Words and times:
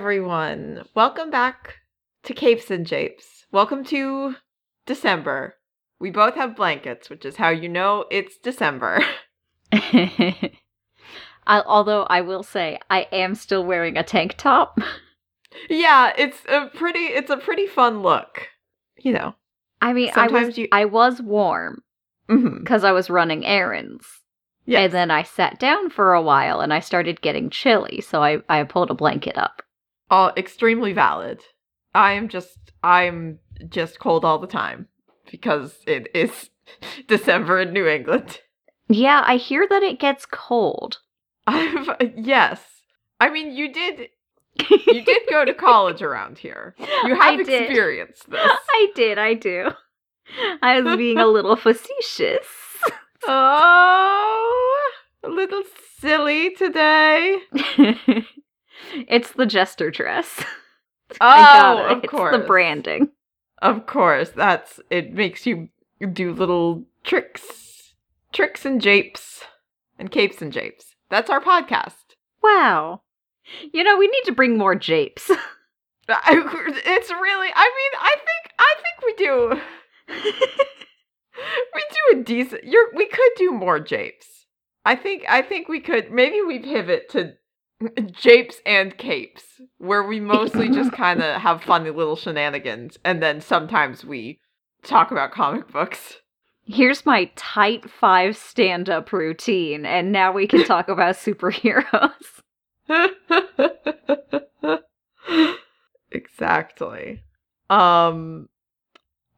Everyone. 0.00 0.84
Welcome 0.94 1.30
back 1.30 1.74
to 2.22 2.32
Capes 2.32 2.70
and 2.70 2.86
Japes. 2.86 3.44
Welcome 3.52 3.84
to 3.84 4.36
December. 4.86 5.56
We 6.00 6.10
both 6.10 6.36
have 6.36 6.56
blankets, 6.56 7.10
which 7.10 7.26
is 7.26 7.36
how 7.36 7.50
you 7.50 7.68
know 7.68 8.06
it's 8.10 8.38
December. 8.38 9.04
I, 9.72 10.50
although 11.46 12.04
I 12.04 12.22
will 12.22 12.42
say 12.42 12.78
I 12.88 13.08
am 13.12 13.34
still 13.34 13.62
wearing 13.62 13.98
a 13.98 14.02
tank 14.02 14.36
top. 14.38 14.78
yeah, 15.68 16.14
it's 16.16 16.38
a 16.48 16.68
pretty 16.74 17.00
it's 17.00 17.30
a 17.30 17.36
pretty 17.36 17.66
fun 17.66 18.00
look. 18.00 18.48
You 18.96 19.12
know. 19.12 19.34
I 19.82 19.92
mean, 19.92 20.08
I 20.08 20.28
Sometimes 20.28 20.46
was 20.46 20.58
you- 20.58 20.68
I 20.72 20.86
was 20.86 21.20
warm 21.20 21.82
mm-hmm. 22.26 22.60
because 22.60 22.84
I 22.84 22.92
was 22.92 23.10
running 23.10 23.44
errands. 23.44 24.06
Yes. 24.64 24.84
And 24.84 24.92
then 24.94 25.10
I 25.10 25.24
sat 25.24 25.60
down 25.60 25.90
for 25.90 26.14
a 26.14 26.22
while 26.22 26.62
and 26.62 26.72
I 26.72 26.80
started 26.80 27.20
getting 27.20 27.50
chilly, 27.50 28.00
so 28.00 28.24
I, 28.24 28.38
I 28.48 28.64
pulled 28.64 28.90
a 28.90 28.94
blanket 28.94 29.36
up. 29.36 29.62
All 30.10 30.32
extremely 30.36 30.92
valid. 30.92 31.42
I 31.94 32.12
am 32.12 32.28
just 32.28 32.58
I'm 32.82 33.38
just 33.68 33.98
cold 33.98 34.24
all 34.24 34.38
the 34.38 34.46
time 34.46 34.88
because 35.30 35.76
it 35.86 36.08
is 36.14 36.50
December 37.08 37.60
in 37.60 37.72
New 37.72 37.86
England. 37.86 38.40
Yeah, 38.88 39.22
I 39.24 39.36
hear 39.36 39.66
that 39.68 39.82
it 39.82 40.00
gets 40.00 40.26
cold. 40.26 40.98
I've 41.46 41.88
yes. 42.16 42.60
I 43.20 43.30
mean, 43.30 43.52
you 43.52 43.72
did 43.72 44.08
you 44.86 45.02
did 45.04 45.22
go 45.30 45.44
to 45.44 45.54
college 45.54 46.02
around 46.02 46.38
here. 46.38 46.74
You 46.78 47.18
I 47.20 47.32
have 47.32 47.46
did. 47.46 47.62
experienced 47.64 48.28
this. 48.30 48.40
I 48.70 48.88
did, 48.94 49.18
I 49.18 49.34
do. 49.34 49.70
I 50.62 50.80
was 50.80 50.96
being 50.96 51.18
a 51.18 51.26
little 51.26 51.56
facetious. 51.56 52.46
Oh, 53.26 54.90
a 55.24 55.28
little 55.28 55.62
silly 55.98 56.54
today. 56.54 57.38
It's 59.08 59.32
the 59.32 59.46
jester 59.46 59.90
dress. 59.90 60.44
Oh, 61.20 61.86
of 61.88 62.04
it's 62.04 62.08
course. 62.10 62.36
the 62.36 62.44
branding. 62.44 63.08
Of 63.60 63.86
course, 63.86 64.30
that's 64.30 64.78
it. 64.90 65.12
Makes 65.12 65.44
you 65.44 65.68
do 66.12 66.32
little 66.32 66.84
tricks, 67.02 67.94
tricks 68.32 68.64
and 68.64 68.80
japes, 68.80 69.42
and 69.98 70.08
capes 70.08 70.40
and 70.40 70.52
japes. 70.52 70.94
That's 71.10 71.28
our 71.28 71.40
podcast. 71.40 72.14
Wow. 72.44 73.02
You 73.72 73.82
know, 73.82 73.98
we 73.98 74.06
need 74.06 74.22
to 74.26 74.32
bring 74.32 74.56
more 74.56 74.76
japes. 74.76 75.28
I, 76.08 76.70
it's 76.86 77.10
really. 77.10 77.48
I 77.56 77.64
mean, 77.64 78.00
I 78.00 78.14
think. 78.16 78.54
I 78.58 78.74
think 78.76 79.04
we 79.04 79.24
do. 79.24 79.60
we 81.74 81.82
do 81.90 82.20
a 82.20 82.22
decent. 82.22 82.64
You're. 82.64 82.90
We 82.94 83.06
could 83.06 83.32
do 83.36 83.50
more 83.50 83.80
japes. 83.80 84.46
I 84.84 84.94
think. 84.94 85.24
I 85.28 85.42
think 85.42 85.68
we 85.68 85.80
could. 85.80 86.10
Maybe 86.10 86.40
we 86.40 86.60
pivot 86.60 87.10
to 87.10 87.34
japes 88.12 88.60
and 88.66 88.96
capes, 88.98 89.60
where 89.78 90.02
we 90.02 90.20
mostly 90.20 90.68
just 90.68 90.92
kind 90.96 91.22
of 91.22 91.40
have 91.40 91.62
funny 91.62 91.90
little 91.90 92.16
shenanigans, 92.16 92.98
and 93.04 93.22
then 93.22 93.40
sometimes 93.40 94.04
we 94.04 94.38
talk 94.82 95.10
about 95.10 95.32
comic 95.32 95.70
books. 95.72 96.18
Here's 96.64 97.04
my 97.06 97.30
tight 97.36 97.90
five 97.90 98.36
stand 98.36 98.88
up 98.88 99.12
routine, 99.12 99.84
and 99.86 100.12
now 100.12 100.32
we 100.32 100.46
can 100.46 100.64
talk 100.64 100.88
about 100.88 101.14
superheroes. 101.16 102.42
exactly. 106.10 107.22
Um 107.68 108.48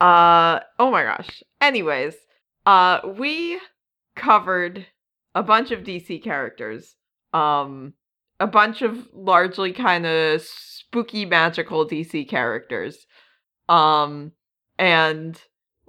uh 0.01 0.61
oh 0.79 0.91
my 0.91 1.05
gosh. 1.05 1.43
Anyways, 1.61 2.15
uh 2.67 3.01
we 3.17 3.61
covered 4.17 4.87
a 5.35 5.43
bunch 5.43 5.71
of 5.71 5.81
DC 5.85 6.23
characters. 6.23 6.97
Um 7.33 7.95
a 8.43 8.47
bunch 8.47 8.83
of 8.83 9.09
largely 9.15 9.73
kind 9.73 10.05
of 10.05 10.43
spooky 10.43 11.25
magical 11.25 11.89
DC 11.89 12.29
characters. 12.29 13.07
Um 13.69 14.33
and 14.79 15.41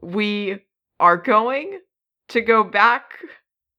we 0.01 0.59
are 0.99 1.17
going 1.17 1.79
to 2.29 2.41
go 2.41 2.63
back 2.63 3.17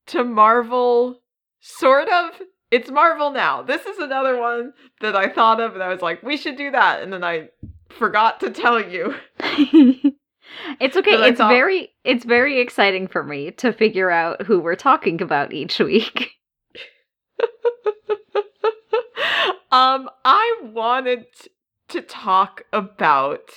to 0.07 0.25
Marvel 0.25 1.21
sort 1.61 2.09
of 2.09 2.31
it's 2.73 2.91
Marvel 2.91 3.31
now. 3.31 3.63
This 3.63 3.87
is 3.87 3.99
another 3.99 4.41
one 4.41 4.73
that 5.01 5.15
I 5.15 5.29
thought 5.29 5.61
of 5.61 5.75
and 5.75 5.83
I 5.83 5.89
was 5.89 6.03
like, 6.03 6.25
we 6.25 6.37
should 6.37 6.57
do 6.57 6.73
that. 6.73 7.01
And 7.01 7.13
then 7.13 7.23
I 7.23 7.51
forgot 7.91 8.41
to 8.41 8.51
tell 8.51 8.81
you. 8.81 9.15
it's 9.39 10.97
okay. 10.97 11.13
It's 11.13 11.39
thought- 11.39 11.51
very 11.51 11.93
it's 12.03 12.25
very 12.25 12.61
exciting 12.61 13.07
for 13.07 13.23
me 13.23 13.53
to 13.53 13.73
figure 13.73 14.11
out 14.11 14.43
who 14.43 14.59
we're 14.59 14.75
talking 14.75 15.23
about 15.23 15.53
each 15.53 15.79
week. 15.79 16.33
um, 19.75 20.09
I 20.25 20.61
wanted 20.63 21.27
to 21.89 22.01
talk 22.01 22.63
about 22.73 23.51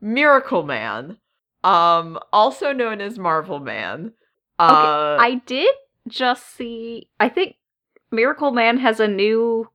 Miracle 0.00 0.64
Man, 0.64 1.18
um, 1.62 2.18
also 2.32 2.72
known 2.72 3.00
as 3.00 3.16
Marvel 3.16 3.60
Man. 3.60 4.12
Uh, 4.58 5.16
I 5.20 5.40
did 5.46 5.72
just 6.08 6.56
see 6.56 7.08
I 7.20 7.28
think 7.28 7.54
Miracle 8.10 8.50
Man 8.50 8.78
has 8.78 8.98
a 8.98 9.06
new 9.06 9.70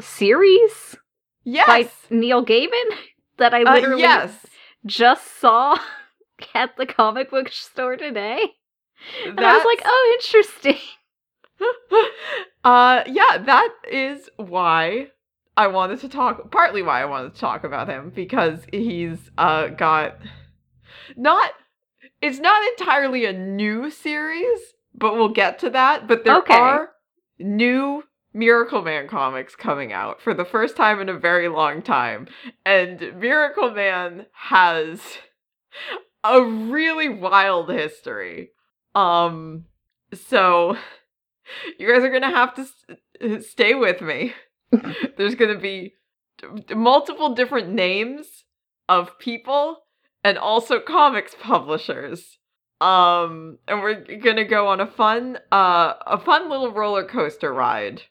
series 0.00 0.96
yes, 1.42 1.66
by 1.66 1.90
Neil 2.08 2.46
Gaiman 2.46 2.96
that 3.38 3.52
I 3.52 3.64
uh, 3.64 3.74
literally 3.74 4.02
yes, 4.02 4.46
just 4.86 5.40
saw 5.40 5.76
at 6.54 6.76
the 6.76 6.86
comic 6.86 7.30
book 7.30 7.48
store 7.52 7.96
today. 7.96 8.46
And 9.24 9.40
I 9.40 9.56
was 9.56 9.64
like, 9.64 9.82
oh, 9.84 10.18
interesting. 10.20 10.78
uh, 12.62 13.02
yeah, 13.08 13.38
that 13.38 13.74
is 13.90 14.30
why 14.36 15.08
I 15.56 15.66
wanted 15.68 16.00
to 16.00 16.08
talk. 16.08 16.50
Partly 16.50 16.82
why 16.82 17.02
I 17.02 17.04
wanted 17.06 17.34
to 17.34 17.40
talk 17.40 17.64
about 17.64 17.88
him 17.88 18.10
because 18.14 18.60
he's 18.72 19.30
uh 19.38 19.68
got 19.68 20.16
not. 21.16 21.52
It's 22.20 22.38
not 22.38 22.62
entirely 22.78 23.24
a 23.26 23.32
new 23.32 23.90
series, 23.90 24.58
but 24.94 25.14
we'll 25.14 25.28
get 25.28 25.58
to 25.60 25.70
that. 25.70 26.06
But 26.08 26.24
there 26.24 26.38
Okay. 26.38 26.54
are 26.54 26.90
new 27.38 28.04
Miracle 28.32 28.82
Man 28.82 29.08
comics 29.08 29.54
coming 29.54 29.92
out 29.92 30.20
for 30.20 30.32
the 30.34 30.44
first 30.44 30.76
time 30.76 31.00
in 31.00 31.08
a 31.08 31.18
very 31.18 31.48
long 31.48 31.82
time, 31.82 32.28
and 32.64 33.00
Miracle 33.18 33.70
Man 33.70 34.26
has 34.32 35.00
a 36.24 36.42
really 36.42 37.08
wild 37.08 37.70
history. 37.70 38.50
Um, 38.94 39.64
so 40.14 40.76
you 41.78 41.92
guys 41.92 42.02
are 42.04 42.10
gonna 42.10 42.30
have 42.30 42.54
to 42.54 42.62
s- 42.62 43.46
stay 43.48 43.74
with 43.74 44.00
me. 44.00 44.32
There's 45.16 45.34
gonna 45.34 45.58
be 45.58 45.94
d- 46.38 46.74
multiple 46.74 47.34
different 47.34 47.70
names 47.70 48.44
of 48.88 49.18
people 49.18 49.84
and 50.24 50.38
also 50.38 50.80
comics 50.80 51.34
publishers. 51.40 52.38
Um, 52.80 53.58
and 53.68 53.80
we're 53.80 54.04
gonna 54.18 54.44
go 54.44 54.66
on 54.68 54.80
a 54.80 54.86
fun, 54.86 55.38
uh, 55.52 55.94
a 56.06 56.18
fun 56.18 56.50
little 56.50 56.72
roller 56.72 57.04
coaster 57.04 57.52
ride 57.52 58.02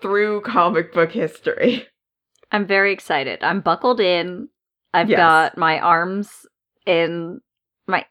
through 0.00 0.42
comic 0.42 0.92
book 0.92 1.12
history. 1.12 1.86
I'm 2.52 2.66
very 2.66 2.92
excited. 2.92 3.42
I'm 3.42 3.60
buckled 3.60 4.00
in. 4.00 4.48
I've 4.94 5.08
Yes. 5.08 5.18
got 5.18 5.56
my 5.58 5.78
arms 5.78 6.46
in 6.86 7.40
my 7.86 8.04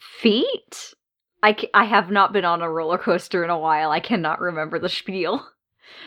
feet. 0.00 0.94
I, 1.42 1.56
I 1.74 1.84
have 1.84 2.10
not 2.10 2.32
been 2.32 2.44
on 2.44 2.62
a 2.62 2.70
roller 2.70 2.98
coaster 2.98 3.44
in 3.44 3.50
a 3.50 3.58
while. 3.58 3.90
I 3.90 4.00
cannot 4.00 4.40
remember 4.40 4.78
the 4.78 4.88
spiel. 4.88 5.46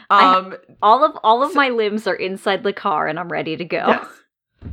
Um, 0.09 0.55
All 0.81 1.03
of 1.03 1.17
all 1.23 1.43
of 1.43 1.51
So- 1.51 1.55
my 1.55 1.69
limbs 1.69 2.07
are 2.07 2.15
inside 2.15 2.63
the 2.63 2.73
car 2.73 3.07
and 3.07 3.19
I'm 3.19 3.29
ready 3.29 3.57
to 3.57 3.65
go. 3.65 3.85
Yes. 3.87 4.07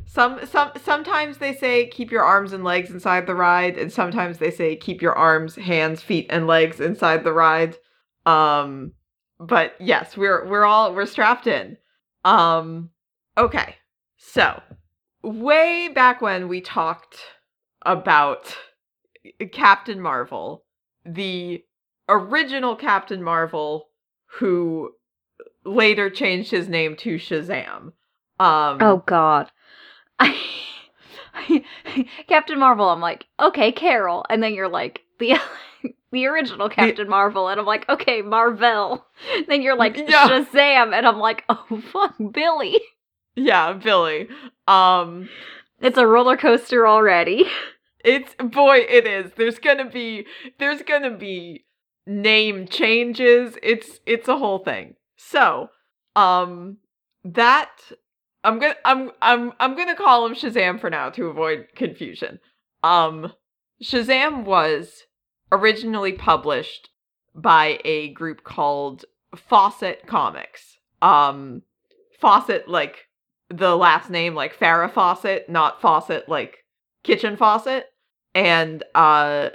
Some 0.07 0.47
some 0.47 0.73
sometimes 0.83 1.39
they 1.39 1.55
say 1.55 1.87
keep 1.87 2.11
your 2.11 2.23
arms 2.23 2.53
and 2.55 2.65
legs 2.65 2.91
inside 2.91 3.27
the 3.27 3.35
ride, 3.35 3.77
and 3.77 3.93
sometimes 3.93 4.39
they 4.39 4.51
say 4.51 4.75
keep 4.75 5.03
your 5.03 5.13
arms, 5.13 5.57
hands, 5.57 6.01
feet, 6.03 6.27
and 6.31 6.47
legs 6.47 6.81
inside 6.81 7.25
the 7.25 7.33
ride. 7.33 7.77
Um, 8.25 8.93
but 9.39 9.75
yes, 9.81 10.17
we're 10.17 10.49
we're 10.49 10.65
all 10.65 10.95
we're 10.95 11.05
strapped 11.05 11.47
in. 11.47 11.77
Um, 12.25 12.89
okay, 13.37 13.77
so 14.17 14.63
way 15.23 15.89
back 15.89 16.23
when 16.23 16.49
we 16.49 16.63
talked 16.63 17.19
about 17.83 18.57
Captain 19.53 20.01
Marvel, 20.01 20.65
the 21.05 21.63
original 22.09 22.77
Captain 22.77 23.23
Marvel, 23.23 23.89
who 24.27 24.93
later 25.65 26.11
changed 26.11 26.51
his 26.51 26.69
name 26.69 26.97
to 26.97 27.17
Shazam. 27.17 27.93
Um, 28.41 28.79
Oh 28.81 29.03
god. 29.07 29.51
Captain 32.29 32.59
Marvel, 32.59 32.89
I'm 32.89 33.01
like, 33.01 33.27
okay, 33.41 33.73
Carol. 33.73 34.25
And 34.29 34.43
then 34.43 34.55
you're 34.55 34.69
like, 34.69 35.01
the 35.19 35.35
the 36.13 36.27
original 36.27 36.69
Captain 36.69 37.09
Marvel, 37.09 37.49
and 37.49 37.59
I'm 37.61 37.67
like, 37.67 37.89
okay, 37.89 38.23
Marvel. 38.23 39.05
Then 39.49 39.63
you're 39.63 39.77
like 39.77 39.97
Yeah. 39.97 40.29
Shazam, 40.29 40.93
and 40.95 41.07
I'm 41.07 41.19
like, 41.19 41.45
oh 41.49 41.83
fuck, 41.93 42.15
Billy. 42.33 42.81
Yeah, 43.37 43.73
Billy. 43.73 44.29
Um 44.69 45.29
It's 45.81 45.99
a 45.99 46.07
roller 46.07 46.37
coaster 46.37 46.87
already. 46.87 47.47
it's 48.05 48.35
boy 48.35 48.79
it 48.89 49.07
is. 49.07 49.33
There's 49.37 49.59
going 49.59 49.79
to 49.79 49.85
be 49.87 50.27
there's 50.59 50.83
to 50.83 51.11
be 51.11 51.65
name 52.07 52.67
changes. 52.69 53.57
It's 53.63 54.01
it's 54.07 54.29
a 54.29 54.37
whole 54.39 54.59
thing. 54.59 54.95
So, 55.29 55.71
um 56.17 56.79
that 57.25 57.71
I'm 58.45 58.59
gonna 58.59 58.77
I'm 58.85 59.11
I'm 59.21 59.53
I'm 59.61 59.77
gonna 59.77 59.97
call 59.97 60.27
him 60.27 60.35
Shazam 60.35 60.81
for 60.81 60.91
now 60.91 61.11
to 61.11 61.27
avoid 61.27 61.69
confusion. 61.77 62.41
Um, 62.83 63.33
Shazam 63.83 64.45
was 64.45 65.05
originally 65.53 66.13
published 66.13 66.91
by 67.35 67.79
a 67.85 68.09
group 68.09 68.43
called 68.43 69.05
Fawcett 69.37 70.07
Comics. 70.07 70.79
Um, 71.01 71.63
Fawcett 72.21 72.69
like 72.69 73.07
the 73.49 73.77
last 73.77 74.11
name 74.11 74.35
like 74.35 74.59
Farrah 74.59 74.93
Fawcett, 74.93 75.49
not 75.49 75.81
Fawcett 75.81 76.29
like 76.29 76.59
kitchen 77.05 77.37
faucet. 77.37 77.87
And 78.35 78.83
uh, 78.95 79.51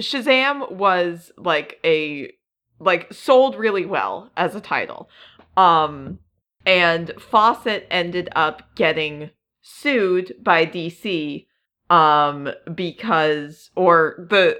Shazam 0.00 0.72
was 0.72 1.32
like 1.36 1.78
a 1.84 2.32
like 2.78 3.12
sold 3.12 3.56
really 3.56 3.86
well 3.86 4.30
as 4.36 4.54
a 4.54 4.60
title. 4.60 5.08
Um, 5.56 6.18
and 6.64 7.12
Fawcett 7.18 7.86
ended 7.90 8.28
up 8.34 8.74
getting 8.74 9.30
sued 9.62 10.34
by 10.42 10.66
DC 10.66 11.46
um 11.88 12.48
because 12.74 13.70
or 13.76 14.26
the 14.30 14.58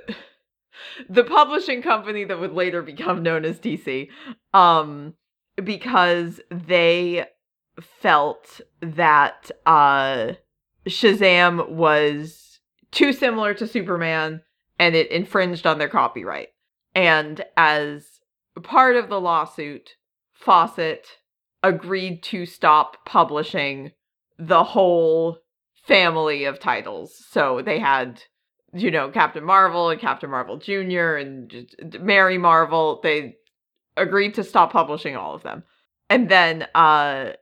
the 1.08 1.24
publishing 1.24 1.82
company 1.82 2.24
that 2.24 2.38
would 2.38 2.52
later 2.52 2.82
become 2.82 3.22
known 3.22 3.44
as 3.44 3.58
DC 3.58 4.08
um 4.54 5.14
because 5.62 6.40
they 6.50 7.24
felt 7.80 8.60
that 8.80 9.50
uh 9.64 10.32
Shazam 10.88 11.68
was 11.70 12.60
too 12.92 13.12
similar 13.12 13.54
to 13.54 13.66
Superman 13.66 14.42
and 14.78 14.94
it 14.94 15.10
infringed 15.10 15.66
on 15.66 15.78
their 15.78 15.88
copyright. 15.88 16.48
And 16.96 17.44
as 17.58 18.20
part 18.62 18.96
of 18.96 19.10
the 19.10 19.20
lawsuit, 19.20 19.96
Fawcett 20.32 21.06
agreed 21.62 22.22
to 22.24 22.46
stop 22.46 23.04
publishing 23.04 23.92
the 24.38 24.64
whole 24.64 25.38
family 25.86 26.44
of 26.44 26.58
titles. 26.58 27.22
So 27.30 27.60
they 27.62 27.78
had, 27.78 28.22
you 28.72 28.90
know, 28.90 29.10
Captain 29.10 29.44
Marvel 29.44 29.90
and 29.90 30.00
Captain 30.00 30.30
Marvel 30.30 30.56
Jr. 30.56 31.16
and 31.16 31.96
Mary 32.00 32.38
Marvel. 32.38 33.00
They 33.02 33.36
agreed 33.98 34.32
to 34.34 34.44
stop 34.44 34.72
publishing 34.72 35.16
all 35.16 35.34
of 35.34 35.42
them. 35.42 35.64
And 36.08 36.30
then 36.30 36.66
uh 36.74 37.32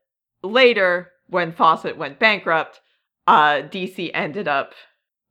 later 0.42 1.12
when 1.28 1.52
Fawcett 1.52 1.96
went 1.96 2.18
bankrupt, 2.18 2.80
uh 3.28 3.62
DC 3.62 4.10
ended 4.14 4.48
up 4.48 4.72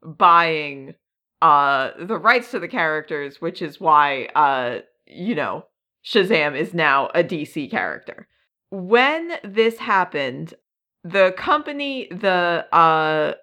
buying 0.01 0.95
uh 1.43 1.91
the 1.99 2.17
rights 2.17 2.49
to 2.51 2.59
the 2.59 2.67
characters, 2.67 3.39
which 3.39 3.61
is 3.61 3.79
why 3.79 4.25
uh 4.35 4.79
you 5.05 5.35
know, 5.35 5.65
Shazam 6.03 6.57
is 6.57 6.73
now 6.73 7.09
a 7.13 7.23
DC 7.23 7.69
character 7.69 8.27
when 8.73 9.33
this 9.43 9.77
happened, 9.77 10.55
the 11.03 11.31
company, 11.37 12.07
the 12.09 12.65
uh, 12.73 13.33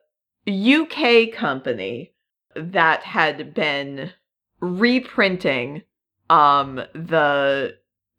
UK 0.48 1.32
company 1.32 2.12
that 2.56 3.04
had 3.04 3.54
been 3.54 4.10
reprinting 4.58 5.82
um, 6.28 6.82
the 6.94 7.76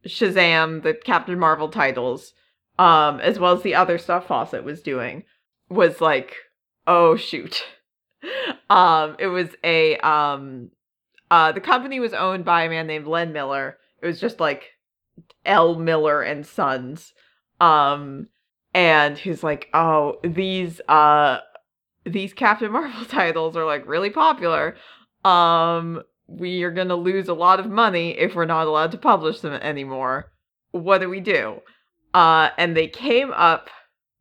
Shazam, 0.08 0.84
the 0.84 0.94
Captain 0.94 1.38
Marvel 1.38 1.68
titles, 1.68 2.34
um, 2.80 3.20
as 3.20 3.40
well 3.40 3.58
as 3.58 3.62
the 3.62 3.76
other 3.76 3.98
stuff 3.98 4.28
Fawcett 4.28 4.64
was 4.64 4.82
doing, 4.82 5.26
was 5.70 6.00
like, 6.00 6.38
oh 6.88 7.18
shoot. 7.18 7.66
Um, 8.70 9.16
it 9.20 9.28
was 9.28 9.50
a 9.64 9.98
um, 9.98 10.72
uh, 11.30 11.52
the 11.52 11.62
company 11.62 12.00
was 12.00 12.14
owned 12.14 12.46
by 12.46 12.64
a 12.64 12.70
man 12.70 12.88
named 12.88 13.08
Len 13.08 13.34
Miller. 13.34 13.78
It 14.02 14.08
was 14.08 14.20
just 14.20 14.40
like 14.40 14.72
L. 15.46 15.76
Miller 15.76 16.22
and 16.22 16.46
Sons. 16.46 17.14
Um, 17.60 18.28
and 18.74 19.18
he's 19.18 19.44
like, 19.44 19.68
oh, 19.74 20.18
these 20.24 20.82
uh 20.88 21.40
these 22.06 22.34
Captain 22.34 22.72
Marvel 22.72 23.06
titles 23.06 23.56
are 23.56 23.66
like 23.66 23.88
really 23.88 24.10
popular. 24.10 24.76
Um, 25.24 26.02
we 26.28 26.64
are 26.64 26.72
gonna 26.72 26.96
lose 26.96 27.28
a 27.28 27.34
lot 27.34 27.60
of 27.60 27.70
money 27.70 28.18
if 28.18 28.36
we're 28.36 28.46
not 28.46 28.68
allowed 28.68 28.92
to 28.92 28.98
publish 28.98 29.42
them 29.42 29.54
anymore. 29.54 30.32
What 30.72 31.00
do 31.00 31.10
we 31.10 31.20
do? 31.20 31.60
Uh, 32.14 32.50
and 32.58 32.76
they 32.76 32.88
came 32.88 33.32
up 33.32 33.70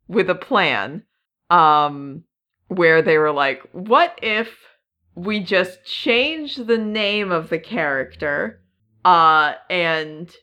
with 0.07 0.29
a 0.29 0.35
plan, 0.35 1.03
um, 1.49 2.23
where 2.71 3.01
they 3.01 3.17
were 3.17 3.33
like, 3.33 3.61
what 3.73 4.17
if 4.21 4.57
we 5.13 5.41
just 5.41 5.83
change 5.83 6.55
the 6.55 6.77
name 6.77 7.29
of 7.29 7.49
the 7.49 7.59
character, 7.59 8.61
uh, 9.03 9.55
and 9.69 10.33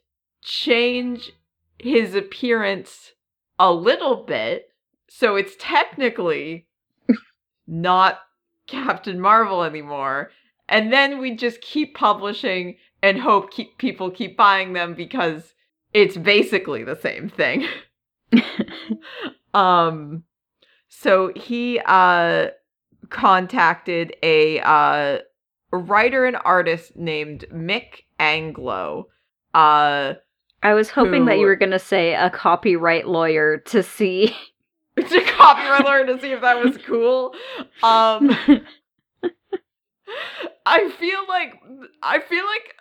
change 0.42 1.32
his 1.78 2.14
appearance 2.14 3.12
a 3.58 3.72
little 3.72 4.25
bit. 4.25 4.66
So 5.08 5.36
it's 5.36 5.54
technically 5.58 6.66
not 7.66 8.20
Captain 8.66 9.19
Marvel 9.19 9.62
anymore. 9.62 10.30
And 10.69 10.92
then 10.92 11.19
we 11.19 11.34
just 11.34 11.62
keep 11.62 11.94
publishing 11.94 12.76
and 13.02 13.19
hope 13.19 13.50
keep 13.50 13.78
people 13.78 14.10
keep 14.10 14.36
buying 14.36 14.75
them 14.75 14.92
because 14.92 15.54
it's 15.94 16.19
basically 16.19 16.84
the 16.84 16.96
same 16.96 17.30
thing. 17.30 17.66
um 19.54 20.25
so 20.88 21.32
he 21.35 21.81
uh 21.87 22.49
contacted 23.11 24.14
a 24.23 24.61
uh 24.61 25.19
writer 25.70 26.26
and 26.26 26.37
artist 26.44 26.96
named 26.96 27.44
Mick 27.52 28.05
Anglo 28.19 29.08
uh 29.55 30.14
I 30.62 30.75
was 30.75 30.90
hoping 30.90 31.23
who, 31.23 31.26
that 31.26 31.38
you 31.38 31.46
were 31.46 31.56
going 31.56 31.70
to 31.70 31.79
say 31.79 32.14
a 32.14 32.31
copyright 32.31 33.06
lawyer 33.06 33.58
to 33.67 33.82
see. 33.82 34.37
to 34.96 35.20
copyright 35.25 35.85
lawyer 35.85 36.06
to 36.06 36.20
see 36.20 36.32
if 36.32 36.40
that 36.40 36.62
was 36.62 36.76
cool. 36.79 37.32
Um, 37.82 38.37
I 40.67 40.90
feel 40.90 41.20
like 41.29 41.55
I 42.02 42.20
feel 42.20 42.44
like 42.44 42.75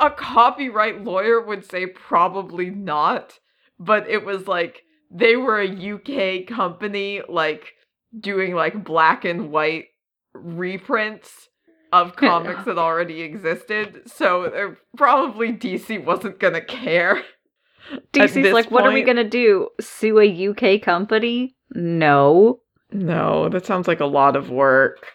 a 0.00 0.10
copyright 0.10 1.04
lawyer 1.04 1.40
would 1.40 1.64
say 1.64 1.86
probably 1.86 2.70
not, 2.70 3.38
but 3.78 4.08
it 4.08 4.24
was 4.24 4.48
like 4.48 4.82
they 5.12 5.36
were 5.36 5.60
a 5.60 5.92
UK 5.94 6.46
company 6.46 7.22
like 7.28 7.72
doing 8.18 8.54
like 8.54 8.84
black 8.84 9.24
and 9.24 9.50
white 9.50 9.86
reprints 10.32 11.48
of 11.92 12.16
comics 12.16 12.64
that 12.64 12.78
already 12.78 13.20
existed, 13.20 14.02
so 14.06 14.76
probably 14.96 15.52
DC 15.52 16.04
wasn't 16.04 16.38
gonna 16.38 16.64
care. 16.64 17.22
DC's 18.12 18.52
like, 18.52 18.70
what 18.70 18.86
are 18.86 18.92
we 18.92 19.02
gonna 19.02 19.28
do? 19.28 19.68
Sue 19.80 20.18
a 20.18 20.48
UK 20.48 20.80
company? 20.80 21.56
No. 21.74 22.60
No, 22.90 23.48
that 23.48 23.66
sounds 23.66 23.88
like 23.88 24.00
a 24.00 24.06
lot 24.06 24.36
of 24.36 24.50
work. 24.50 25.06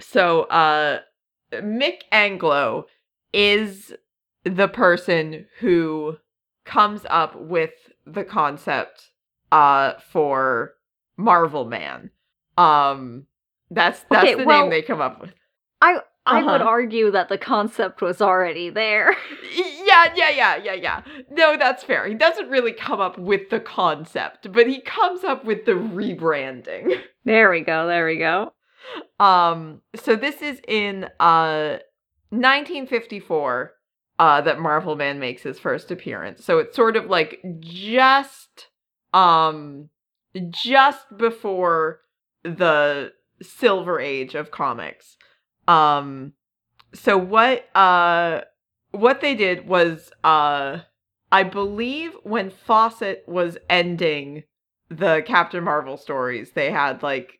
So, 0.00 0.42
uh, 0.44 1.00
Mick 1.52 2.02
Anglo 2.10 2.86
is 3.32 3.92
the 4.44 4.68
person 4.68 5.46
who 5.60 6.16
comes 6.64 7.02
up 7.08 7.36
with 7.36 7.70
the 8.06 8.24
concept 8.24 9.09
uh 9.52 9.94
for 10.10 10.74
Marvel 11.16 11.64
Man. 11.64 12.10
Um 12.58 13.26
that's 13.70 14.04
that's 14.10 14.24
okay, 14.24 14.34
the 14.34 14.44
well, 14.44 14.62
name 14.62 14.70
they 14.70 14.82
come 14.82 15.00
up 15.00 15.20
with. 15.20 15.30
I 15.80 16.00
I 16.26 16.40
uh-huh. 16.40 16.52
would 16.52 16.62
argue 16.62 17.10
that 17.12 17.28
the 17.28 17.38
concept 17.38 18.02
was 18.02 18.20
already 18.20 18.68
there. 18.68 19.16
yeah, 19.54 20.12
yeah, 20.14 20.30
yeah, 20.30 20.56
yeah, 20.56 20.74
yeah. 20.74 21.02
No, 21.30 21.56
that's 21.56 21.82
fair. 21.82 22.06
He 22.06 22.14
doesn't 22.14 22.50
really 22.50 22.72
come 22.72 23.00
up 23.00 23.18
with 23.18 23.48
the 23.50 23.60
concept, 23.60 24.52
but 24.52 24.66
he 24.66 24.80
comes 24.80 25.24
up 25.24 25.44
with 25.44 25.64
the 25.64 25.72
rebranding. 25.72 27.00
There 27.24 27.50
we 27.50 27.60
go. 27.60 27.86
There 27.86 28.06
we 28.06 28.18
go. 28.18 28.52
Um 29.18 29.82
so 29.94 30.16
this 30.16 30.42
is 30.42 30.60
in 30.66 31.04
uh 31.20 31.78
1954 32.30 33.72
uh 34.18 34.40
that 34.40 34.58
Marvel 34.58 34.96
Man 34.96 35.18
makes 35.18 35.42
his 35.42 35.58
first 35.58 35.90
appearance. 35.90 36.44
So 36.44 36.58
it's 36.58 36.74
sort 36.74 36.96
of 36.96 37.06
like 37.06 37.40
just 37.60 38.69
um 39.12 39.88
just 40.50 41.06
before 41.16 42.00
the 42.42 43.12
silver 43.42 44.00
age 44.00 44.34
of 44.34 44.50
comics. 44.50 45.16
Um 45.68 46.34
so 46.92 47.16
what 47.16 47.68
uh 47.76 48.42
what 48.92 49.20
they 49.20 49.34
did 49.34 49.66
was 49.66 50.10
uh 50.24 50.80
I 51.32 51.42
believe 51.44 52.12
when 52.24 52.50
Fawcett 52.50 53.24
was 53.26 53.56
ending 53.68 54.42
the 54.88 55.22
Captain 55.24 55.62
Marvel 55.62 55.96
stories, 55.96 56.52
they 56.52 56.70
had 56.70 57.02
like 57.02 57.38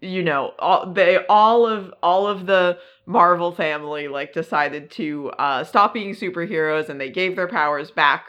you 0.00 0.22
know, 0.22 0.52
all 0.58 0.92
they 0.92 1.24
all 1.26 1.66
of 1.66 1.92
all 2.02 2.26
of 2.26 2.46
the 2.46 2.78
Marvel 3.06 3.52
family 3.52 4.08
like 4.08 4.32
decided 4.32 4.90
to 4.92 5.30
uh 5.38 5.64
stop 5.64 5.94
being 5.94 6.14
superheroes 6.14 6.88
and 6.88 7.00
they 7.00 7.10
gave 7.10 7.36
their 7.36 7.48
powers 7.48 7.90
back 7.90 8.26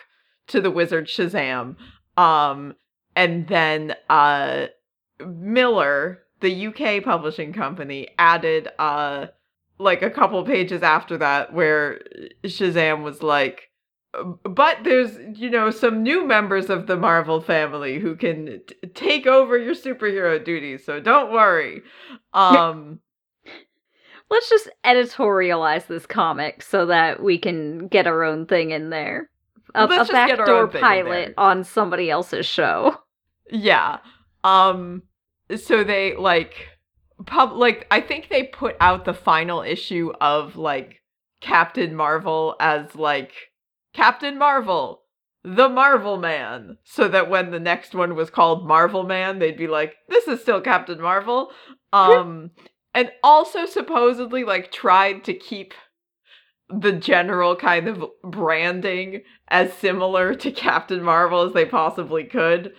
to 0.48 0.62
the 0.62 0.72
wizard 0.72 1.08
Shazam. 1.08 1.76
Um 2.18 2.76
and 3.16 3.48
then 3.48 3.96
uh 4.10 4.68
Miller 5.26 6.20
the 6.40 6.68
UK 6.68 7.04
publishing 7.04 7.54
company 7.54 8.10
added 8.18 8.70
uh 8.80 9.28
like 9.78 10.02
a 10.02 10.10
couple 10.10 10.44
pages 10.44 10.84
after 10.84 11.18
that 11.18 11.54
where 11.54 12.02
Shazam 12.44 13.04
was 13.04 13.22
like 13.24 13.70
but 14.44 14.78
there's 14.84 15.18
you 15.40 15.50
know 15.50 15.72
some 15.72 16.04
new 16.04 16.26
members 16.26 16.70
of 16.70 16.88
the 16.88 16.98
Marvel 16.98 17.42
family 17.42 18.00
who 18.00 18.16
can 18.16 18.62
t- 18.68 18.76
take 18.94 19.26
over 19.26 19.58
your 19.58 19.74
superhero 19.74 20.44
duties, 20.44 20.86
so 20.86 21.00
don't 21.00 21.32
worry. 21.32 21.82
Um 22.34 23.00
Let's 24.30 24.50
just 24.50 24.70
editorialize 24.86 25.88
this 25.88 26.06
comic 26.06 26.62
so 26.62 26.86
that 26.86 27.22
we 27.22 27.38
can 27.38 27.90
get 27.90 28.08
our 28.08 28.24
own 28.24 28.46
thing 28.46 28.72
in 28.72 28.90
there. 28.90 29.30
A, 29.76 29.86
a 29.86 29.88
just 29.88 30.12
get 30.12 30.40
our 30.40 30.46
backdoor 30.46 30.56
own 30.64 30.70
thing 30.70 30.80
in 30.80 30.82
pilot 30.82 31.34
on 31.38 31.64
somebody 31.64 32.10
else's 32.10 32.46
show. 32.46 32.98
Yeah. 33.52 33.98
Um 34.44 35.04
so 35.56 35.84
they 35.84 36.16
like 36.16 36.68
pub 37.26 37.54
like 37.54 37.86
I 37.92 38.02
think 38.02 38.30
they 38.30 38.44
put 38.44 38.76
out 38.80 39.06
the 39.06 39.14
final 39.14 39.62
issue 39.62 40.12
of 40.22 40.56
like 40.56 41.02
Captain 41.42 41.96
Marvel 41.96 42.56
as 42.60 42.96
like 42.96 43.34
Captain 43.94 44.38
Marvel, 44.38 45.02
the 45.44 45.68
Marvel 45.68 46.18
Man, 46.18 46.78
so 46.84 47.08
that 47.10 47.30
when 47.30 47.52
the 47.52 47.60
next 47.60 47.94
one 47.94 48.16
was 48.16 48.30
called 48.30 48.68
Marvel 48.68 49.04
Man, 49.04 49.40
they'd 49.40 49.58
be 49.58 49.68
like, 49.68 49.96
this 50.08 50.28
is 50.28 50.42
still 50.42 50.62
Captain 50.62 51.02
Marvel. 51.02 51.52
Um 51.94 52.52
and 52.94 53.12
also 53.24 53.66
supposedly 53.66 54.44
like 54.44 54.72
tried 54.72 55.24
to 55.26 55.34
keep 55.34 55.74
the 56.80 56.94
general 56.94 57.56
kind 57.56 57.88
of 57.88 58.06
branding 58.24 59.22
as 59.48 59.74
similar 59.74 60.34
to 60.36 60.52
Captain 60.52 61.04
Marvel 61.04 61.42
as 61.42 61.54
they 61.54 61.66
possibly 61.66 62.24
could. 62.24 62.74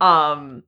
Um 0.00 0.62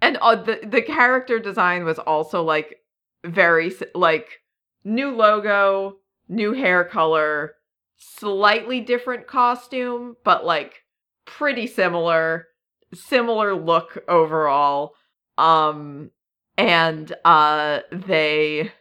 and 0.00 0.16
uh, 0.20 0.36
the 0.36 0.60
the 0.64 0.82
character 0.82 1.38
design 1.38 1.84
was 1.84 1.98
also 1.98 2.42
like 2.42 2.76
very 3.24 3.72
like 3.94 4.40
new 4.84 5.10
logo, 5.10 5.96
new 6.28 6.52
hair 6.52 6.84
color, 6.84 7.54
slightly 7.96 8.80
different 8.80 9.26
costume, 9.26 10.16
but 10.24 10.44
like 10.44 10.82
pretty 11.24 11.66
similar, 11.66 12.46
similar 12.94 13.54
look 13.54 13.98
overall. 14.08 14.94
Um 15.36 16.10
and 16.56 17.12
uh 17.24 17.80
they 17.90 18.72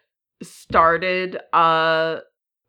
started 0.43 1.39
uh 1.53 2.19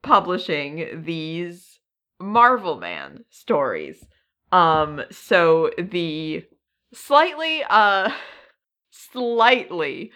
publishing 0.02 1.02
these 1.04 1.80
Marvel 2.20 2.78
Man 2.78 3.24
stories. 3.30 4.04
Um 4.52 5.02
so 5.10 5.70
the 5.78 6.44
slightly 6.92 7.62
uh 7.68 8.10
slightly 8.90 10.10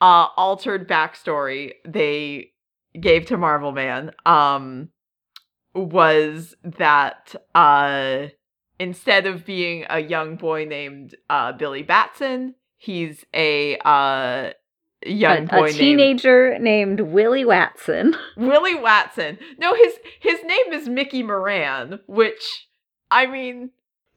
uh 0.00 0.28
altered 0.36 0.88
backstory 0.88 1.72
they 1.86 2.52
gave 2.98 3.26
to 3.26 3.36
Marvel 3.36 3.72
Man 3.72 4.12
um 4.24 4.88
was 5.74 6.54
that 6.64 7.34
uh 7.54 8.28
instead 8.78 9.26
of 9.26 9.44
being 9.44 9.84
a 9.88 10.00
young 10.00 10.36
boy 10.36 10.64
named 10.64 11.14
uh 11.28 11.52
Billy 11.52 11.82
Batson, 11.82 12.54
he's 12.76 13.24
a 13.34 13.76
uh 13.84 14.52
young 15.12 15.44
a, 15.44 15.46
boy 15.46 15.56
a 15.56 15.60
named 15.66 15.74
teenager 15.74 16.58
named 16.58 17.00
Willie 17.00 17.44
Watson. 17.44 18.16
Willie 18.36 18.74
Watson. 18.74 19.38
No, 19.58 19.74
his 19.74 19.94
his 20.20 20.42
name 20.44 20.72
is 20.72 20.88
Mickey 20.88 21.22
Moran, 21.22 22.00
which 22.06 22.68
I 23.10 23.26
mean, 23.26 23.70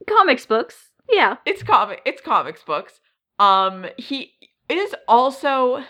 Comics 0.08 0.46
books. 0.46 0.90
Yeah. 1.10 1.38
it's 1.46 1.64
comic 1.64 2.02
it's 2.06 2.22
comics 2.22 2.64
books. 2.64 3.00
Um 3.40 3.88
he 3.98 4.34
it 4.68 4.78
is 4.78 4.96
also 5.08 5.84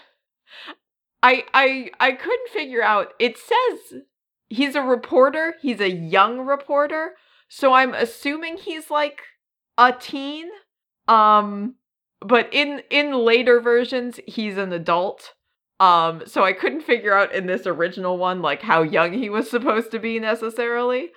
I 1.22 1.44
I 1.54 1.90
I 2.00 2.12
couldn't 2.14 2.50
figure 2.50 2.82
out 2.82 3.14
it 3.20 3.38
says 3.38 4.02
he's 4.50 4.76
a 4.76 4.82
reporter, 4.82 5.56
he's 5.62 5.82
a 5.82 5.90
young 5.90 6.40
reporter, 6.40 7.16
so 7.50 7.74
I'm 7.74 7.94
assuming 7.94 8.58
he's 8.58 8.90
like 8.90 9.22
a 9.78 9.92
teen. 9.92 10.48
Um 11.08 11.76
but 12.22 12.50
in 12.52 12.82
in 12.90 13.14
later 13.14 13.60
versions 13.62 14.20
he's 14.28 14.58
an 14.58 14.72
adult. 14.74 15.34
Um 15.80 16.24
so 16.26 16.44
I 16.44 16.54
couldn't 16.54 16.82
figure 16.82 17.14
out 17.14 17.34
in 17.34 17.46
this 17.48 17.66
original 17.66 18.18
one 18.18 18.42
like 18.42 18.62
how 18.62 18.82
young 18.82 19.14
he 19.14 19.30
was 19.30 19.50
supposed 19.50 19.92
to 19.92 20.00
be 20.00 20.20
necessarily. 20.20 21.12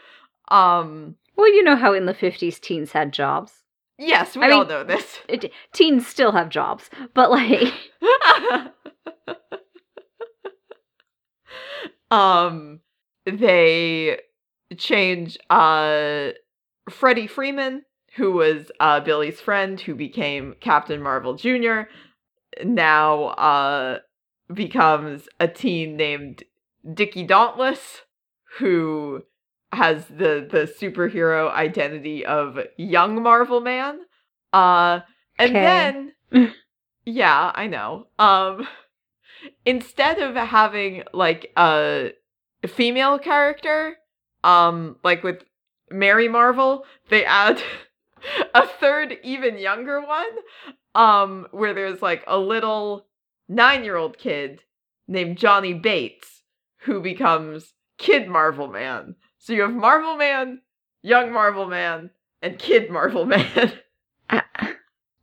Um 0.49 1.17
Well, 1.37 1.53
you 1.53 1.65
know 1.65 1.77
how 1.77 1.93
in 1.93 2.07
the 2.07 2.15
50s 2.15 2.61
teens 2.61 2.93
had 2.93 3.13
jobs. 3.13 3.53
yes, 3.99 4.37
we 4.37 4.45
I 4.45 4.51
all 4.51 4.61
mean- 4.61 4.69
know 4.69 4.85
this. 4.85 5.19
It, 5.29 5.51
teens 5.73 6.07
still 6.07 6.33
have 6.33 6.49
jobs, 6.49 6.91
but 7.15 7.31
like, 7.31 7.73
um 12.11 12.81
they 13.27 14.19
change 14.77 15.39
uh 15.51 16.31
Freddie 16.91 17.27
Freeman, 17.29 17.85
who 18.17 18.33
was 18.33 18.71
uh 18.81 19.01
Billy's 19.01 19.41
friend 19.41 19.81
who 19.81 19.95
became 19.95 20.55
Captain 20.61 21.03
Marvel 21.03 21.35
Jr., 21.35 21.83
now 22.65 23.25
uh 23.25 23.99
becomes 24.53 25.29
a 25.41 25.49
teen 25.49 25.97
named 25.97 26.45
Dickie 26.95 27.25
Dauntless, 27.25 28.03
who 28.59 29.23
has 29.73 30.07
the 30.07 30.47
the 30.51 30.71
superhero 30.81 31.51
identity 31.53 32.25
of 32.27 32.59
young 32.77 33.23
Marvel 33.23 33.61
Man. 33.61 34.01
Uh 34.53 35.01
and 35.39 35.57
Okay. 35.57 36.13
then 36.33 36.53
yeah, 37.07 37.53
I 37.55 37.67
know. 37.67 38.07
Um 38.19 38.67
instead 39.65 40.19
of 40.19 40.35
having 40.37 41.03
like 41.13 41.53
a 41.57 42.13
female 42.67 43.19
character, 43.19 43.97
um 44.45 44.97
like 45.03 45.23
with 45.23 45.43
Mary 45.91 46.29
Marvel, 46.29 46.85
they 47.09 47.25
add 47.25 47.63
a 48.55 48.67
third 48.67 49.17
even 49.23 49.59
younger 49.59 50.01
one 50.01 50.27
um 50.95 51.47
where 51.51 51.75
there's 51.75 52.03
like 52.03 52.23
a 52.27 52.39
little 52.39 53.07
9-year-old 53.51 54.19
kid 54.19 54.61
named 55.09 55.37
Johnny 55.39 55.75
Bates 55.75 56.43
who 56.79 57.01
becomes 57.01 57.75
Kid 57.99 58.29
Marvel 58.29 58.67
Man. 58.67 59.15
So 59.39 59.53
you 59.53 59.63
have 59.63 59.75
Marvel 59.75 60.17
Man, 60.17 60.61
Young 61.03 61.33
Marvel 61.33 61.67
Man, 61.67 62.11
and 62.41 62.59
Kid 62.59 62.91
Marvel 62.91 63.25
Man. 63.27 63.73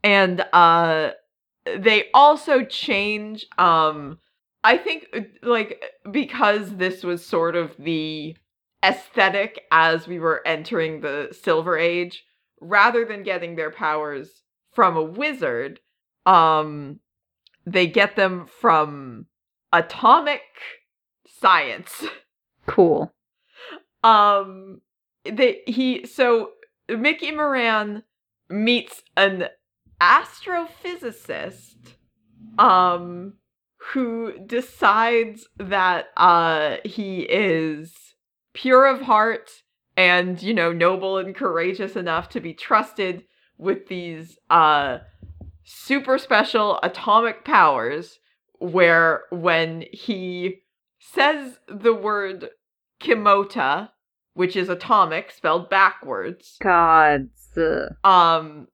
And 0.03 0.41
uh 0.53 1.11
they 1.77 2.05
also 2.13 2.63
change 2.63 3.45
um 3.57 4.17
i 4.63 4.77
think 4.77 5.07
uh, 5.15 5.21
like 5.43 5.83
because 6.11 6.75
this 6.77 7.03
was 7.03 7.25
sort 7.25 7.55
of 7.55 7.75
the 7.77 8.35
aesthetic 8.83 9.61
as 9.71 10.07
we 10.07 10.19
were 10.19 10.41
entering 10.47 11.01
the 11.01 11.27
silver 11.31 11.77
age 11.77 12.23
rather 12.61 13.05
than 13.05 13.23
getting 13.23 13.55
their 13.55 13.71
powers 13.71 14.43
from 14.71 14.95
a 14.97 15.03
wizard 15.03 15.79
um 16.25 16.99
they 17.65 17.87
get 17.87 18.15
them 18.15 18.45
from 18.45 19.25
atomic 19.73 20.41
science 21.27 22.05
cool. 22.67 23.13
um 24.03 24.81
they 25.23 25.61
he 25.67 26.05
so 26.05 26.51
Mickey 26.87 27.31
Moran 27.31 28.03
meets 28.49 29.03
an 29.15 29.47
astrophysicist 30.01 31.75
um 32.57 33.33
who 33.93 34.33
decides 34.45 35.47
that 35.57 36.07
uh 36.17 36.77
he 36.83 37.21
is 37.21 37.93
pure 38.53 38.85
of 38.87 39.01
heart 39.01 39.49
and 39.99 40.41
you 40.41 40.53
know 40.53 40.71
noble 40.71 41.17
and 41.17 41.35
courageous 41.35 41.97
enough 41.97 42.29
to 42.29 42.39
be 42.39 42.53
trusted 42.53 43.25
with 43.57 43.87
these 43.89 44.39
uh 44.49 44.99
super 45.65 46.17
special 46.17 46.79
atomic 46.81 47.43
powers 47.43 48.19
where 48.59 49.23
when 49.29 49.83
he 49.91 50.61
says 50.99 51.59
the 51.67 51.93
word 51.93 52.49
kimota 53.01 53.89
which 54.35 54.55
is 54.55 54.69
atomic 54.69 55.31
spelled 55.31 55.69
backwards 55.69 56.57
Gods. 56.61 57.57
um 58.05 58.69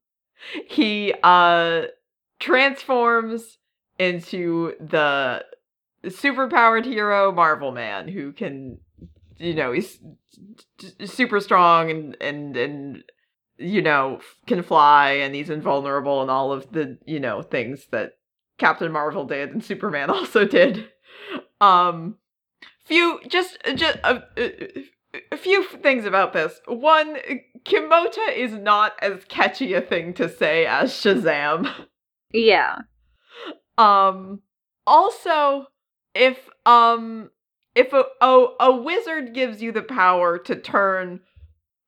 he 0.69 1.11
uh 1.23 1.83
transforms 2.39 3.57
into 3.97 4.73
the 4.79 5.43
superpowered 6.03 6.85
hero 6.85 7.31
Marvel 7.31 7.71
Man 7.71 8.07
who 8.07 8.31
can 8.31 8.77
you 9.37 9.53
know 9.53 9.71
he's 9.71 9.99
super 11.05 11.39
strong 11.39 11.89
and 11.91 12.17
and 12.21 12.57
and 12.57 13.03
you 13.57 13.81
know 13.81 14.19
can 14.47 14.61
fly 14.63 15.11
and 15.11 15.35
he's 15.35 15.49
invulnerable 15.49 16.21
and 16.21 16.31
all 16.31 16.51
of 16.51 16.71
the 16.71 16.97
you 17.05 17.19
know 17.19 17.41
things 17.41 17.87
that 17.91 18.13
Captain 18.57 18.91
Marvel 18.91 19.25
did 19.25 19.51
and 19.51 19.63
Superman 19.63 20.09
also 20.09 20.45
did 20.45 20.89
um 21.61 22.17
few 22.85 23.19
just 23.27 23.57
just 23.75 23.97
uh, 24.03 24.19
uh, 24.37 24.49
a 25.31 25.37
few 25.37 25.63
things 25.63 26.05
about 26.05 26.33
this. 26.33 26.59
One, 26.67 27.17
Kimota 27.63 28.35
is 28.35 28.53
not 28.53 28.93
as 29.01 29.23
catchy 29.25 29.73
a 29.73 29.81
thing 29.81 30.13
to 30.15 30.29
say 30.29 30.65
as 30.65 30.91
Shazam. 30.91 31.71
Yeah. 32.33 32.79
Um 33.77 34.41
also 34.85 35.67
if 36.13 36.49
um 36.65 37.29
if 37.75 37.93
a, 37.93 38.05
a 38.21 38.47
a 38.59 38.75
wizard 38.75 39.33
gives 39.33 39.61
you 39.61 39.71
the 39.71 39.81
power 39.81 40.37
to 40.39 40.55
turn 40.55 41.19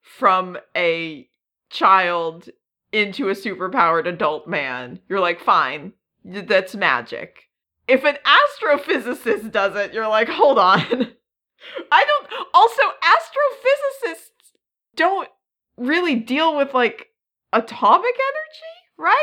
from 0.01 0.58
a 0.75 1.27
child 1.70 2.50
into 2.91 3.29
a 3.29 3.34
superpowered 3.34 4.08
adult 4.08 4.48
man, 4.48 5.00
you're 5.10 5.20
like, 5.20 5.39
fine, 5.39 5.94
that's 6.24 6.75
magic. 6.75 7.50
If 7.88 8.03
an 8.03 8.17
astrophysicist 8.25 9.51
does 9.51 9.75
it, 9.75 9.94
you're 9.94 10.08
like, 10.08 10.27
hold 10.27 10.60
on. 10.60 10.82
I 11.91 12.06
don't. 12.06 12.48
Also, 12.53 12.82
astrophysicists 13.03 14.53
don't 14.96 15.29
really 15.77 16.15
deal 16.15 16.56
with 16.56 16.74
like 16.74 17.08
atomic 17.53 18.15
energy, 18.15 18.75
right? 18.98 19.13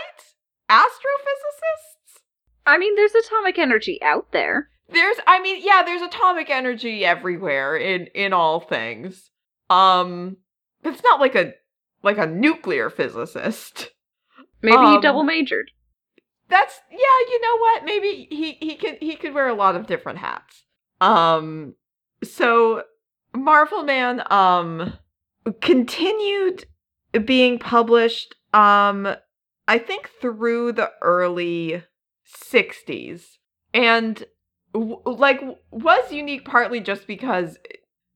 Astrophysicists? 0.71 2.21
I 2.67 2.79
mean, 2.79 2.97
there's 2.97 3.15
atomic 3.15 3.59
energy 3.59 4.01
out 4.03 4.33
there. 4.33 4.71
There's 4.89 5.17
I 5.27 5.41
mean, 5.41 5.63
yeah, 5.65 5.83
there's 5.85 6.03
atomic 6.03 6.51
energy 6.51 7.05
everywhere 7.05 7.77
in 7.77 8.07
in 8.09 8.33
all 8.33 8.61
things. 8.61 9.31
Um 9.71 10.37
it's 10.83 11.03
not 11.03 11.21
like 11.21 11.35
a 11.35 11.55
like 12.03 12.19
a 12.19 12.27
nuclear 12.27 12.91
physicist. 12.91 13.91
Maybe 14.63 14.77
Um, 14.77 14.95
he 14.95 15.01
double 15.01 15.25
majored. 15.25 15.71
That's 16.49 16.81
yeah, 16.91 16.99
you 16.99 17.41
know 17.41 17.59
what? 17.59 17.85
Maybe 17.85 18.29
he 18.31 18.53
he 18.61 18.75
could 18.77 18.99
he 19.01 19.17
could 19.17 19.35
wear 19.35 19.49
a 19.49 19.55
lot 19.55 19.77
of 19.77 19.87
different 19.87 20.19
hats. 20.19 20.65
Um 21.01 21.75
so 22.23 22.83
Marvel 23.35 23.83
Man 23.83 24.23
um 24.31 24.95
continued 25.61 26.67
being 27.25 27.59
published 27.59 28.35
um 28.53 29.09
I 29.67 29.79
think 29.79 30.11
through 30.21 30.73
the 30.73 30.91
early 31.01 31.83
60s 32.27 33.39
and 33.73 34.25
w- 34.75 35.01
like 35.07 35.41
was 35.71 36.13
unique 36.13 36.45
partly 36.45 36.81
just 36.81 37.07
because 37.07 37.59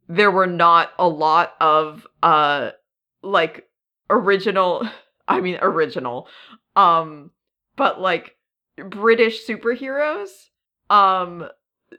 there 0.08 0.30
were 0.30 0.46
not 0.46 0.92
a 0.98 1.08
lot 1.08 1.54
of 1.60 2.06
uh 2.22 2.70
like 3.22 3.68
original 4.10 4.86
I 5.28 5.40
mean 5.40 5.58
original 5.62 6.28
um 6.76 7.30
but 7.76 8.00
like 8.00 8.36
British 8.76 9.46
superheroes. 9.46 10.28
Um 10.90 11.48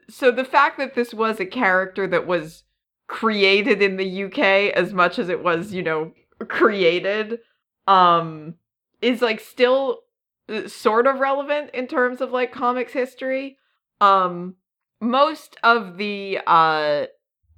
so 0.08 0.30
the 0.30 0.44
fact 0.44 0.78
that 0.78 0.94
this 0.94 1.12
was 1.12 1.40
a 1.40 1.46
character 1.46 2.06
that 2.06 2.26
was 2.26 2.64
created 3.08 3.82
in 3.82 3.96
the 3.96 4.24
UK 4.24 4.72
as 4.74 4.92
much 4.92 5.18
as 5.18 5.28
it 5.28 5.42
was, 5.42 5.72
you 5.72 5.82
know, 5.82 6.12
created 6.48 7.38
um 7.86 8.54
is 9.00 9.22
like 9.22 9.40
still 9.40 10.00
uh, 10.48 10.68
sort 10.68 11.06
of 11.06 11.18
relevant 11.20 11.70
in 11.72 11.86
terms 11.86 12.20
of 12.20 12.30
like 12.30 12.52
comics 12.52 12.92
history. 12.92 13.56
Um 14.00 14.56
most 15.00 15.56
of 15.62 15.96
the 15.96 16.40
uh 16.46 17.06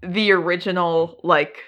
the 0.02 0.32
original 0.32 1.20
like 1.22 1.58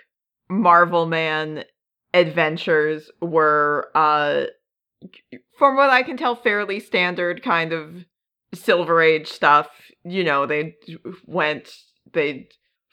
Marvel 0.49 1.07
Man 1.07 1.65
adventures 2.13 3.11
were 3.21 3.91
uh 3.95 4.45
from 5.59 5.77
what 5.77 5.91
I 5.91 6.03
can 6.03 6.17
tell, 6.17 6.35
fairly 6.35 6.81
standard 6.81 7.43
kind 7.43 7.73
of 7.73 8.05
Silver 8.55 9.01
Age 9.01 9.29
stuff. 9.29 9.69
You 10.05 10.25
know, 10.25 10.47
they 10.47 10.77
went, 11.27 11.71
they 12.13 12.49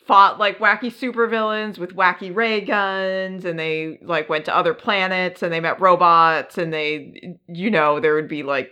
fought 0.08 0.40
like 0.40 0.60
wacky 0.60 0.92
supervillains 0.92 1.78
with 1.78 1.96
wacky 1.96 2.36
ray 2.36 2.62
guns, 2.62 3.46
and 3.46 3.58
they 3.58 4.00
like 4.04 4.30
went 4.30 4.46
to 4.46 4.56
other 4.56 4.74
planets 4.74 5.44
and 5.44 5.54
they 5.54 5.60
met 5.60 5.80
robots, 5.80 6.58
and 6.58 6.74
they, 6.74 7.38
you 7.48 7.70
know, 7.70 8.00
there 8.00 8.16
would 8.16 8.28
be 8.28 8.44
like 8.44 8.72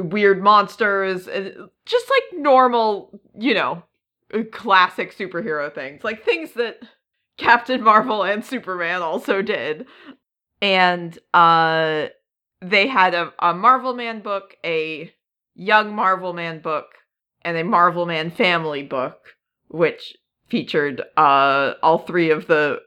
weird 0.00 0.42
monsters, 0.42 1.26
just 1.26 2.10
like 2.10 2.40
normal, 2.40 3.20
you 3.38 3.54
know, 3.54 3.82
classic 4.52 5.16
superhero 5.16 5.72
things, 5.74 6.04
like 6.04 6.24
things 6.24 6.52
that 6.52 6.80
Captain 7.36 7.82
Marvel 7.82 8.22
and 8.22 8.44
Superman 8.44 9.02
also 9.02 9.42
did. 9.42 9.86
And, 10.62 11.18
uh, 11.32 12.08
they 12.60 12.86
had 12.86 13.14
a, 13.14 13.32
a 13.38 13.54
Marvel 13.54 13.94
Man 13.94 14.20
book, 14.20 14.56
a 14.64 15.12
Young 15.54 15.94
Marvel 15.94 16.32
Man 16.32 16.60
book, 16.60 16.86
and 17.42 17.56
a 17.56 17.64
Marvel 17.64 18.06
Man 18.06 18.30
family 18.30 18.82
book, 18.82 19.36
which 19.68 20.16
featured 20.48 21.00
uh 21.16 21.74
all 21.82 21.98
three 21.98 22.30
of 22.30 22.46
the 22.48 22.80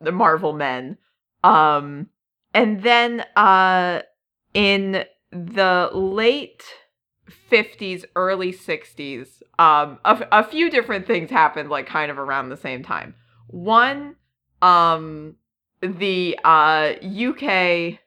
the 0.00 0.10
Marvel 0.10 0.52
men. 0.52 0.96
Um 1.44 2.08
and 2.54 2.82
then 2.82 3.24
uh 3.36 4.00
in 4.54 5.04
the 5.32 5.90
late 5.92 6.64
50s 7.50 8.04
early 8.16 8.52
60s 8.52 9.42
um 9.58 9.98
a, 10.04 10.26
a 10.32 10.44
few 10.44 10.70
different 10.70 11.06
things 11.06 11.30
happened 11.30 11.70
like 11.70 11.86
kind 11.86 12.10
of 12.10 12.18
around 12.18 12.48
the 12.48 12.56
same 12.56 12.82
time. 12.82 13.14
One 13.46 14.16
um 14.62 15.36
the 15.80 16.38
uh 16.44 16.94
UK 17.04 17.98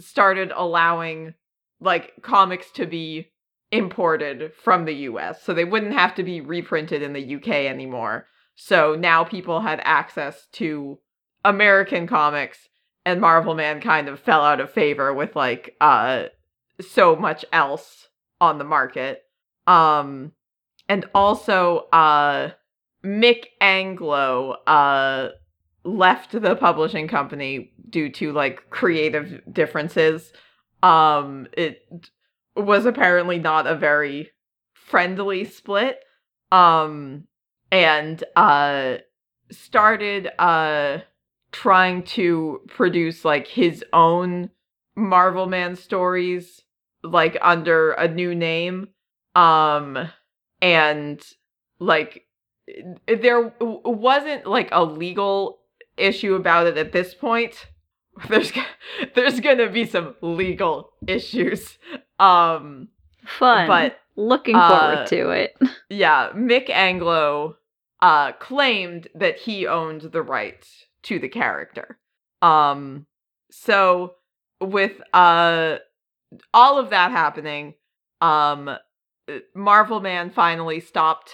started 0.00 0.52
allowing 0.54 1.34
like 1.80 2.14
comics 2.22 2.70
to 2.72 2.86
be 2.86 3.32
imported 3.70 4.52
from 4.54 4.84
the 4.84 4.94
US. 4.94 5.42
So 5.42 5.54
they 5.54 5.64
wouldn't 5.64 5.94
have 5.94 6.14
to 6.16 6.22
be 6.22 6.40
reprinted 6.40 7.02
in 7.02 7.12
the 7.12 7.36
UK 7.36 7.48
anymore. 7.48 8.26
So 8.54 8.94
now 8.94 9.24
people 9.24 9.60
had 9.60 9.80
access 9.84 10.46
to 10.52 10.98
American 11.44 12.06
comics 12.06 12.68
and 13.04 13.20
Marvel 13.20 13.54
Man 13.54 13.80
kind 13.80 14.08
of 14.08 14.20
fell 14.20 14.42
out 14.42 14.60
of 14.60 14.70
favor 14.70 15.12
with 15.12 15.34
like 15.34 15.74
uh 15.80 16.24
so 16.82 17.16
much 17.16 17.44
else 17.52 18.08
on 18.40 18.58
the 18.58 18.64
market. 18.64 19.22
Um 19.66 20.32
and 20.88 21.06
also 21.14 21.86
uh 21.92 22.50
Mick 23.04 23.46
Anglo 23.60 24.52
uh 24.66 25.30
left 25.84 26.32
the 26.32 26.54
publishing 26.56 27.08
company 27.08 27.72
due 27.88 28.10
to 28.10 28.32
like 28.32 28.70
creative 28.70 29.40
differences. 29.52 30.32
Um 30.82 31.46
it 31.52 31.80
was 32.56 32.86
apparently 32.86 33.38
not 33.38 33.66
a 33.66 33.74
very 33.74 34.30
friendly 34.74 35.44
split. 35.44 35.98
Um 36.50 37.24
and 37.70 38.22
uh 38.36 38.96
started 39.50 40.28
uh 40.38 40.98
trying 41.52 42.02
to 42.02 42.60
produce 42.66 43.24
like 43.24 43.46
his 43.46 43.84
own 43.92 44.50
Marvel 44.96 45.46
Man 45.46 45.76
stories 45.76 46.62
like 47.02 47.36
under 47.40 47.92
a 47.92 48.08
new 48.08 48.34
name. 48.34 48.88
Um 49.34 50.10
and 50.60 51.22
like 51.78 52.26
there 53.06 53.52
wasn't 53.60 54.46
like 54.46 54.68
a 54.72 54.84
legal 54.84 55.60
issue 55.96 56.34
about 56.34 56.66
it 56.66 56.76
at 56.76 56.92
this 56.92 57.14
point. 57.14 57.66
There's 58.28 58.52
there's 59.14 59.40
gonna 59.40 59.70
be 59.70 59.86
some 59.86 60.14
legal 60.20 60.92
issues. 61.06 61.78
Um, 62.18 62.88
Fun. 63.24 63.66
but 63.66 63.96
Looking 64.16 64.54
uh, 64.54 64.68
forward 64.68 65.06
to 65.08 65.30
it. 65.30 65.56
yeah, 65.88 66.30
Mick 66.34 66.68
Anglo 66.68 67.56
uh 68.02 68.32
claimed 68.32 69.08
that 69.14 69.38
he 69.38 69.66
owned 69.66 70.02
the 70.02 70.22
rights 70.22 70.86
to 71.04 71.18
the 71.18 71.28
character. 71.28 71.98
Um, 72.42 73.06
so 73.50 74.16
with 74.60 75.00
uh 75.14 75.76
all 76.52 76.78
of 76.78 76.90
that 76.90 77.10
happening, 77.10 77.74
um, 78.20 78.70
Marvel 79.54 80.00
Man 80.00 80.30
finally 80.30 80.80
stopped 80.80 81.32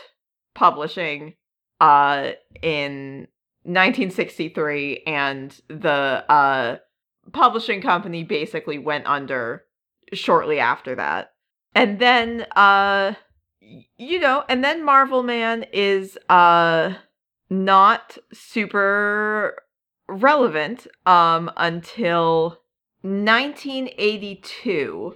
publishing 0.54 1.34
uh 1.80 2.32
in 2.62 3.28
1963 3.62 5.02
and 5.06 5.60
the 5.68 6.24
uh 6.28 6.76
publishing 7.32 7.80
company 7.80 8.24
basically 8.24 8.78
went 8.78 9.06
under 9.06 9.64
shortly 10.12 10.58
after 10.58 10.96
that. 10.96 11.32
And 11.74 11.98
then 11.98 12.46
uh 12.56 13.14
you 13.60 14.18
know, 14.18 14.44
and 14.48 14.64
then 14.64 14.84
Marvel 14.84 15.22
Man 15.22 15.64
is 15.72 16.18
uh 16.28 16.94
not 17.50 18.18
super 18.32 19.56
relevant 20.08 20.86
um 21.06 21.50
until 21.56 22.58
1982 23.02 25.14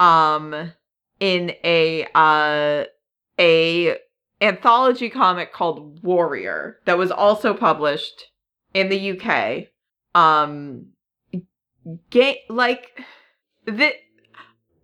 um 0.00 0.72
in 1.20 1.52
a 1.64 2.06
uh 2.14 2.84
a 3.38 3.96
anthology 4.40 5.10
comic 5.10 5.52
called 5.52 6.02
Warrior 6.02 6.78
that 6.84 6.98
was 6.98 7.10
also 7.10 7.54
published 7.54 8.30
in 8.72 8.88
the 8.88 9.18
UK. 9.18 9.66
Um 10.14 10.86
ga- 12.10 12.42
like 12.48 13.00
the 13.66 13.92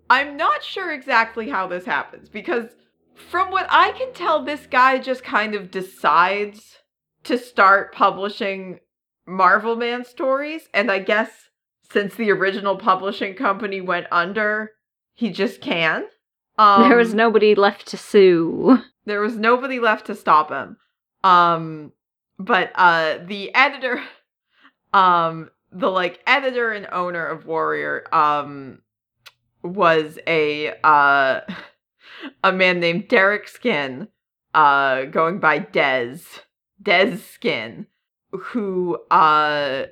I'm 0.08 0.36
not 0.36 0.64
sure 0.64 0.92
exactly 0.92 1.48
how 1.48 1.68
this 1.68 1.84
happens 1.84 2.28
because 2.28 2.66
from 3.14 3.50
what 3.50 3.66
I 3.70 3.92
can 3.92 4.12
tell 4.12 4.42
this 4.42 4.66
guy 4.66 4.98
just 4.98 5.22
kind 5.22 5.54
of 5.54 5.70
decides 5.70 6.78
to 7.24 7.38
start 7.38 7.94
publishing 7.94 8.80
Marvel 9.26 9.76
Man 9.76 10.04
stories 10.04 10.68
and 10.74 10.90
I 10.90 10.98
guess 10.98 11.49
since 11.90 12.14
the 12.14 12.30
original 12.30 12.76
publishing 12.76 13.34
company 13.34 13.80
went 13.80 14.06
under, 14.10 14.72
he 15.14 15.30
just 15.30 15.60
can. 15.60 16.04
Um, 16.58 16.88
there 16.88 16.96
was 16.96 17.14
nobody 17.14 17.54
left 17.54 17.86
to 17.88 17.96
sue. 17.96 18.78
there 19.06 19.20
was 19.20 19.36
nobody 19.36 19.80
left 19.80 20.06
to 20.06 20.14
stop 20.14 20.50
him. 20.50 20.76
Um, 21.24 21.92
but 22.38 22.72
uh, 22.74 23.18
the 23.24 23.54
editor, 23.54 24.02
um, 24.92 25.50
the 25.72 25.90
like 25.90 26.20
editor 26.26 26.72
and 26.72 26.86
owner 26.92 27.24
of 27.24 27.46
Warrior 27.46 28.04
um 28.12 28.80
was 29.62 30.18
a 30.26 30.74
uh 30.82 31.40
a 32.44 32.52
man 32.52 32.80
named 32.80 33.08
Derek 33.08 33.48
Skinn 33.48 34.08
uh 34.54 35.04
going 35.04 35.38
by 35.38 35.60
Dez 35.60 36.40
Dez 36.82 37.20
Skinn 37.20 37.86
who 38.32 38.98
uh 39.10 39.84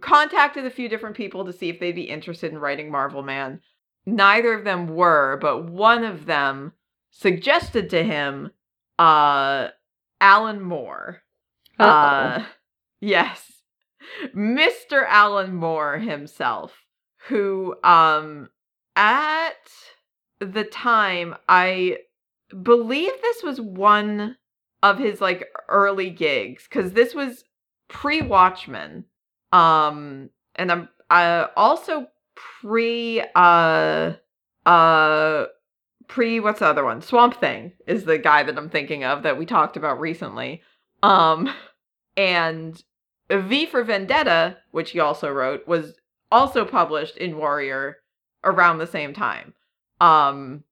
contacted 0.00 0.66
a 0.66 0.70
few 0.70 0.88
different 0.88 1.16
people 1.16 1.44
to 1.44 1.52
see 1.52 1.68
if 1.68 1.80
they'd 1.80 1.94
be 1.94 2.02
interested 2.02 2.52
in 2.52 2.58
writing 2.58 2.90
Marvel 2.90 3.22
Man. 3.22 3.60
Neither 4.06 4.54
of 4.54 4.64
them 4.64 4.88
were, 4.94 5.38
but 5.40 5.64
one 5.64 6.04
of 6.04 6.26
them 6.26 6.72
suggested 7.10 7.90
to 7.90 8.02
him 8.02 8.50
uh 8.98 9.68
Alan 10.20 10.62
Moore. 10.62 11.22
Uh-oh. 11.78 11.88
Uh 11.88 12.44
yes. 13.00 13.52
Mr. 14.34 15.04
Alan 15.06 15.54
Moore 15.54 15.98
himself, 15.98 16.84
who 17.28 17.74
um 17.82 18.48
at 18.94 19.52
the 20.40 20.64
time 20.64 21.34
I 21.48 21.98
believe 22.62 23.12
this 23.22 23.42
was 23.42 23.60
one 23.60 24.36
of 24.82 24.98
his 24.98 25.20
like 25.20 25.48
early 25.68 26.10
gigs 26.10 26.66
cuz 26.68 26.92
this 26.92 27.14
was 27.14 27.44
pre-Watchmen. 27.88 29.04
Um 29.56 30.30
and 30.54 30.70
I'm 30.70 30.88
also 31.56 32.08
pre 32.34 33.22
uh 33.34 34.12
uh 34.66 35.44
pre 36.08 36.40
what's 36.40 36.60
the 36.60 36.66
other 36.66 36.84
one? 36.84 37.00
Swamp 37.00 37.40
Thing 37.40 37.72
is 37.86 38.04
the 38.04 38.18
guy 38.18 38.42
that 38.42 38.58
I'm 38.58 38.68
thinking 38.68 39.04
of 39.04 39.22
that 39.22 39.38
we 39.38 39.46
talked 39.46 39.76
about 39.76 39.98
recently. 39.98 40.62
Um 41.02 41.48
and 42.16 42.82
V 43.30 43.66
for 43.66 43.82
Vendetta, 43.82 44.58
which 44.72 44.90
he 44.90 45.00
also 45.00 45.30
wrote, 45.30 45.66
was 45.66 45.94
also 46.30 46.64
published 46.64 47.16
in 47.16 47.38
Warrior 47.38 47.98
around 48.44 48.78
the 48.78 48.86
same 48.86 49.14
time. 49.14 49.54
Um 50.00 50.64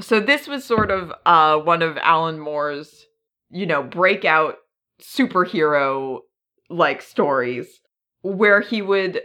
so 0.00 0.20
this 0.20 0.46
was 0.46 0.64
sort 0.64 0.92
of 0.92 1.12
uh 1.26 1.58
one 1.58 1.82
of 1.82 1.96
Alan 1.98 2.38
Moore's, 2.38 3.06
you 3.50 3.66
know, 3.66 3.82
breakout 3.82 4.58
superhero 5.02 6.20
like 6.70 7.02
stories 7.02 7.80
where 8.22 8.60
he 8.60 8.82
would 8.82 9.20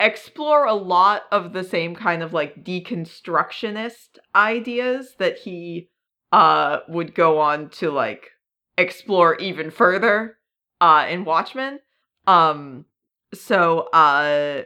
explore 0.00 0.64
a 0.64 0.74
lot 0.74 1.22
of 1.30 1.52
the 1.52 1.62
same 1.62 1.94
kind 1.94 2.22
of 2.22 2.32
like 2.32 2.64
deconstructionist 2.64 4.18
ideas 4.34 5.14
that 5.18 5.38
he 5.38 5.88
uh 6.32 6.78
would 6.88 7.14
go 7.14 7.38
on 7.38 7.68
to 7.68 7.90
like 7.90 8.30
explore 8.76 9.36
even 9.36 9.70
further 9.70 10.38
uh 10.80 11.06
in 11.08 11.24
Watchmen. 11.24 11.78
Um 12.26 12.84
so 13.32 13.80
uh 13.92 14.62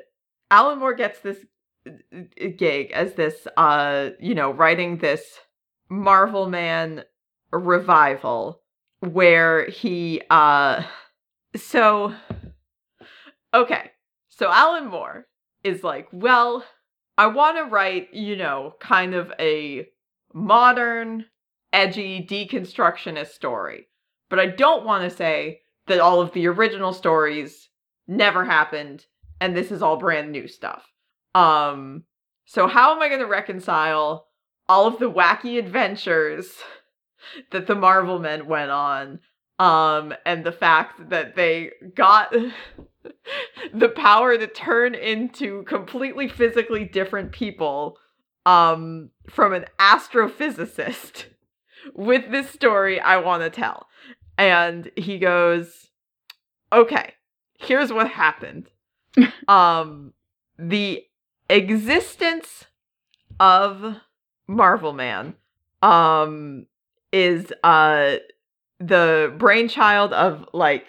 Alan 0.50 0.78
Moore 0.78 0.94
gets 0.94 1.20
this 1.20 1.44
uh, 1.86 1.90
gig 2.56 2.92
as 2.92 3.14
this 3.14 3.46
uh 3.56 4.10
you 4.18 4.34
know 4.34 4.52
writing 4.52 4.98
this 4.98 5.38
Marvel 5.90 6.48
Man 6.48 7.04
revival 7.52 8.62
where 9.00 9.68
he 9.68 10.22
uh 10.30 10.82
so 11.54 12.14
okay 13.54 13.90
so 14.28 14.50
Alan 14.50 14.86
Moore 14.86 15.26
is 15.64 15.82
like 15.82 16.08
well 16.12 16.64
I 17.18 17.26
want 17.26 17.56
to 17.56 17.64
write 17.64 18.12
you 18.12 18.36
know 18.36 18.74
kind 18.80 19.14
of 19.14 19.32
a 19.38 19.86
modern 20.32 21.26
edgy 21.72 22.26
deconstructionist 22.28 23.28
story 23.28 23.88
but 24.28 24.38
I 24.38 24.46
don't 24.46 24.84
want 24.84 25.04
to 25.04 25.16
say 25.16 25.60
that 25.86 26.00
all 26.00 26.20
of 26.20 26.32
the 26.32 26.46
original 26.46 26.92
stories 26.92 27.68
never 28.06 28.44
happened 28.44 29.06
and 29.40 29.56
this 29.56 29.70
is 29.70 29.82
all 29.82 29.96
brand 29.96 30.32
new 30.32 30.48
stuff. 30.48 30.84
Um 31.34 32.04
so 32.44 32.66
how 32.66 32.94
am 32.94 33.02
I 33.02 33.08
going 33.08 33.20
to 33.20 33.26
reconcile 33.26 34.28
all 34.68 34.86
of 34.86 34.98
the 34.98 35.10
wacky 35.10 35.58
adventures 35.58 36.54
that 37.50 37.66
the 37.66 37.74
Marvel 37.74 38.18
men 38.18 38.46
went 38.46 38.70
on 38.70 39.20
um 39.58 40.14
and 40.24 40.44
the 40.44 40.52
fact 40.52 41.08
that 41.10 41.34
they 41.34 41.70
got 41.94 42.34
the 43.74 43.88
power 43.88 44.36
to 44.36 44.46
turn 44.46 44.94
into 44.94 45.62
completely 45.64 46.28
physically 46.28 46.84
different 46.84 47.32
people 47.32 47.98
um 48.44 49.10
from 49.28 49.52
an 49.52 49.64
astrophysicist 49.78 51.26
with 51.94 52.30
this 52.30 52.50
story 52.50 53.00
I 53.00 53.16
want 53.18 53.42
to 53.42 53.50
tell. 53.50 53.86
And 54.38 54.90
he 54.96 55.18
goes, 55.18 55.88
"Okay, 56.72 57.14
here's 57.58 57.92
what 57.92 58.08
happened. 58.08 58.68
um 59.48 60.12
the 60.58 61.04
existence 61.48 62.64
of 63.40 63.96
Marvel 64.46 64.92
Man 64.92 65.34
um 65.82 66.66
is 67.12 67.52
uh 67.62 68.16
the 68.78 69.34
brainchild 69.38 70.12
of 70.12 70.46
like 70.52 70.86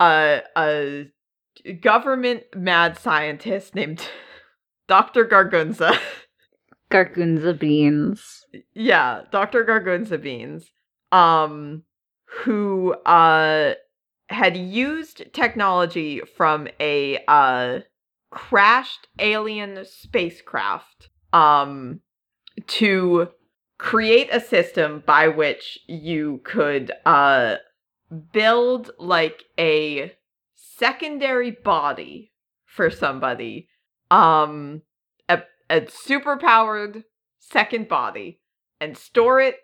a 0.00 0.42
a 0.56 1.06
government 1.80 2.42
mad 2.54 2.98
scientist 2.98 3.74
named 3.74 4.08
Dr. 4.88 5.24
Gargunza. 5.24 5.98
Gargunza 6.90 7.58
beans. 7.58 8.44
yeah, 8.74 9.22
Dr. 9.32 9.64
Gargunza 9.64 10.20
Beans. 10.20 10.70
Um 11.10 11.82
who 12.42 12.92
uh 13.06 13.74
had 14.28 14.56
used 14.56 15.32
technology 15.32 16.20
from 16.36 16.68
a 16.80 17.18
uh 17.28 17.80
crashed 18.30 19.06
alien 19.18 19.84
spacecraft 19.84 21.08
um 21.32 22.00
to 22.66 23.28
create 23.78 24.28
a 24.32 24.40
system 24.40 25.02
by 25.06 25.28
which 25.28 25.78
you 25.86 26.40
could 26.44 26.92
uh 27.06 27.56
build 28.32 28.90
like 28.98 29.44
a 29.58 30.12
secondary 30.78 31.50
body 31.50 32.32
for 32.64 32.90
somebody 32.90 33.68
um 34.10 34.82
a, 35.28 35.42
a 35.70 35.86
super 35.88 36.36
powered 36.36 37.04
second 37.38 37.88
body 37.88 38.40
and 38.80 38.96
store 38.96 39.40
it 39.40 39.56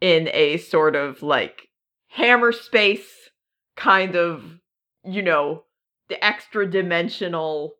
in 0.00 0.28
a 0.32 0.56
sort 0.58 0.94
of 0.94 1.22
like 1.22 1.68
hammer 2.08 2.52
space 2.52 3.30
kind 3.76 4.16
of 4.16 4.60
you 5.04 5.22
know 5.22 5.64
the 6.08 6.22
extra 6.24 6.68
dimensional 6.68 7.74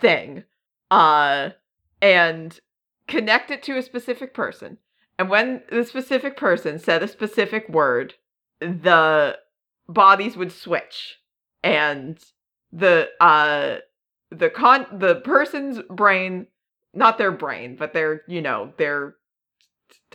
thing 0.00 0.44
uh 0.90 1.50
and 2.02 2.60
connect 3.06 3.50
it 3.50 3.62
to 3.62 3.76
a 3.76 3.82
specific 3.82 4.34
person. 4.34 4.78
And 5.18 5.30
when 5.30 5.62
the 5.70 5.84
specific 5.84 6.36
person 6.36 6.78
said 6.78 7.02
a 7.02 7.08
specific 7.08 7.68
word 7.68 8.14
the 8.60 9.38
bodies 9.88 10.36
would 10.36 10.52
switch 10.52 11.18
and 11.64 12.18
the 12.72 13.08
uh 13.20 13.78
the 14.30 14.50
con 14.50 14.86
the 14.92 15.16
person's 15.16 15.80
brain 15.90 16.46
not 16.92 17.18
their 17.18 17.32
brain 17.32 17.74
but 17.76 17.92
their 17.92 18.22
you 18.28 18.40
know 18.40 18.72
their 18.76 19.16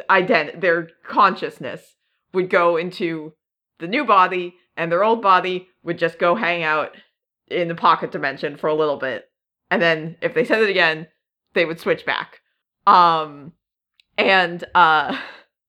ident 0.09 0.61
their 0.61 0.89
consciousness 1.05 1.95
would 2.33 2.49
go 2.49 2.77
into 2.77 3.33
the 3.79 3.87
new 3.87 4.05
body 4.05 4.55
and 4.77 4.91
their 4.91 5.03
old 5.03 5.21
body 5.21 5.67
would 5.83 5.97
just 5.97 6.19
go 6.19 6.35
hang 6.35 6.63
out 6.63 6.95
in 7.49 7.67
the 7.67 7.75
pocket 7.75 8.11
dimension 8.11 8.55
for 8.55 8.67
a 8.67 8.75
little 8.75 8.97
bit. 8.97 9.29
And 9.71 9.81
then 9.81 10.15
if 10.21 10.33
they 10.33 10.45
said 10.45 10.61
it 10.61 10.69
again 10.69 11.07
they 11.53 11.65
would 11.65 11.79
switch 11.79 12.05
back. 12.05 12.41
Um 12.85 13.53
and 14.17 14.63
uh 14.75 15.17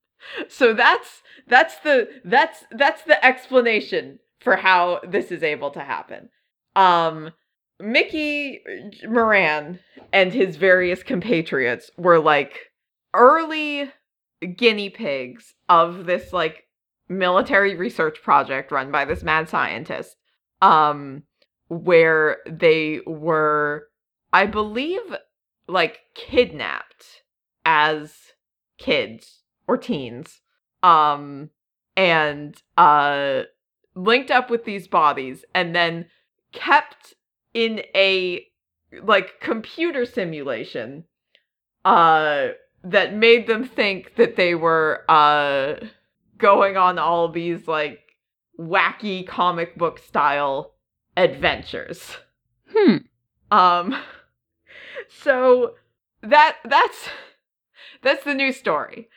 so 0.48 0.74
that's 0.74 1.22
that's 1.46 1.78
the 1.78 2.08
that's 2.24 2.64
that's 2.70 3.02
the 3.02 3.24
explanation 3.24 4.18
for 4.40 4.56
how 4.56 5.00
this 5.06 5.30
is 5.30 5.42
able 5.42 5.70
to 5.70 5.80
happen. 5.80 6.28
Um 6.76 7.32
mickey 7.78 8.60
moran 9.08 9.78
and 10.12 10.34
his 10.34 10.56
various 10.56 11.02
compatriots 11.02 11.90
were 11.96 12.18
like 12.18 12.58
early 13.14 13.90
guinea 14.54 14.90
pigs 14.90 15.54
of 15.70 16.04
this 16.04 16.30
like 16.30 16.64
military 17.08 17.74
research 17.76 18.22
project 18.22 18.70
run 18.70 18.90
by 18.90 19.06
this 19.06 19.22
mad 19.22 19.48
scientist 19.48 20.14
um 20.60 21.22
where 21.68 22.36
they 22.46 23.00
were 23.06 23.86
i 24.34 24.44
believe 24.44 25.00
like 25.70 26.00
kidnapped 26.14 27.22
as 27.64 28.14
kids 28.78 29.42
or 29.68 29.76
teens. 29.76 30.40
Um 30.82 31.50
and 31.96 32.60
uh 32.76 33.42
linked 33.94 34.30
up 34.30 34.50
with 34.50 34.64
these 34.64 34.88
bodies 34.88 35.44
and 35.54 35.74
then 35.74 36.06
kept 36.52 37.14
in 37.54 37.82
a 37.94 38.46
like 39.02 39.40
computer 39.40 40.04
simulation 40.04 41.04
uh 41.84 42.48
that 42.82 43.14
made 43.14 43.46
them 43.46 43.64
think 43.64 44.16
that 44.16 44.36
they 44.36 44.54
were 44.54 45.04
uh 45.08 45.74
going 46.38 46.76
on 46.76 46.98
all 46.98 47.28
these 47.28 47.68
like 47.68 48.00
wacky 48.58 49.26
comic 49.26 49.76
book 49.76 49.98
style 49.98 50.74
adventures 51.16 52.16
Hmm. 52.72 52.96
Um 53.50 53.96
so 55.08 55.74
that 56.22 56.58
that's 56.64 57.08
that's 58.02 58.24
the 58.24 58.34
new 58.34 58.52
story. 58.52 59.08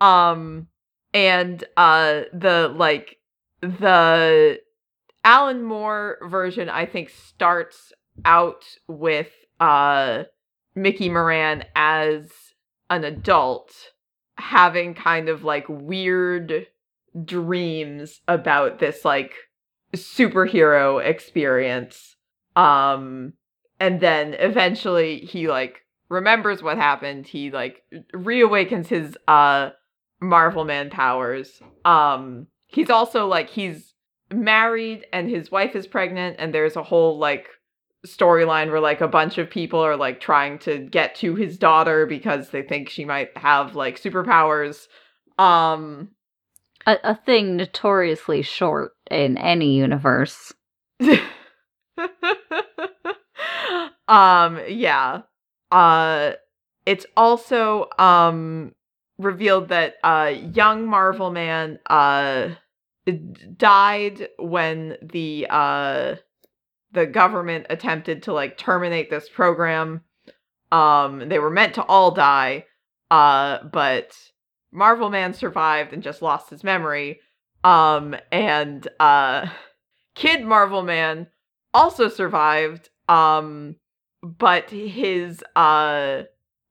Um 0.00 0.68
and 1.12 1.62
uh 1.76 2.22
the 2.32 2.72
like 2.74 3.18
the 3.62 4.60
Alan 5.24 5.62
Moore 5.62 6.18
version 6.24 6.68
I 6.68 6.84
think 6.84 7.08
starts 7.10 7.92
out 8.24 8.64
with 8.88 9.30
uh 9.60 10.24
Mickey 10.74 11.08
Moran 11.08 11.64
as 11.74 12.30
an 12.90 13.04
adult 13.04 13.72
having 14.36 14.94
kind 14.94 15.28
of 15.28 15.44
like 15.44 15.66
weird 15.68 16.66
dreams 17.24 18.20
about 18.26 18.80
this 18.80 19.04
like 19.04 19.34
superhero 19.94 21.02
experience. 21.04 22.16
Um 22.56 23.34
and 23.78 24.00
then 24.00 24.34
eventually 24.34 25.20
he 25.20 25.48
like 25.48 25.82
remembers 26.08 26.62
what 26.62 26.78
happened. 26.78 27.26
He 27.28 27.50
like 27.50 27.82
reawakens 28.12 28.88
his 28.88 29.16
uh 29.28 29.70
marvel 30.20 30.64
man 30.64 30.90
powers. 30.90 31.60
Um 31.84 32.48
he's 32.72 32.90
also 32.90 33.26
like 33.26 33.50
he's 33.50 33.94
married 34.32 35.06
and 35.12 35.28
his 35.28 35.50
wife 35.50 35.76
is 35.76 35.86
pregnant 35.86 36.36
and 36.38 36.54
there's 36.54 36.76
a 36.76 36.82
whole 36.82 37.18
like 37.18 37.48
storyline 38.06 38.70
where 38.70 38.80
like 38.80 39.00
a 39.00 39.08
bunch 39.08 39.38
of 39.38 39.48
people 39.48 39.78
are 39.78 39.96
like 39.96 40.20
trying 40.20 40.58
to 40.58 40.78
get 40.78 41.14
to 41.14 41.34
his 41.36 41.56
daughter 41.56 42.06
because 42.06 42.48
they 42.50 42.62
think 42.62 42.88
she 42.88 43.04
might 43.04 43.36
have 43.36 43.76
like 43.76 44.00
superpowers 44.00 44.88
um 45.38 46.08
A, 46.86 46.96
a 47.04 47.14
thing 47.14 47.56
notoriously 47.56 48.42
short 48.42 48.92
in 49.10 49.38
any 49.38 49.76
universe. 49.76 50.52
um 54.08 54.60
yeah 54.68 55.22
uh 55.70 56.32
it's 56.86 57.06
also 57.16 57.88
um 57.98 58.74
revealed 59.24 59.68
that 59.68 59.96
uh 60.04 60.32
young 60.52 60.86
marvel 60.86 61.30
man 61.30 61.78
uh 61.86 62.50
died 63.56 64.28
when 64.38 64.96
the 65.02 65.46
uh 65.50 66.14
the 66.92 67.06
government 67.06 67.66
attempted 67.70 68.22
to 68.24 68.32
like 68.32 68.58
terminate 68.58 69.10
this 69.10 69.28
program. 69.28 70.02
Um 70.70 71.28
they 71.28 71.38
were 71.38 71.50
meant 71.50 71.74
to 71.74 71.84
all 71.84 72.10
die 72.12 72.66
uh 73.10 73.64
but 73.64 74.16
marvel 74.72 75.10
man 75.10 75.34
survived 75.34 75.92
and 75.92 76.02
just 76.02 76.22
lost 76.22 76.50
his 76.50 76.64
memory. 76.64 77.20
Um 77.64 78.14
and 78.30 78.86
uh 79.00 79.46
kid 80.14 80.44
marvel 80.44 80.82
man 80.82 81.26
also 81.74 82.08
survived 82.08 82.90
um 83.08 83.76
but 84.22 84.70
his 84.70 85.42
uh 85.56 86.22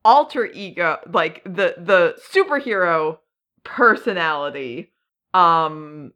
alter 0.03 0.45
ego 0.45 0.97
like 1.11 1.43
the 1.43 1.75
the 1.77 2.15
superhero 2.33 3.19
personality 3.63 4.91
um 5.33 6.11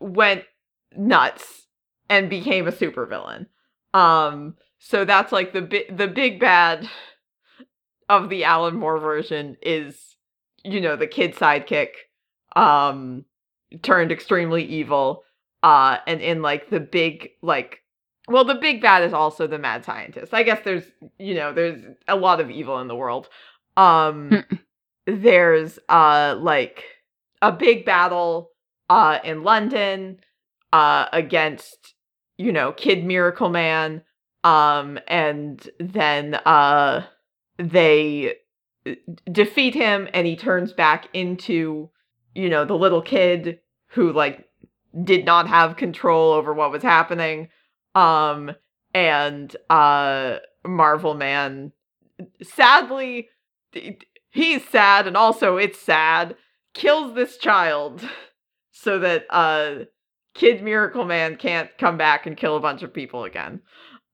went 0.00 0.44
nuts 0.96 1.66
and 2.08 2.28
became 2.28 2.66
a 2.66 2.72
supervillain. 2.72 3.46
Um 3.94 4.56
so 4.78 5.04
that's 5.04 5.32
like 5.32 5.52
the 5.52 5.62
bi- 5.62 5.86
the 5.90 6.08
big 6.08 6.40
bad 6.40 6.88
of 8.08 8.28
the 8.28 8.44
Alan 8.44 8.76
Moore 8.76 8.98
version 8.98 9.56
is 9.62 10.16
you 10.64 10.80
know 10.80 10.96
the 10.96 11.06
kid 11.06 11.34
sidekick 11.34 11.90
um 12.56 13.24
turned 13.82 14.12
extremely 14.12 14.64
evil 14.64 15.22
uh 15.62 15.98
and 16.06 16.20
in 16.20 16.42
like 16.42 16.68
the 16.70 16.80
big 16.80 17.30
like 17.42 17.81
well 18.28 18.44
the 18.44 18.54
big 18.54 18.80
bad 18.80 19.02
is 19.02 19.12
also 19.12 19.46
the 19.46 19.58
mad 19.58 19.84
scientist. 19.84 20.32
I 20.34 20.42
guess 20.42 20.60
there's 20.64 20.84
you 21.18 21.34
know 21.34 21.52
there's 21.52 21.82
a 22.08 22.16
lot 22.16 22.40
of 22.40 22.50
evil 22.50 22.78
in 22.80 22.88
the 22.88 22.96
world. 22.96 23.28
Um 23.76 24.44
there's 25.06 25.78
uh 25.88 26.36
like 26.38 26.84
a 27.40 27.52
big 27.52 27.84
battle 27.84 28.50
uh 28.88 29.18
in 29.24 29.42
london 29.42 30.18
uh 30.72 31.06
against 31.12 31.94
you 32.38 32.52
know 32.52 32.72
kid 32.72 33.04
miracle 33.04 33.48
man 33.48 34.02
um 34.44 34.98
and 35.08 35.68
then 35.80 36.34
uh 36.46 37.04
they 37.58 38.34
uh, 38.86 38.92
defeat 39.30 39.74
him 39.74 40.08
and 40.14 40.26
he 40.26 40.36
turns 40.36 40.72
back 40.72 41.08
into 41.12 41.90
you 42.34 42.48
know 42.48 42.64
the 42.64 42.74
little 42.74 43.02
kid 43.02 43.58
who 43.88 44.12
like 44.12 44.48
did 45.04 45.24
not 45.24 45.48
have 45.48 45.76
control 45.76 46.32
over 46.32 46.52
what 46.52 46.70
was 46.70 46.82
happening 46.82 47.48
um 47.94 48.50
and 48.94 49.56
uh 49.70 50.36
marvel 50.64 51.14
man 51.14 51.72
sadly 52.42 53.28
he's 54.30 54.66
sad 54.68 55.06
and 55.06 55.16
also 55.16 55.56
it's 55.56 55.80
sad 55.80 56.36
kills 56.74 57.14
this 57.14 57.36
child 57.38 58.06
so 58.72 58.98
that 58.98 59.24
uh 59.30 59.84
kid 60.34 60.62
miracle 60.62 61.04
man 61.04 61.36
can't 61.36 61.70
come 61.78 61.96
back 61.96 62.26
and 62.26 62.36
kill 62.36 62.56
a 62.56 62.60
bunch 62.60 62.82
of 62.82 62.92
people 62.94 63.24
again 63.24 63.60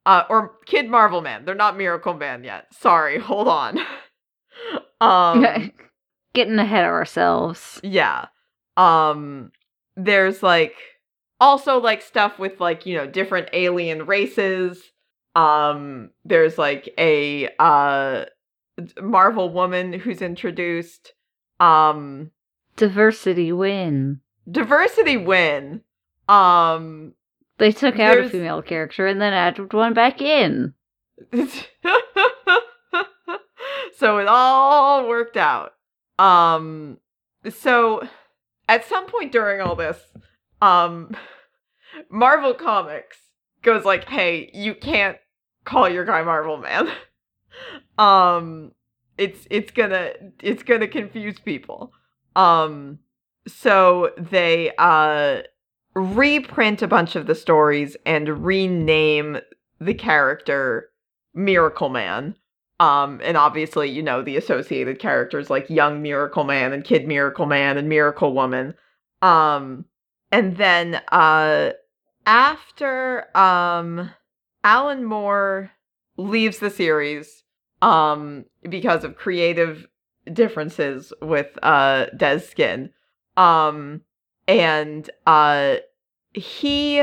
uh 0.06 0.24
or 0.28 0.52
kid 0.66 0.88
marvel 0.88 1.20
man 1.20 1.44
they're 1.44 1.54
not 1.54 1.76
miracle 1.76 2.14
man 2.14 2.44
yet 2.44 2.66
sorry 2.72 3.18
hold 3.20 3.48
on 3.48 3.78
um 5.00 5.72
Getting 6.34 6.58
ahead 6.58 6.84
of 6.84 6.90
ourselves. 6.90 7.80
yeah. 7.82 8.26
Um 8.76 9.50
there's 9.96 10.42
like 10.42 10.74
also 11.40 11.78
like 11.80 12.02
stuff 12.02 12.38
with 12.38 12.60
like, 12.60 12.86
you 12.86 12.96
know, 12.96 13.06
different 13.06 13.48
alien 13.52 14.06
races. 14.06 14.82
Um 15.34 16.10
there's 16.24 16.58
like 16.58 16.92
a 16.98 17.48
uh 17.58 18.24
Marvel 19.00 19.50
woman 19.52 19.92
who's 19.92 20.22
introduced. 20.22 21.12
Um 21.60 22.30
Diversity 22.76 23.52
win. 23.52 24.20
diversity 24.50 25.16
win. 25.16 25.82
Um 26.28 27.14
They 27.58 27.72
took 27.72 27.98
out 27.98 28.18
a 28.18 28.28
female 28.28 28.62
character 28.62 29.06
and 29.06 29.20
then 29.20 29.32
added 29.32 29.72
one 29.72 29.94
back 29.94 30.20
in. 30.22 30.74
so 33.96 34.18
it 34.18 34.28
all 34.28 35.08
worked 35.08 35.36
out. 35.36 35.72
Um 36.18 36.98
so 37.50 38.06
at 38.68 38.84
some 38.84 39.06
point 39.06 39.32
during 39.32 39.60
all 39.60 39.74
this, 39.76 39.98
um 40.62 41.16
Marvel 42.10 42.54
Comics 42.54 43.16
goes 43.62 43.84
like, 43.84 44.08
"Hey, 44.08 44.50
you 44.52 44.74
can't 44.74 45.16
call 45.64 45.88
your 45.88 46.04
guy 46.04 46.22
Marvel 46.22 46.58
Man." 46.58 46.88
um 47.98 48.72
it's 49.16 49.46
it's 49.50 49.70
gonna 49.70 50.12
it's 50.42 50.62
gonna 50.62 50.88
confuse 50.88 51.38
people. 51.38 51.92
Um 52.36 52.98
so 53.46 54.12
they 54.16 54.72
uh 54.78 55.42
reprint 55.94 56.82
a 56.82 56.88
bunch 56.88 57.16
of 57.16 57.26
the 57.26 57.34
stories 57.34 57.96
and 58.06 58.44
rename 58.44 59.38
the 59.80 59.94
character 59.94 60.90
Miracle 61.34 61.88
Man. 61.88 62.36
Um, 62.80 63.20
and 63.24 63.36
obviously, 63.36 63.90
you 63.90 64.02
know, 64.02 64.22
the 64.22 64.36
associated 64.36 65.00
characters 65.00 65.50
like 65.50 65.68
Young 65.68 66.00
Miracle 66.00 66.44
Man 66.44 66.72
and 66.72 66.84
Kid 66.84 67.08
Miracle 67.08 67.46
Man 67.46 67.76
and 67.76 67.88
Miracle 67.88 68.32
Woman. 68.32 68.74
Um, 69.20 69.84
and 70.30 70.56
then 70.56 71.00
uh 71.10 71.72
after 72.26 73.36
um 73.36 74.10
Alan 74.64 75.04
Moore 75.04 75.70
leaves 76.16 76.58
the 76.58 76.70
series 76.70 77.42
um 77.80 78.44
because 78.68 79.04
of 79.04 79.16
creative 79.16 79.86
differences 80.32 81.12
with 81.22 81.58
uh 81.62 82.06
Dez 82.16 82.50
Skinn. 82.50 82.90
Um 83.36 84.02
and 84.46 85.08
uh 85.26 85.76
he 86.34 87.00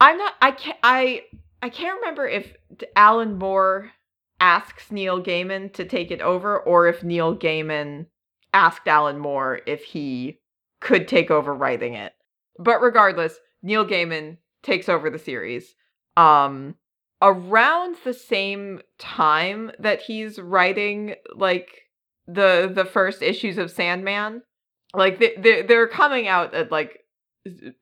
I'm 0.00 0.18
not 0.18 0.34
I 0.40 0.50
can't 0.52 0.78
I 0.82 1.22
I 1.62 1.68
can't 1.68 2.00
remember 2.00 2.26
if 2.26 2.54
Alan 2.94 3.38
Moore 3.38 3.92
asks 4.40 4.90
Neil 4.92 5.22
Gaiman 5.22 5.72
to 5.74 5.84
take 5.84 6.10
it 6.10 6.20
over 6.20 6.58
or 6.58 6.86
if 6.86 7.02
Neil 7.02 7.36
Gaiman 7.36 8.06
asked 8.54 8.86
Alan 8.86 9.18
Moore 9.18 9.60
if 9.66 9.82
he 9.84 10.38
could 10.80 11.08
take 11.08 11.30
over 11.30 11.52
writing 11.52 11.94
it. 11.94 12.12
But 12.58 12.80
regardless, 12.80 13.38
Neil 13.62 13.86
Gaiman 13.86 14.38
takes 14.62 14.88
over 14.88 15.10
the 15.10 15.18
series. 15.18 15.74
Um 16.16 16.74
around 17.20 17.96
the 18.04 18.14
same 18.14 18.80
time 18.98 19.72
that 19.78 20.02
he's 20.02 20.38
writing 20.38 21.14
like 21.34 21.68
the 22.26 22.70
the 22.72 22.84
first 22.84 23.22
issues 23.22 23.58
of 23.58 23.70
Sandman, 23.70 24.42
like 24.94 25.18
they 25.18 25.34
they 25.36 25.62
they're 25.62 25.88
coming 25.88 26.28
out 26.28 26.54
at 26.54 26.70
like 26.70 27.00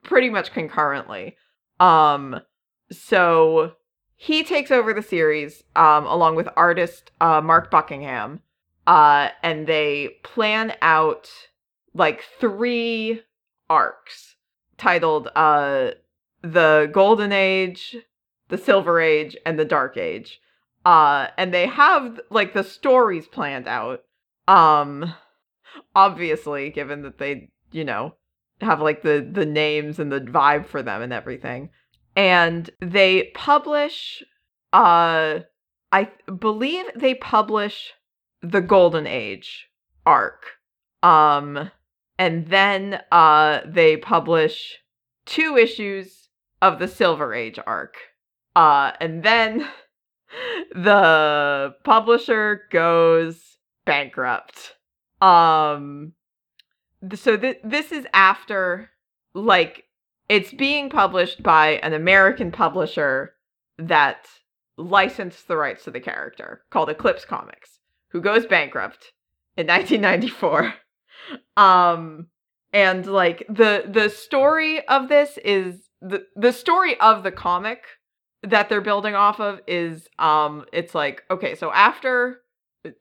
pretty 0.03 0.31
much 0.31 0.53
concurrently. 0.53 1.37
Um 1.81 2.41
so 2.91 3.73
he 4.15 4.45
takes 4.45 4.71
over 4.71 4.95
the 4.95 5.03
series 5.03 5.65
um 5.75 6.07
along 6.07 6.37
with 6.37 6.49
artist 6.57 7.11
uh 7.21 7.41
Mark 7.41 7.71
Buckingham. 7.71 8.41
Uh 8.87 9.31
and 9.43 9.67
they 9.67 10.17
plan 10.23 10.75
out 10.81 11.31
like 11.95 12.23
three 12.39 13.23
arcs 13.69 14.36
titled 14.79 15.29
uh 15.37 15.91
the 16.43 16.89
Golden 16.93 17.33
Age, 17.33 17.97
the 18.49 18.59
Silver 18.59 19.01
Age, 19.01 19.37
and 19.45 19.59
the 19.59 19.65
Dark 19.65 19.97
Age. 19.97 20.41
Uh, 20.85 21.29
and 21.37 21.53
they 21.53 21.67
have 21.67 22.21
like 22.31 22.55
the 22.55 22.63
stories 22.63 23.27
planned 23.27 23.67
out. 23.67 24.05
Um, 24.47 25.15
obviously, 25.97 26.71
given 26.71 27.03
that 27.03 27.19
they, 27.19 27.51
you 27.73 27.85
know, 27.85 28.15
have 28.61 28.81
like 28.81 29.03
the 29.03 29.29
the 29.31 29.47
names 29.47 29.99
and 29.99 30.11
the 30.11 30.21
vibe 30.21 30.67
for 30.67 30.83
them 30.83 31.03
and 31.03 31.13
everything. 31.13 31.71
And 32.15 32.71
they 32.81 33.31
publish 33.35 34.23
uh 34.73 35.41
I 35.93 36.11
believe 36.39 36.87
they 36.95 37.15
publish 37.15 37.93
the 38.43 38.61
Golden 38.61 39.07
Age 39.07 39.69
arc. 40.05 40.45
Um 41.03 41.71
and 42.19 42.47
then 42.49 43.01
uh 43.13 43.61
they 43.67 43.97
publish 43.97 44.79
two 45.25 45.57
issues 45.57 46.29
of 46.63 46.79
the 46.79 46.89
Silver 46.89 47.35
Age 47.35 47.59
arc. 47.67 47.97
Uh 48.55 48.93
and 49.01 49.23
then 49.23 49.67
the 50.75 51.75
publisher 51.85 52.63
goes 52.71 53.59
bankrupt. 53.85 54.77
Um 55.21 56.13
so 57.15 57.37
th- 57.37 57.61
this 57.63 57.93
is 57.93 58.07
after 58.13 58.91
like 59.35 59.85
it's 60.29 60.53
being 60.53 60.91
published 60.91 61.43
by 61.43 61.73
an 61.83 61.93
American 61.93 62.51
publisher 62.51 63.35
that 63.79 64.27
licensed 64.77 65.47
the 65.49 65.57
rights 65.57 65.85
to 65.85 65.91
the 65.91 66.01
character 66.01 66.63
called 66.71 66.91
Eclipse 66.91 67.25
Comics, 67.25 67.79
who 68.09 68.21
goes 68.21 68.47
bankrupt 68.47 69.13
in 69.57 69.67
1994. 69.69 70.75
Um 71.57 72.27
and 72.73 73.07
like 73.07 73.47
the 73.49 73.85
the 73.89 74.09
story 74.09 74.87
of 74.89 75.09
this 75.09 75.39
is 75.45 75.89
the 76.01 76.27
the 76.37 76.53
story 76.53 76.99
of 77.01 77.23
the 77.23 77.33
comic 77.33 77.85
that 78.43 78.69
they're 78.69 78.81
building 78.81 79.15
off 79.15 79.41
of 79.41 79.61
is 79.67 80.09
um 80.19 80.65
it's 80.73 80.95
like 80.95 81.23
okay, 81.31 81.55
so 81.55 81.73
after 81.73 82.41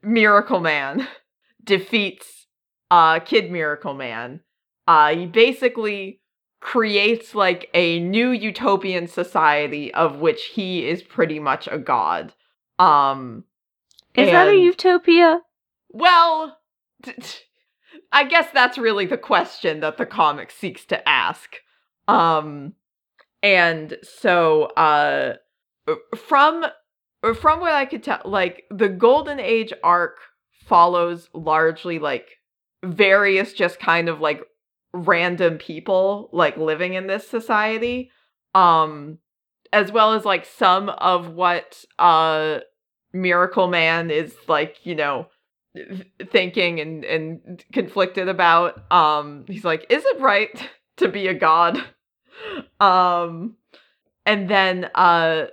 Miracle 0.02 0.60
Man 0.60 1.08
defeats 1.64 2.48
uh 2.90 3.20
Kid 3.20 3.52
Miracle 3.52 3.94
Man, 3.94 4.42
uh 4.88 5.14
he 5.16 5.26
basically 5.26 6.22
creates 6.62 7.36
like 7.36 7.70
a 7.74 8.00
new 8.00 8.32
utopian 8.32 9.08
society 9.08 9.94
of 9.94 10.20
which 10.20 10.46
he 10.46 10.88
is 10.88 11.04
pretty 11.04 11.40
much 11.40 11.68
a 11.72 11.78
god. 11.78 12.34
Um 12.80 13.44
Is 14.16 14.32
that 14.32 14.48
a 14.48 14.58
utopia? 14.58 15.42
well, 15.90 16.58
t- 17.04 17.14
t- 17.14 17.40
I 18.16 18.24
guess 18.24 18.48
that's 18.54 18.78
really 18.78 19.06
the 19.06 19.18
question 19.18 19.82
that 19.82 19.98
the 19.98 20.06
comic 20.06 20.50
seeks 20.50 20.86
to 20.86 21.08
ask. 21.08 21.58
Um 22.08 22.74
and 23.44 23.98
so 24.04 24.64
uh 24.78 25.36
from 26.16 26.66
from 27.36 27.60
what 27.60 27.74
I 27.74 27.86
could 27.86 28.04
tell 28.04 28.22
like 28.24 28.64
the 28.72 28.88
golden 28.88 29.40
age 29.40 29.74
arc 29.84 30.18
follows 30.66 31.30
largely 31.34 32.00
like 32.00 32.30
various 32.84 33.52
just 33.52 33.80
kind 33.80 34.08
of 34.08 34.22
like 34.22 34.42
random 34.94 35.58
people 35.58 36.30
like 36.32 36.56
living 36.56 36.94
in 36.94 37.08
this 37.08 37.28
society 37.28 38.12
um 38.54 39.18
as 39.74 39.92
well 39.92 40.14
as 40.14 40.24
like 40.24 40.46
some 40.46 40.88
of 40.88 41.34
what 41.34 41.84
uh 42.00 42.60
miracle 43.12 43.68
man 43.68 44.10
is 44.10 44.34
like 44.48 44.78
you 44.86 44.96
know 44.96 45.28
thinking 46.32 46.80
and 46.80 47.04
and 47.04 47.64
conflicted 47.74 48.28
about 48.28 48.92
um 48.92 49.46
he's 49.48 49.66
like 49.66 49.86
is 49.90 50.04
it 50.06 50.20
right 50.20 50.70
to 50.98 51.08
be 51.08 51.28
a 51.28 51.34
god? 51.34 51.84
Um 52.80 53.56
and 54.26 54.50
then 54.50 54.90
uh 54.96 55.46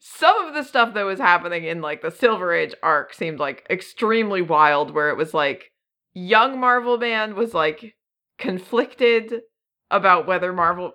some 0.00 0.46
of 0.46 0.54
the 0.54 0.62
stuff 0.62 0.94
that 0.94 1.02
was 1.02 1.18
happening 1.18 1.64
in 1.64 1.80
like 1.80 2.02
the 2.02 2.10
silver 2.10 2.52
age 2.52 2.74
arc 2.82 3.12
seemed 3.12 3.38
like 3.38 3.66
extremely 3.68 4.42
wild 4.42 4.92
where 4.92 5.10
it 5.10 5.16
was 5.16 5.34
like 5.34 5.72
young 6.14 6.58
marvel 6.58 6.98
man 6.98 7.34
was 7.34 7.54
like 7.54 7.94
conflicted 8.38 9.42
about 9.90 10.26
whether 10.26 10.52
marvel 10.52 10.92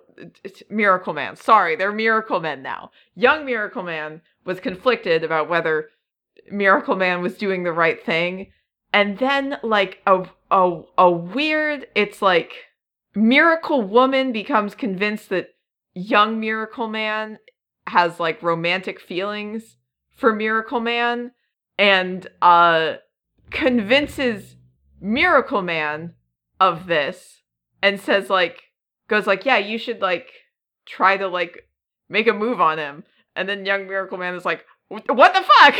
miracle 0.70 1.12
man 1.12 1.36
sorry 1.36 1.76
they're 1.76 1.92
miracle 1.92 2.40
men 2.40 2.62
now. 2.62 2.90
Young 3.14 3.44
miracle 3.44 3.82
man 3.82 4.20
was 4.44 4.60
conflicted 4.60 5.24
about 5.24 5.48
whether 5.48 5.88
miracle 6.50 6.96
man 6.96 7.22
was 7.22 7.36
doing 7.36 7.62
the 7.62 7.72
right 7.72 8.04
thing 8.04 8.50
and 8.94 9.18
then 9.18 9.58
like 9.62 10.00
a 10.06 10.26
a 10.50 10.80
a 10.96 11.10
weird 11.10 11.86
it's 11.94 12.22
like 12.22 12.52
miracle 13.14 13.82
woman 13.82 14.32
becomes 14.32 14.74
convinced 14.74 15.28
that 15.28 15.48
young 15.94 16.40
miracle 16.40 16.88
man 16.88 17.38
has 17.86 18.18
like 18.18 18.42
romantic 18.42 18.98
feelings 18.98 19.76
for 20.16 20.34
miracle 20.34 20.80
man 20.80 21.32
and 21.76 22.26
uh 22.40 22.94
convinces 23.50 24.56
miracle 25.00 25.60
man 25.60 26.14
of 26.60 26.86
this 26.86 27.42
and 27.82 28.00
says 28.00 28.30
like 28.30 28.62
goes 29.08 29.26
like 29.26 29.44
yeah 29.44 29.58
you 29.58 29.76
should 29.76 30.00
like 30.00 30.30
try 30.86 31.16
to 31.16 31.28
like 31.28 31.68
make 32.08 32.26
a 32.26 32.32
move 32.32 32.60
on 32.60 32.78
him. 32.78 33.04
And 33.36 33.48
then 33.48 33.66
young 33.66 33.86
miracle 33.86 34.18
man 34.18 34.34
is 34.34 34.44
like 34.44 34.60
"Wh- 34.60 34.73
what 35.08 35.34
the 35.34 35.42
fuck? 35.60 35.74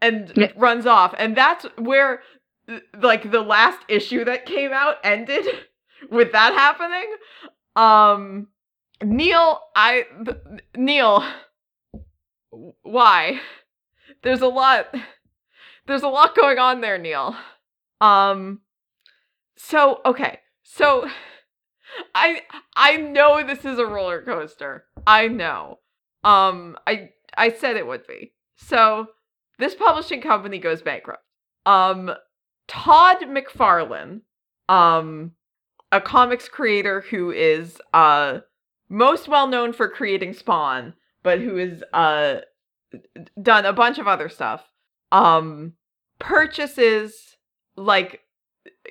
And 0.00 0.32
Yeah. 0.36 0.52
runs 0.56 0.86
off. 0.86 1.14
And 1.18 1.36
that's 1.36 1.64
where 1.78 2.22
like 3.00 3.30
the 3.30 3.40
last 3.42 3.78
issue 3.88 4.24
that 4.24 4.46
came 4.46 4.72
out 4.72 4.96
ended 5.04 5.46
with 6.10 6.32
that 6.32 6.52
happening. 6.54 7.14
Um 7.76 8.48
neil 9.02 9.60
i 9.74 10.04
th- 10.24 10.38
neil 10.76 11.24
why? 12.82 13.40
There's 14.22 14.40
a 14.40 14.46
lot 14.46 14.94
there's 15.86 16.02
a 16.02 16.08
lot 16.08 16.34
going 16.36 16.58
on 16.58 16.80
there 16.80 16.98
neil. 16.98 17.36
Um 18.00 18.60
so 19.56 20.00
okay. 20.06 20.38
So 20.62 21.08
i 22.14 22.40
i 22.76 22.96
know 22.96 23.44
this 23.46 23.64
is 23.64 23.78
a 23.78 23.86
roller 23.86 24.22
coaster. 24.22 24.84
I 25.06 25.28
know. 25.28 25.80
Um 26.22 26.76
i 26.86 27.10
i 27.36 27.50
said 27.50 27.76
it 27.76 27.86
would 27.86 28.06
be. 28.06 28.32
So 28.56 29.08
this 29.58 29.74
publishing 29.74 30.20
company 30.20 30.58
goes 30.58 30.82
bankrupt. 30.82 31.24
Um 31.66 32.10
todd 32.66 33.18
mcfarlane 33.22 34.22
um 34.68 35.32
a 35.92 36.00
comics 36.00 36.48
creator 36.48 37.02
who 37.02 37.30
is 37.30 37.80
uh 37.92 38.38
most 38.88 39.28
well 39.28 39.46
known 39.46 39.72
for 39.72 39.88
creating 39.88 40.32
spawn 40.32 40.94
but 41.22 41.40
who 41.40 41.56
has 41.56 41.82
uh 41.92 42.36
done 43.42 43.66
a 43.66 43.72
bunch 43.72 43.98
of 43.98 44.08
other 44.08 44.28
stuff 44.28 44.64
um 45.12 45.74
purchases 46.18 47.36
like 47.76 48.20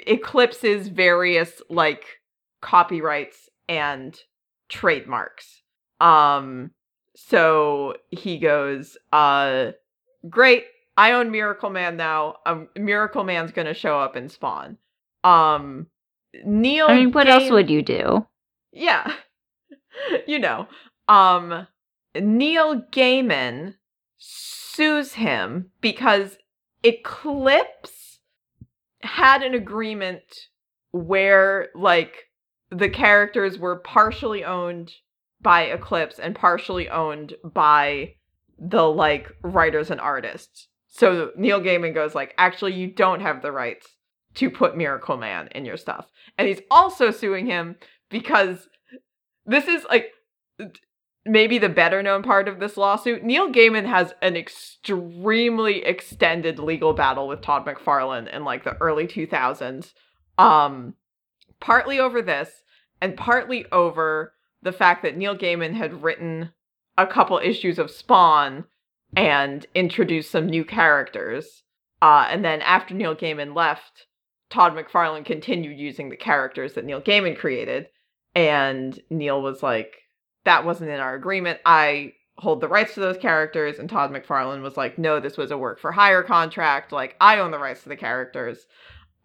eclipses 0.07 0.87
various 0.87 1.61
like 1.69 2.05
copyrights 2.61 3.49
and 3.67 4.19
trademarks. 4.69 5.61
Um 5.99 6.71
so 7.15 7.95
he 8.11 8.37
goes 8.37 8.97
uh 9.11 9.71
great 10.29 10.65
i 10.97 11.11
own 11.11 11.31
miracle 11.31 11.69
man 11.69 11.95
now 11.97 12.35
um 12.45 12.67
miracle 12.75 13.23
man's 13.23 13.51
gonna 13.51 13.73
show 13.73 13.99
up 13.99 14.15
in 14.15 14.29
spawn 14.29 14.77
um 15.23 15.87
neil 16.45 16.87
I 16.87 16.95
mean, 16.95 17.11
what 17.11 17.27
else 17.27 17.49
would 17.49 17.69
you 17.69 17.81
do? 17.81 18.25
yeah. 18.71 19.13
you 20.27 20.39
know, 20.39 20.67
um 21.07 21.67
Neil 22.15 22.81
Gaiman 22.91 23.75
sues 24.17 25.13
him 25.13 25.71
because 25.81 26.37
Eclipse 26.83 28.19
had 29.01 29.43
an 29.43 29.53
agreement 29.53 30.47
where 30.91 31.69
like 31.75 32.29
the 32.69 32.89
characters 32.89 33.57
were 33.57 33.77
partially 33.77 34.43
owned 34.43 34.93
by 35.43 35.63
Eclipse 35.63 36.19
and 36.19 36.35
partially 36.35 36.89
owned 36.89 37.35
by 37.43 38.15
the 38.57 38.83
like 38.83 39.31
writers 39.43 39.91
and 39.91 39.99
artists. 39.99 40.69
So 40.87 41.31
Neil 41.35 41.59
Gaiman 41.59 41.93
goes 41.93 42.15
like, 42.15 42.33
actually 42.37 42.73
you 42.73 42.87
don't 42.87 43.21
have 43.21 43.41
the 43.41 43.51
rights 43.51 43.87
to 44.35 44.49
put 44.49 44.77
Miracle 44.77 45.17
Man 45.17 45.49
in 45.53 45.65
your 45.65 45.77
stuff. 45.77 46.07
And 46.37 46.47
he's 46.47 46.61
also 46.71 47.11
suing 47.11 47.45
him 47.45 47.75
because 48.09 48.67
this 49.45 49.67
is 49.67 49.85
like 49.89 50.11
maybe 51.25 51.57
the 51.57 51.69
better 51.69 52.03
known 52.03 52.23
part 52.23 52.47
of 52.47 52.59
this 52.59 52.77
lawsuit. 52.77 53.23
Neil 53.23 53.51
Gaiman 53.51 53.85
has 53.85 54.13
an 54.21 54.35
extremely 54.35 55.83
extended 55.83 56.59
legal 56.59 56.93
battle 56.93 57.27
with 57.27 57.41
Todd 57.41 57.65
McFarlane 57.65 58.33
in 58.33 58.43
like 58.43 58.63
the 58.63 58.77
early 58.77 59.07
2000s. 59.07 59.93
Um 60.37 60.95
partly 61.59 61.99
over 61.99 62.21
this 62.21 62.63
and 63.01 63.15
partly 63.15 63.65
over 63.71 64.33
the 64.63 64.71
fact 64.71 65.03
that 65.03 65.17
Neil 65.17 65.37
Gaiman 65.37 65.73
had 65.73 66.03
written 66.03 66.51
a 66.97 67.05
couple 67.05 67.37
issues 67.37 67.77
of 67.77 67.91
Spawn 67.91 68.65
and 69.15 69.65
introduced 69.75 70.31
some 70.31 70.47
new 70.47 70.65
characters. 70.65 71.63
Uh 72.01 72.27
and 72.29 72.43
then 72.43 72.61
after 72.61 72.93
Neil 72.93 73.15
Gaiman 73.15 73.55
left, 73.55 74.07
Todd 74.49 74.73
McFarlane 74.73 75.25
continued 75.25 75.77
using 75.77 76.09
the 76.09 76.17
characters 76.17 76.73
that 76.73 76.85
Neil 76.85 77.01
Gaiman 77.01 77.37
created 77.37 77.87
and 78.35 78.99
Neil 79.09 79.41
was 79.41 79.61
like 79.61 79.93
that 80.45 80.65
wasn't 80.65 80.89
in 80.89 80.99
our 80.99 81.15
agreement. 81.15 81.59
I 81.65 82.13
hold 82.37 82.61
the 82.61 82.67
rights 82.67 82.95
to 82.95 82.99
those 82.99 83.17
characters 83.17 83.77
and 83.77 83.89
Todd 83.89 84.11
McFarlane 84.11 84.63
was 84.63 84.77
like 84.77 84.97
no 84.97 85.19
this 85.19 85.37
was 85.37 85.51
a 85.51 85.57
work 85.57 85.79
for 85.79 85.91
hire 85.91 86.23
contract 86.23 86.91
like 86.91 87.15
I 87.21 87.39
own 87.39 87.51
the 87.51 87.59
rights 87.59 87.83
to 87.83 87.89
the 87.89 87.95
characters 87.95 88.65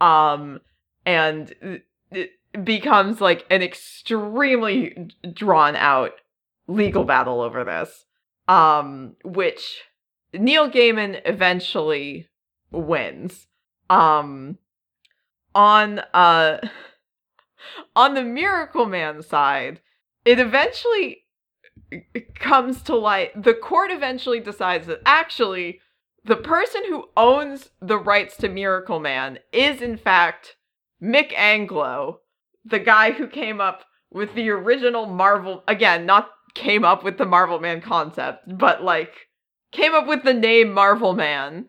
um 0.00 0.60
and 1.06 1.54
becomes 2.64 3.20
like 3.20 3.46
an 3.50 3.62
extremely 3.62 5.10
drawn 5.32 5.76
out 5.76 6.12
legal 6.66 7.04
battle 7.04 7.40
over 7.40 7.64
this 7.64 8.04
um 8.46 9.16
which 9.24 9.82
Neil 10.32 10.70
Gaiman 10.70 11.20
eventually 11.24 12.28
wins 12.70 13.46
um 13.88 14.58
on 15.54 16.00
uh 16.12 16.58
on 17.96 18.14
the 18.14 18.24
Miracle 18.24 18.86
Man 18.86 19.22
side 19.22 19.80
it 20.24 20.38
eventually 20.38 21.24
comes 22.34 22.82
to 22.82 22.96
light. 22.96 23.42
The 23.42 23.54
court 23.54 23.90
eventually 23.90 24.40
decides 24.40 24.86
that 24.86 25.00
actually 25.06 25.80
the 26.24 26.36
person 26.36 26.82
who 26.88 27.08
owns 27.16 27.70
the 27.80 27.98
rights 27.98 28.36
to 28.38 28.48
Miracle 28.48 29.00
Man 29.00 29.38
is 29.52 29.80
in 29.80 29.96
fact 29.96 30.56
Mick 31.02 31.32
Anglo, 31.34 32.20
the 32.68 32.78
guy 32.78 33.12
who 33.12 33.26
came 33.26 33.60
up 33.60 33.84
with 34.10 34.34
the 34.34 34.50
original 34.50 35.06
Marvel 35.06 35.62
again, 35.68 36.06
not 36.06 36.30
came 36.54 36.84
up 36.84 37.04
with 37.04 37.18
the 37.18 37.26
Marvel 37.26 37.60
Man 37.60 37.80
concept, 37.80 38.44
but 38.58 38.82
like 38.82 39.12
came 39.72 39.94
up 39.94 40.06
with 40.06 40.24
the 40.24 40.34
name 40.34 40.72
Marvel 40.72 41.14
Man 41.14 41.68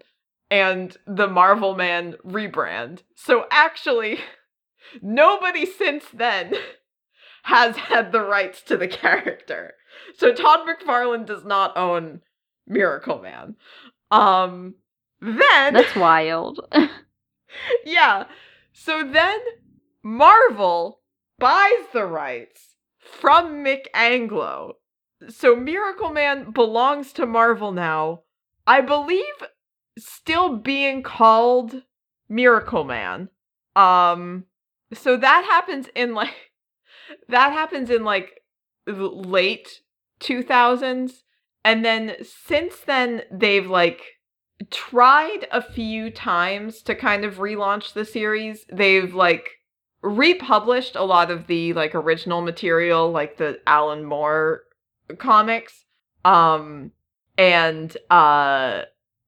and 0.50 0.95
the 1.06 1.28
Marvel 1.28 1.76
Man 1.76 2.16
rebrand. 2.26 3.04
So 3.16 3.45
actually 3.52 4.20
nobody 5.02 5.66
since 5.66 6.06
then 6.14 6.54
has 7.43 7.76
had 7.76 8.12
the 8.12 8.22
rights 8.22 8.62
to 8.64 8.78
the 8.78 8.88
character. 8.88 9.74
So 10.18 10.34
Todd 10.34 10.68
McFarlane 10.68 11.26
does 11.26 11.43
not 11.43 11.76
own 11.78 12.22
Miracle 12.68 13.22
Man. 13.22 13.56
Um 14.12 14.76
then 15.22 15.74
That's 15.74 15.95
wild. 15.95 16.62
yeah. 17.86 18.26
So 18.72 19.04
then 19.04 19.39
Marvel 20.10 21.01
buys 21.38 21.86
the 21.93 22.03
rights 22.03 22.74
from 22.97 23.64
Mick 23.64 23.86
Anglo. 23.93 24.78
So 25.28 25.55
Miracle 25.55 26.10
Man 26.10 26.49
belongs 26.49 27.14
to 27.14 27.28
Marvel 27.28 27.72
now. 27.72 28.22
I 28.66 28.82
believe 28.82 29.36
still 29.99 30.57
being 30.57 31.03
called 31.03 31.84
Miracle 32.28 32.84
Man. 32.86 33.30
Um 33.76 34.45
so 34.91 35.16
that 35.16 35.45
happens 35.45 35.88
in 35.95 36.16
like 36.16 36.53
that 37.30 37.51
happens 37.51 37.91
in 37.91 38.03
like 38.03 38.41
late 38.88 39.82
2000s 40.22 41.12
and 41.64 41.86
then 41.86 42.16
since 42.24 42.80
then 42.80 43.22
they've 43.32 43.70
like 43.70 44.01
tried 44.72 45.45
a 45.51 45.62
few 45.62 46.10
times 46.10 46.82
to 46.82 46.95
kind 46.95 47.24
of 47.24 47.36
relaunch 47.36 47.93
the 47.93 48.05
series 48.05 48.66
they've 48.74 49.14
like 49.14 49.59
republished 50.02 50.95
a 50.95 51.04
lot 51.04 51.30
of 51.30 51.47
the 51.47 51.74
like 51.74 51.93
original 51.93 52.41
material 52.41 53.12
like 53.12 53.38
the 53.38 53.60
alan 53.68 54.06
moore 54.06 54.64
comics. 55.18 55.86
Um 56.24 56.91
and 57.38 57.95
uh 58.10 58.84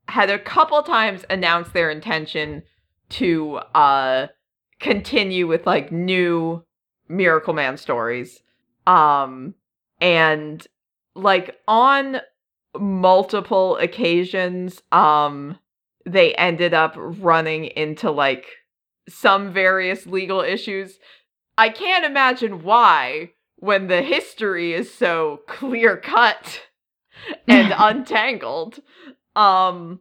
had 0.08 0.30
a 0.30 0.40
couple 0.40 0.82
times 0.84 1.26
announced 1.30 1.74
their 1.74 1.90
intention 1.90 2.64
to 3.10 3.56
uh 3.76 4.28
continue 4.80 5.48
with 5.48 5.66
like 5.66 5.92
new 5.92 6.64
miracle 7.10 7.54
man 7.54 7.78
stories. 7.78 8.42
Um 8.88 9.56
and 10.00 10.66
like 11.16 11.58
on 11.68 12.22
multiple 12.80 13.76
occasions 13.78 14.82
um 14.94 15.60
they 16.06 16.34
ended 16.36 16.74
up 16.74 16.94
running 16.96 17.66
into 17.66 18.10
like 18.10 18.46
some 19.14 19.54
various 19.54 20.06
legal 20.06 20.42
issues. 20.42 21.00
I 21.58 21.70
can't 21.70 22.06
imagine 22.06 22.64
why 22.64 23.32
when 23.58 23.88
the 23.88 24.02
history 24.02 24.74
is 24.74 24.94
so 24.94 25.42
clear 25.48 25.98
cut 25.98 26.62
and 27.48 27.74
untangled. 27.78 28.80
Um 29.36 30.00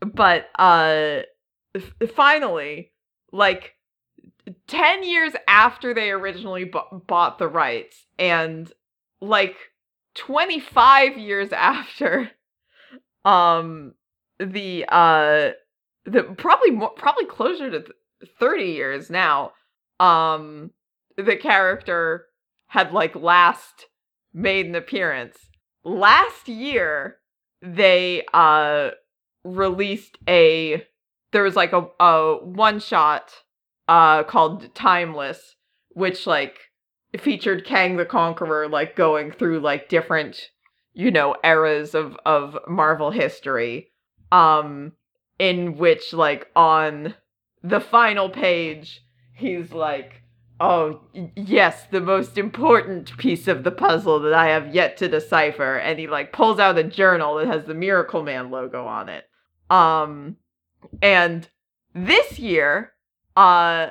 but 0.00 0.48
uh 0.58 1.20
f- 1.74 2.10
finally 2.14 2.92
like 3.32 3.74
10 4.66 5.04
years 5.04 5.32
after 5.46 5.94
they 5.94 6.10
originally 6.10 6.64
b- 6.64 6.80
bought 7.06 7.38
the 7.38 7.48
rights 7.48 8.06
and 8.18 8.72
like 9.20 9.56
25 10.14 11.18
years 11.18 11.52
after 11.52 12.30
um 13.24 13.94
the 14.38 14.84
uh 14.88 15.50
the 16.06 16.22
probably 16.38 16.70
more 16.70 16.90
probably 16.90 17.26
closer 17.26 17.70
to 17.70 17.84
30 18.38 18.64
years 18.64 19.10
now 19.10 19.52
um 19.98 20.70
the 21.16 21.36
character 21.36 22.26
had 22.68 22.92
like 22.92 23.14
last 23.16 23.86
made 24.32 24.66
an 24.66 24.74
appearance. 24.74 25.36
Last 25.84 26.48
year 26.48 27.16
they 27.62 28.24
uh 28.32 28.90
released 29.44 30.18
a 30.28 30.84
there 31.32 31.42
was 31.42 31.56
like 31.56 31.72
a, 31.72 31.86
a 32.00 32.36
one 32.42 32.80
shot 32.80 33.32
uh 33.88 34.22
called 34.24 34.74
timeless 34.74 35.56
which 35.90 36.26
like 36.26 36.58
featured 37.18 37.64
Kang 37.64 37.96
the 37.96 38.06
Conqueror 38.06 38.68
like 38.68 38.96
going 38.96 39.30
through 39.32 39.60
like 39.60 39.88
different 39.88 40.50
you 40.92 41.10
know 41.10 41.36
eras 41.42 41.94
of 41.94 42.16
of 42.24 42.56
Marvel 42.68 43.10
history 43.10 43.90
um 44.32 44.92
in 45.38 45.76
which 45.76 46.12
like 46.12 46.48
on 46.54 47.14
the 47.62 47.80
final 47.80 48.28
page 48.28 49.04
he's 49.34 49.72
like 49.72 50.22
oh 50.60 51.00
yes 51.34 51.86
the 51.90 52.00
most 52.00 52.36
important 52.36 53.16
piece 53.16 53.48
of 53.48 53.64
the 53.64 53.70
puzzle 53.70 54.20
that 54.20 54.34
I 54.34 54.48
have 54.48 54.74
yet 54.74 54.98
to 54.98 55.08
decipher. 55.08 55.76
And 55.76 55.98
he 55.98 56.06
like 56.06 56.32
pulls 56.32 56.58
out 56.58 56.78
a 56.78 56.84
journal 56.84 57.36
that 57.36 57.46
has 57.46 57.64
the 57.64 57.74
Miracle 57.74 58.22
Man 58.22 58.50
logo 58.50 58.86
on 58.86 59.08
it. 59.08 59.24
Um 59.70 60.36
and 61.02 61.48
this 61.94 62.38
year 62.38 62.92
uh 63.36 63.88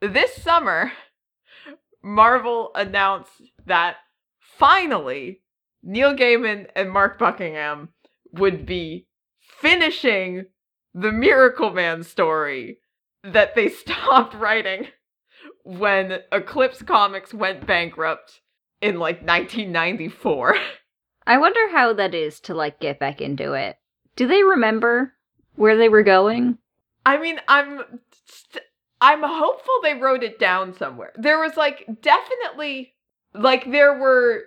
this 0.00 0.34
summer 0.36 0.90
Marvel 2.02 2.70
announced 2.74 3.42
that 3.66 3.96
finally 4.40 5.42
Neil 5.82 6.16
Gaiman 6.16 6.66
and 6.74 6.90
Mark 6.90 7.18
Buckingham 7.18 7.90
would 8.32 8.64
be 8.64 9.06
finishing 9.38 10.46
the 10.94 11.12
Miracle 11.12 11.70
Man 11.70 12.02
story 12.02 12.78
that 13.32 13.54
they 13.54 13.68
stopped 13.70 14.34
writing 14.34 14.88
when 15.64 16.20
Eclipse 16.32 16.82
Comics 16.82 17.34
went 17.34 17.66
bankrupt 17.66 18.40
in 18.80 18.98
like 18.98 19.16
1994. 19.26 20.56
I 21.26 21.38
wonder 21.38 21.70
how 21.70 21.92
that 21.94 22.14
is 22.14 22.38
to 22.40 22.54
like 22.54 22.78
get 22.78 23.00
back 23.00 23.20
into 23.20 23.52
it. 23.54 23.76
Do 24.14 24.26
they 24.26 24.42
remember 24.44 25.12
where 25.56 25.76
they 25.76 25.88
were 25.88 26.04
going? 26.04 26.58
I 27.04 27.18
mean, 27.18 27.40
I'm 27.48 27.82
st- 28.26 28.64
I'm 29.00 29.22
hopeful 29.22 29.74
they 29.82 29.94
wrote 29.94 30.22
it 30.22 30.38
down 30.38 30.72
somewhere. 30.72 31.12
There 31.16 31.38
was 31.38 31.56
like 31.56 31.86
definitely 32.00 32.94
like 33.34 33.70
there 33.70 33.98
were 33.98 34.44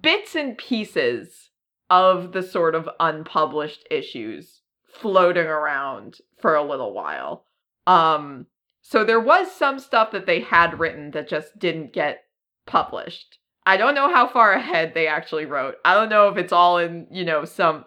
bits 0.00 0.34
and 0.34 0.58
pieces 0.58 1.50
of 1.88 2.32
the 2.32 2.42
sort 2.42 2.74
of 2.74 2.88
unpublished 2.98 3.86
issues 3.90 4.62
floating 4.86 5.46
around 5.46 6.18
for 6.40 6.54
a 6.54 6.62
little 6.62 6.92
while. 6.92 7.46
Um 7.86 8.46
so 8.82 9.04
there 9.04 9.20
was 9.20 9.50
some 9.50 9.78
stuff 9.78 10.10
that 10.12 10.26
they 10.26 10.40
had 10.40 10.78
written 10.80 11.12
that 11.12 11.28
just 11.28 11.58
didn't 11.58 11.92
get 11.92 12.24
published. 12.66 13.38
I 13.66 13.76
don't 13.76 13.94
know 13.94 14.12
how 14.12 14.26
far 14.26 14.52
ahead 14.52 14.94
they 14.94 15.06
actually 15.06 15.44
wrote. 15.44 15.76
I 15.84 15.94
don't 15.94 16.08
know 16.08 16.28
if 16.28 16.36
it's 16.36 16.52
all 16.52 16.78
in, 16.78 17.06
you 17.10 17.24
know, 17.24 17.44
some 17.44 17.84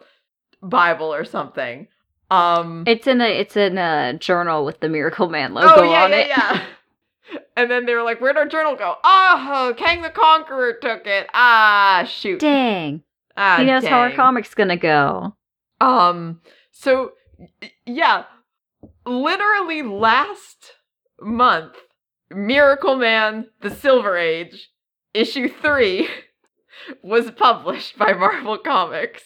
Bible 0.61 1.13
or 1.13 1.25
something. 1.25 1.87
Um 2.31 2.83
It's 2.87 3.07
in 3.07 3.21
a 3.21 3.25
it's 3.27 3.57
in 3.57 3.77
a 3.77 4.13
journal 4.17 4.65
with 4.65 4.79
the 4.79 4.89
Miracle 4.89 5.29
Man 5.29 5.53
logo 5.53 5.81
oh 5.81 5.83
yeah, 5.83 6.03
on 6.03 6.11
yeah, 6.11 6.17
it. 6.17 6.27
yeah. 6.29 6.65
And 7.55 7.69
then 7.69 7.85
they 7.85 7.93
were 7.95 8.03
like, 8.03 8.19
"Where'd 8.19 8.37
our 8.37 8.47
journal 8.47 8.75
go?" 8.75 8.95
Oh, 9.03 9.73
Kang 9.77 10.01
the 10.01 10.09
Conqueror 10.09 10.73
took 10.73 11.05
it. 11.07 11.27
Ah, 11.33 12.03
shoot. 12.07 12.39
Dang. 12.39 13.03
Ah, 13.37 13.57
he 13.57 13.65
knows 13.65 13.85
how 13.85 13.99
our 13.99 14.11
comic's 14.11 14.53
gonna 14.53 14.77
go. 14.77 15.35
Um. 15.79 16.41
So, 16.71 17.13
yeah, 17.85 18.23
literally 19.05 19.81
last 19.81 20.73
month, 21.19 21.75
Miracle 22.29 22.95
Man: 22.95 23.47
The 23.61 23.69
Silver 23.71 24.17
Age, 24.17 24.69
issue 25.13 25.49
three, 25.49 26.09
was 27.03 27.31
published 27.31 27.97
by 27.97 28.13
Marvel 28.13 28.57
Comics. 28.57 29.23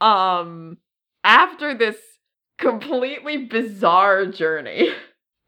Um, 0.00 0.78
after 1.24 1.74
this 1.74 1.96
completely 2.58 3.44
bizarre 3.46 4.26
journey. 4.26 4.88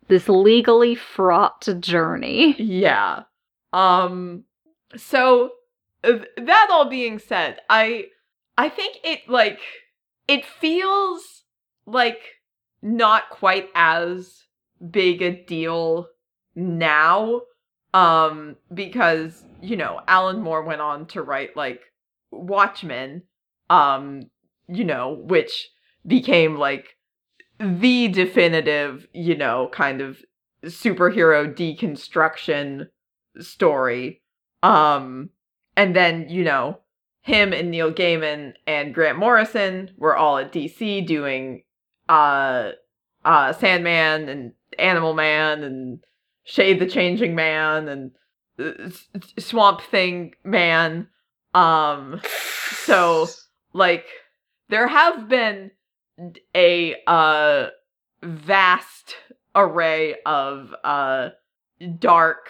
This 0.08 0.26
legally 0.26 0.94
fraught 0.94 1.68
journey. 1.80 2.56
Yeah. 2.58 3.24
Um 3.74 4.44
so 4.96 5.50
that 6.02 6.68
all 6.70 6.88
being 6.88 7.18
said, 7.18 7.60
I 7.68 8.06
I 8.56 8.70
think 8.70 8.96
it 9.04 9.28
like 9.28 9.60
it 10.26 10.46
feels 10.46 11.44
like 11.84 12.37
not 12.82 13.30
quite 13.30 13.68
as 13.74 14.44
big 14.90 15.22
a 15.22 15.44
deal 15.44 16.06
now 16.54 17.40
um 17.94 18.56
because 18.72 19.44
you 19.60 19.76
know 19.76 20.00
Alan 20.06 20.40
Moore 20.40 20.62
went 20.62 20.80
on 20.80 21.06
to 21.06 21.22
write 21.22 21.56
like 21.56 21.80
Watchmen 22.30 23.22
um 23.70 24.22
you 24.68 24.84
know 24.84 25.20
which 25.24 25.68
became 26.06 26.56
like 26.56 26.96
the 27.58 28.08
definitive 28.08 29.06
you 29.12 29.36
know 29.36 29.68
kind 29.72 30.00
of 30.00 30.18
superhero 30.64 31.52
deconstruction 31.52 32.88
story. 33.40 34.22
Um 34.62 35.30
and 35.76 35.94
then 35.94 36.28
you 36.28 36.44
know 36.44 36.80
him 37.22 37.52
and 37.52 37.70
Neil 37.70 37.92
Gaiman 37.92 38.54
and 38.66 38.94
Grant 38.94 39.18
Morrison 39.18 39.90
were 39.96 40.16
all 40.16 40.38
at 40.38 40.52
DC 40.52 41.06
doing 41.06 41.62
uh 42.08 42.72
uh 43.24 43.52
Sandman 43.52 44.28
and 44.28 44.52
Animal 44.78 45.14
Man 45.14 45.62
and 45.62 46.00
Shade 46.44 46.80
the 46.80 46.86
Changing 46.86 47.34
Man 47.34 47.88
and 47.88 48.10
uh, 48.58 48.90
Swamp 49.38 49.80
Thing 49.82 50.34
Man. 50.44 51.08
Um 51.54 52.20
so 52.84 53.26
like 53.72 54.06
there 54.68 54.88
have 54.88 55.28
been 55.28 55.70
a 56.54 56.96
uh 57.06 57.68
vast 58.22 59.16
array 59.54 60.16
of 60.26 60.74
uh 60.84 61.30
dark 61.98 62.48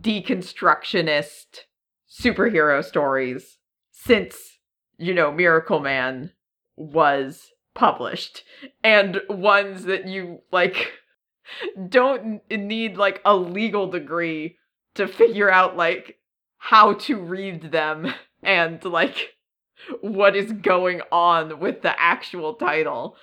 deconstructionist 0.00 1.64
superhero 2.08 2.84
stories 2.84 3.58
since 3.90 4.58
you 4.98 5.14
know 5.14 5.32
Miracle 5.32 5.80
Man 5.80 6.32
was 6.76 7.50
published 7.74 8.44
and 8.82 9.20
ones 9.28 9.84
that 9.84 10.06
you 10.06 10.40
like 10.52 10.92
don't 11.88 12.40
need 12.50 12.96
like 12.96 13.20
a 13.24 13.36
legal 13.36 13.86
degree 13.86 14.56
to 14.94 15.06
figure 15.06 15.50
out 15.50 15.76
like 15.76 16.16
how 16.58 16.94
to 16.94 17.16
read 17.16 17.70
them 17.70 18.12
and 18.42 18.84
like 18.84 19.34
what 20.00 20.36
is 20.36 20.52
going 20.52 21.00
on 21.10 21.58
with 21.58 21.82
the 21.82 21.98
actual 21.98 22.54
title. 22.54 23.16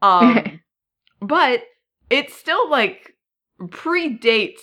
Um 0.00 0.60
but 1.20 1.62
it 2.10 2.30
still 2.30 2.68
like 2.68 3.14
predates 3.60 4.60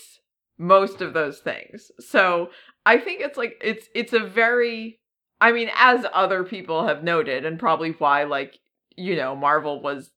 most 0.57 1.01
of 1.01 1.13
those 1.13 1.39
things. 1.39 1.89
So 1.99 2.49
I 2.85 2.97
think 2.97 3.21
it's 3.21 3.37
like 3.37 3.55
it's 3.61 3.87
it's 3.95 4.13
a 4.13 4.19
very 4.19 4.99
I 5.41 5.51
mean 5.51 5.69
as 5.75 6.05
other 6.13 6.43
people 6.43 6.85
have 6.87 7.03
noted 7.03 7.45
and 7.45 7.57
probably 7.57 7.91
why 7.91 8.25
like 8.25 8.59
you 8.99 9.15
know 9.15 9.35
Marvel 9.35 9.81
was 9.81 10.11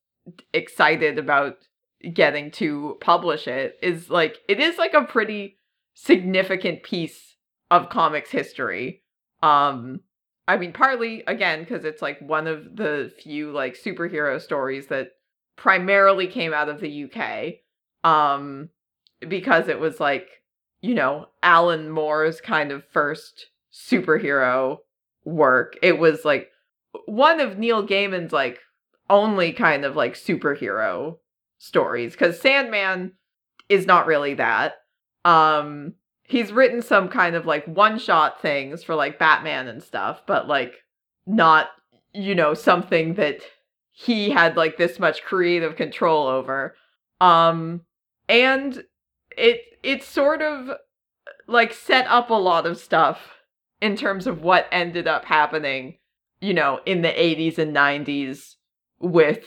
excited 0.52 1.18
about 1.18 1.56
getting 2.12 2.50
to 2.50 2.98
publish 3.00 3.46
it 3.46 3.76
is 3.80 4.10
like 4.10 4.38
it 4.48 4.60
is 4.60 4.76
like 4.76 4.92
a 4.92 5.04
pretty 5.04 5.56
significant 5.94 6.82
piece 6.82 7.36
of 7.70 7.88
comics 7.88 8.30
history. 8.30 9.02
Um 9.42 10.00
I 10.48 10.56
mean 10.56 10.72
partly 10.72 11.22
again 11.26 11.60
because 11.60 11.84
it's 11.84 12.02
like 12.02 12.20
one 12.20 12.46
of 12.46 12.76
the 12.76 13.12
few 13.22 13.52
like 13.52 13.76
superhero 13.80 14.40
stories 14.40 14.88
that 14.88 15.12
primarily 15.56 16.26
came 16.26 16.52
out 16.52 16.68
of 16.68 16.80
the 16.80 17.04
UK. 17.04 17.54
Um 18.04 18.68
because 19.28 19.68
it 19.68 19.78
was 19.78 20.00
like, 20.00 20.28
you 20.80 20.94
know, 20.94 21.26
Alan 21.42 21.88
Moore's 21.88 22.40
kind 22.40 22.72
of 22.72 22.84
first 22.92 23.46
superhero 23.72 24.78
work. 25.24 25.76
It 25.82 25.98
was 25.98 26.24
like 26.24 26.48
one 27.06 27.40
of 27.40 27.58
Neil 27.58 27.86
Gaiman's 27.86 28.32
like 28.32 28.58
only 29.10 29.52
kind 29.52 29.84
of 29.84 29.96
like 29.96 30.14
superhero 30.14 31.18
stories 31.58 32.16
cuz 32.16 32.40
Sandman 32.40 33.12
is 33.68 33.86
not 33.86 34.06
really 34.06 34.34
that. 34.34 34.74
Um 35.24 35.94
he's 36.24 36.52
written 36.52 36.82
some 36.82 37.08
kind 37.08 37.36
of 37.36 37.46
like 37.46 37.66
one-shot 37.66 38.40
things 38.40 38.82
for 38.82 38.94
like 38.94 39.18
Batman 39.18 39.68
and 39.68 39.82
stuff, 39.82 40.22
but 40.26 40.48
like 40.48 40.74
not, 41.26 41.68
you 42.14 42.34
know, 42.34 42.54
something 42.54 43.14
that 43.14 43.40
he 43.90 44.30
had 44.30 44.56
like 44.56 44.76
this 44.78 44.98
much 44.98 45.22
creative 45.22 45.76
control 45.76 46.26
over. 46.26 46.74
Um 47.20 47.82
and 48.28 48.84
it 49.36 49.62
it 49.82 50.02
sort 50.02 50.42
of 50.42 50.70
like 51.46 51.72
set 51.72 52.06
up 52.06 52.30
a 52.30 52.34
lot 52.34 52.66
of 52.66 52.78
stuff 52.78 53.42
in 53.80 53.96
terms 53.96 54.26
of 54.26 54.42
what 54.42 54.66
ended 54.70 55.06
up 55.08 55.24
happening, 55.24 55.98
you 56.40 56.54
know, 56.54 56.80
in 56.86 57.02
the 57.02 57.08
80s 57.08 57.58
and 57.58 57.74
90s 57.74 58.54
with 59.02 59.44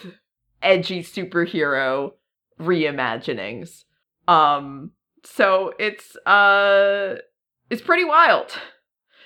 edgy 0.61 1.01
superhero 1.03 2.11
reimaginings. 2.59 3.85
Um 4.27 4.91
so 5.23 5.73
it's 5.79 6.15
uh 6.25 7.15
it's 7.69 7.81
pretty 7.81 8.05
wild. 8.05 8.51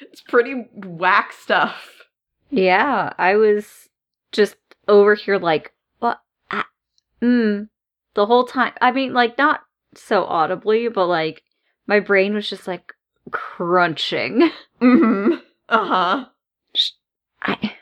It's 0.02 0.22
pretty 0.22 0.68
whack 0.74 1.34
stuff. 1.34 2.06
Yeah, 2.50 3.12
I 3.18 3.36
was 3.36 3.90
just 4.32 4.56
over 4.88 5.14
here 5.16 5.38
like 5.38 5.74
what 6.00 6.20
ah, 6.52 6.66
mm, 7.22 7.68
the 8.14 8.26
whole 8.26 8.46
time. 8.46 8.74
I 8.82 8.92
mean 8.92 9.14
like 9.14 9.38
not 9.38 9.62
so 9.96 10.24
audibly, 10.26 10.88
but 10.88 11.08
like 11.08 11.44
my 11.88 12.00
brain 12.00 12.34
was 12.34 12.50
just 12.50 12.68
like 12.68 12.94
crunching. 13.32 14.50
Mhm. 14.82 15.42
Uh-huh. 15.68 16.26
I, 17.42 17.76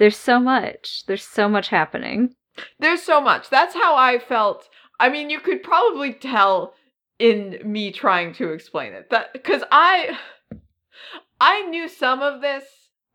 there's 0.00 0.16
so 0.16 0.40
much. 0.40 1.04
There's 1.06 1.22
so 1.22 1.46
much 1.46 1.68
happening. 1.68 2.34
There's 2.78 3.02
so 3.02 3.20
much. 3.20 3.50
That's 3.50 3.74
how 3.74 3.94
I 3.96 4.18
felt. 4.18 4.66
I 4.98 5.10
mean, 5.10 5.28
you 5.28 5.40
could 5.40 5.62
probably 5.62 6.14
tell 6.14 6.72
in 7.18 7.60
me 7.64 7.92
trying 7.92 8.32
to 8.34 8.50
explain 8.50 8.94
it. 8.94 9.10
That 9.10 9.44
cuz 9.44 9.62
I 9.70 10.18
I 11.40 11.66
knew 11.66 11.86
some 11.86 12.22
of 12.22 12.40
this. 12.40 12.64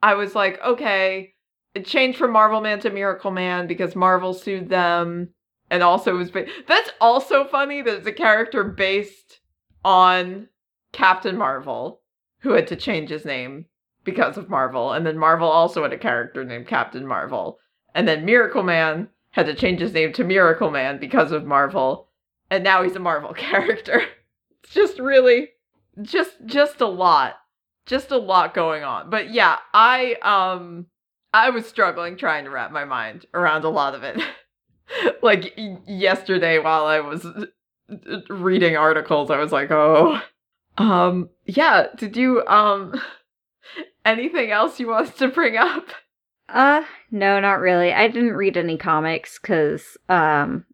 I 0.03 0.13
was 0.13 0.35
like, 0.35 0.61
okay, 0.63 1.33
it 1.73 1.87
changed 1.87 2.19
from 2.19 2.31
Marvel 2.31 2.61
Man 2.61 2.79
to 2.81 2.91
Miracle 2.91 3.31
Man 3.31 3.65
because 3.65 3.95
Marvel 3.95 4.35
sued 4.35 4.69
them 4.69 5.33
and 5.71 5.81
also 5.81 6.13
it 6.13 6.19
was 6.19 6.29
ba- 6.29 6.45
That's 6.67 6.91
also 7.01 7.45
funny 7.45 7.81
that 7.81 7.95
it's 7.95 8.07
a 8.07 8.13
character 8.13 8.63
based 8.63 9.39
on 9.83 10.49
Captain 10.93 11.35
Marvel 11.35 12.03
who 12.41 12.51
had 12.51 12.67
to 12.67 12.75
change 12.75 13.09
his 13.09 13.25
name 13.25 13.65
because 14.05 14.37
of 14.37 14.49
Marvel 14.49 14.93
and 14.93 15.05
then 15.05 15.17
Marvel 15.17 15.49
also 15.49 15.83
had 15.83 15.91
a 15.93 15.97
character 15.97 16.45
named 16.45 16.67
Captain 16.67 17.05
Marvel 17.05 17.59
and 17.93 18.07
then 18.07 18.23
Miracle 18.25 18.63
Man 18.63 19.09
had 19.31 19.47
to 19.47 19.53
change 19.53 19.81
his 19.81 19.93
name 19.93 20.13
to 20.13 20.23
Miracle 20.23 20.71
Man 20.71 20.97
because 20.99 21.31
of 21.31 21.45
Marvel 21.45 22.07
and 22.49 22.63
now 22.63 22.83
he's 22.83 22.95
a 22.95 22.99
Marvel 22.99 23.33
character. 23.35 24.03
It's 24.63 24.73
just 24.73 24.99
really 24.99 25.49
just 26.01 26.37
just 26.45 26.81
a 26.81 26.87
lot. 26.87 27.35
Just 27.85 28.11
a 28.11 28.17
lot 28.17 28.53
going 28.53 28.83
on. 28.83 29.09
But 29.09 29.31
yeah, 29.31 29.57
I 29.73 30.15
um 30.21 30.87
I 31.33 31.49
was 31.49 31.65
struggling 31.65 32.17
trying 32.17 32.45
to 32.45 32.49
wrap 32.49 32.71
my 32.71 32.85
mind 32.85 33.25
around 33.33 33.63
a 33.63 33.69
lot 33.69 33.95
of 33.95 34.03
it. 34.03 34.21
like 35.21 35.53
y- 35.57 35.77
yesterday 35.87 36.59
while 36.59 36.85
I 36.85 36.99
was 36.99 37.25
reading 38.29 38.77
articles, 38.77 39.29
I 39.29 39.37
was 39.37 39.51
like, 39.51 39.69
"Oh, 39.71 40.21
um 40.77 41.29
yeah, 41.45 41.87
did 41.95 42.17
you 42.17 42.45
um 42.47 42.99
anything 44.05 44.51
else 44.51 44.79
you 44.79 44.87
want 44.87 45.17
to 45.17 45.27
bring 45.27 45.57
up?" 45.57 45.87
Uh, 46.47 46.83
no, 47.11 47.39
not 47.39 47.59
really. 47.59 47.91
I 47.91 48.07
didn't 48.07 48.33
read 48.35 48.55
any 48.55 48.77
comics 48.77 49.39
because 49.39 49.97
um, 50.09 50.65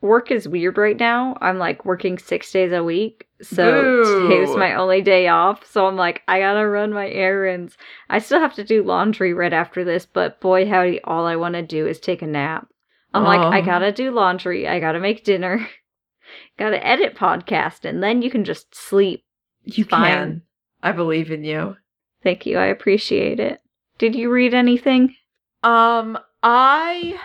work 0.00 0.30
is 0.30 0.48
weird 0.48 0.78
right 0.78 0.98
now. 0.98 1.36
I'm 1.40 1.58
like 1.58 1.84
working 1.84 2.18
six 2.18 2.50
days 2.50 2.72
a 2.72 2.82
week, 2.82 3.26
so 3.42 3.82
Boo. 3.82 4.28
today 4.28 4.40
was 4.40 4.56
my 4.56 4.74
only 4.74 5.02
day 5.02 5.28
off. 5.28 5.64
So 5.66 5.86
I'm 5.86 5.96
like, 5.96 6.22
I 6.26 6.40
gotta 6.40 6.66
run 6.66 6.92
my 6.92 7.08
errands. 7.08 7.76
I 8.08 8.18
still 8.18 8.40
have 8.40 8.54
to 8.54 8.64
do 8.64 8.82
laundry 8.82 9.34
right 9.34 9.52
after 9.52 9.84
this, 9.84 10.06
but 10.06 10.40
boy, 10.40 10.66
howdy, 10.68 11.02
all 11.04 11.26
I 11.26 11.36
want 11.36 11.54
to 11.54 11.62
do 11.62 11.86
is 11.86 12.00
take 12.00 12.22
a 12.22 12.26
nap. 12.26 12.68
I'm 13.12 13.24
like, 13.24 13.40
I 13.40 13.60
gotta 13.60 13.90
do 13.90 14.12
laundry. 14.12 14.68
I 14.68 14.78
gotta 14.78 15.00
make 15.00 15.24
dinner. 15.24 15.66
gotta 16.58 16.84
edit 16.86 17.16
podcast, 17.16 17.84
and 17.84 18.02
then 18.02 18.22
you 18.22 18.30
can 18.30 18.44
just 18.44 18.74
sleep. 18.74 19.24
You 19.64 19.84
Fine. 19.84 20.10
can. 20.10 20.42
I 20.82 20.92
believe 20.92 21.30
in 21.30 21.44
you. 21.44 21.76
Thank 22.22 22.46
you. 22.46 22.58
I 22.58 22.66
appreciate 22.66 23.40
it. 23.40 23.60
Did 23.98 24.14
you 24.14 24.30
read 24.30 24.54
anything? 24.54 25.14
Um, 25.62 26.18
I 26.42 27.18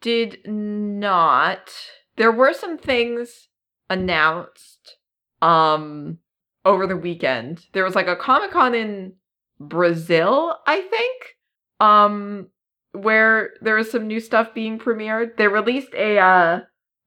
did 0.00 0.46
not. 0.46 1.70
There 2.16 2.32
were 2.32 2.52
some 2.52 2.78
things 2.78 3.48
announced 3.88 4.96
um 5.42 6.18
over 6.64 6.86
the 6.86 6.96
weekend. 6.96 7.64
There 7.72 7.84
was 7.84 7.94
like 7.94 8.06
a 8.06 8.16
Comic-Con 8.16 8.74
in 8.74 9.14
Brazil, 9.58 10.56
I 10.66 10.82
think. 10.82 11.36
Um 11.80 12.48
where 12.92 13.50
there 13.60 13.76
was 13.76 13.90
some 13.90 14.06
new 14.06 14.20
stuff 14.20 14.52
being 14.52 14.78
premiered. 14.78 15.36
They 15.36 15.48
released 15.48 15.94
a 15.94 16.18
uh 16.18 16.60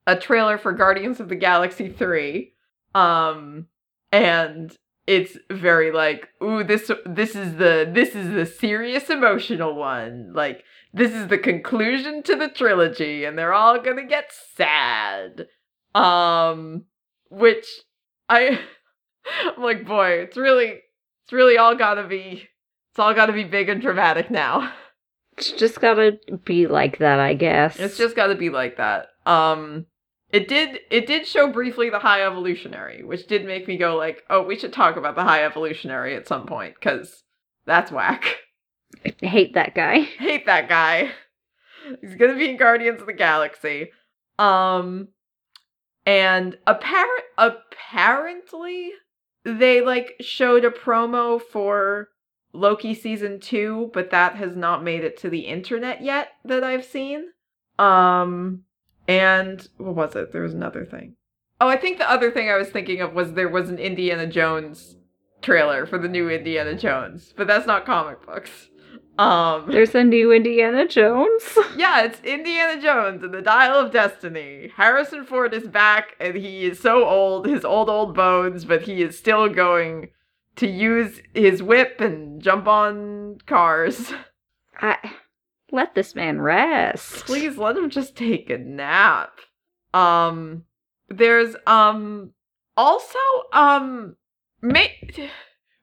a 0.05 0.15
trailer 0.15 0.57
for 0.57 0.73
Guardians 0.73 1.19
of 1.19 1.29
the 1.29 1.35
Galaxy 1.35 1.89
3. 1.89 2.53
Um 2.95 3.67
and 4.11 4.75
it's 5.05 5.37
very 5.51 5.91
like, 5.91 6.29
ooh, 6.41 6.63
this 6.63 6.89
this 7.05 7.35
is 7.35 7.57
the 7.57 7.89
this 7.91 8.15
is 8.15 8.33
the 8.33 8.45
serious 8.45 9.09
emotional 9.09 9.75
one. 9.75 10.31
Like 10.33 10.63
this 10.93 11.11
is 11.11 11.27
the 11.27 11.37
conclusion 11.37 12.23
to 12.23 12.35
the 12.35 12.49
trilogy, 12.49 13.25
and 13.25 13.37
they're 13.37 13.53
all 13.53 13.81
gonna 13.81 14.05
get 14.05 14.31
sad. 14.55 15.47
Um, 15.95 16.85
which 17.29 17.65
I, 18.29 18.59
I'm 19.57 19.61
like, 19.61 19.85
boy, 19.85 20.19
it's 20.21 20.37
really, 20.37 20.81
it's 21.23 21.33
really 21.33 21.57
all 21.57 21.75
gotta 21.75 22.07
be, 22.07 22.47
it's 22.91 22.99
all 22.99 23.13
gotta 23.13 23.33
be 23.33 23.43
big 23.43 23.69
and 23.69 23.81
dramatic 23.81 24.29
now. 24.31 24.71
It's 25.37 25.51
just 25.51 25.81
gotta 25.81 26.19
be 26.45 26.67
like 26.67 26.99
that, 26.99 27.19
I 27.19 27.33
guess. 27.33 27.79
It's 27.79 27.97
just 27.97 28.15
gotta 28.15 28.35
be 28.35 28.51
like 28.51 28.77
that. 28.77 29.07
Um, 29.25 29.87
it 30.33 30.47
did, 30.47 30.79
it 30.89 31.05
did 31.05 31.27
show 31.27 31.47
briefly 31.47 31.91
the 31.91 31.99
High 31.99 32.23
Evolutionary, 32.23 33.03
which 33.03 33.27
did 33.27 33.45
make 33.45 33.67
me 33.67 33.77
go 33.77 33.95
like, 33.95 34.23
oh, 34.31 34.41
we 34.41 34.57
should 34.57 34.73
talk 34.73 34.97
about 34.97 35.15
the 35.15 35.23
High 35.23 35.45
Evolutionary 35.45 36.15
at 36.15 36.27
some 36.27 36.47
point 36.47 36.73
because 36.73 37.23
that's 37.67 37.91
whack. 37.91 38.37
I 39.05 39.13
hate 39.25 39.53
that 39.53 39.75
guy. 39.75 39.99
Hate 40.17 40.47
that 40.47 40.67
guy. 40.67 41.11
He's 42.01 42.15
gonna 42.15 42.35
be 42.35 42.49
in 42.49 42.57
Guardians 42.57 42.99
of 42.99 43.07
the 43.07 43.13
Galaxy. 43.13 43.91
Um, 44.39 45.09
and 46.05 46.57
apparent 46.65 47.23
apparently 47.37 48.91
they 49.45 49.81
like 49.81 50.15
showed 50.19 50.65
a 50.65 50.71
promo 50.71 51.39
for 51.39 52.09
Loki 52.53 52.95
season 52.95 53.39
2, 53.39 53.91
but 53.93 54.09
that 54.09 54.35
has 54.35 54.55
not 54.55 54.83
made 54.83 55.03
it 55.03 55.17
to 55.17 55.29
the 55.29 55.41
internet 55.41 56.03
yet 56.03 56.29
that 56.43 56.63
I've 56.63 56.85
seen. 56.85 57.25
Um 57.77 58.63
and 59.07 59.67
what 59.77 59.95
was 59.95 60.15
it? 60.15 60.31
There 60.31 60.41
was 60.41 60.53
another 60.53 60.85
thing. 60.85 61.15
Oh, 61.61 61.67
I 61.67 61.77
think 61.77 61.97
the 61.97 62.09
other 62.09 62.31
thing 62.31 62.49
I 62.49 62.57
was 62.57 62.69
thinking 62.69 63.01
of 63.01 63.13
was 63.13 63.33
there 63.33 63.49
was 63.49 63.69
an 63.69 63.79
Indiana 63.79 64.27
Jones 64.27 64.97
trailer 65.41 65.85
for 65.85 65.97
the 65.97 66.07
new 66.07 66.29
Indiana 66.29 66.75
Jones, 66.75 67.33
but 67.35 67.47
that's 67.47 67.67
not 67.67 67.85
comic 67.85 68.25
books. 68.25 68.69
Um 69.17 69.69
There's 69.69 69.93
a 69.93 70.03
new 70.03 70.31
Indiana 70.31 70.87
Jones. 70.87 71.57
yeah, 71.77 72.01
it's 72.01 72.19
Indiana 72.21 72.81
Jones 72.81 73.23
and 73.23 73.33
the 73.33 73.41
Dial 73.41 73.75
of 73.75 73.91
Destiny. 73.91 74.71
Harrison 74.75 75.23
Ford 75.23 75.53
is 75.53 75.67
back 75.67 76.15
and 76.19 76.35
he 76.35 76.65
is 76.65 76.79
so 76.79 77.07
old, 77.07 77.45
his 77.45 77.63
old, 77.63 77.89
old 77.89 78.15
bones, 78.15 78.65
but 78.65 78.81
he 78.81 79.03
is 79.03 79.17
still 79.17 79.49
going 79.49 80.09
to 80.55 80.67
use 80.67 81.21
his 81.33 81.61
whip 81.61 82.01
and 82.01 82.41
jump 82.41 82.67
on 82.67 83.37
cars. 83.45 84.13
I 84.81 84.97
let 85.73 85.95
this 85.95 86.15
man 86.15 86.39
rest. 86.39 87.25
Please 87.25 87.57
let 87.57 87.75
him 87.75 87.89
just 87.89 88.15
take 88.15 88.49
a 88.49 88.57
nap. 88.57 89.39
Um, 89.93 90.63
there's, 91.09 91.55
um, 91.67 92.31
also, 92.77 93.19
um, 93.51 94.15
may- 94.61 94.97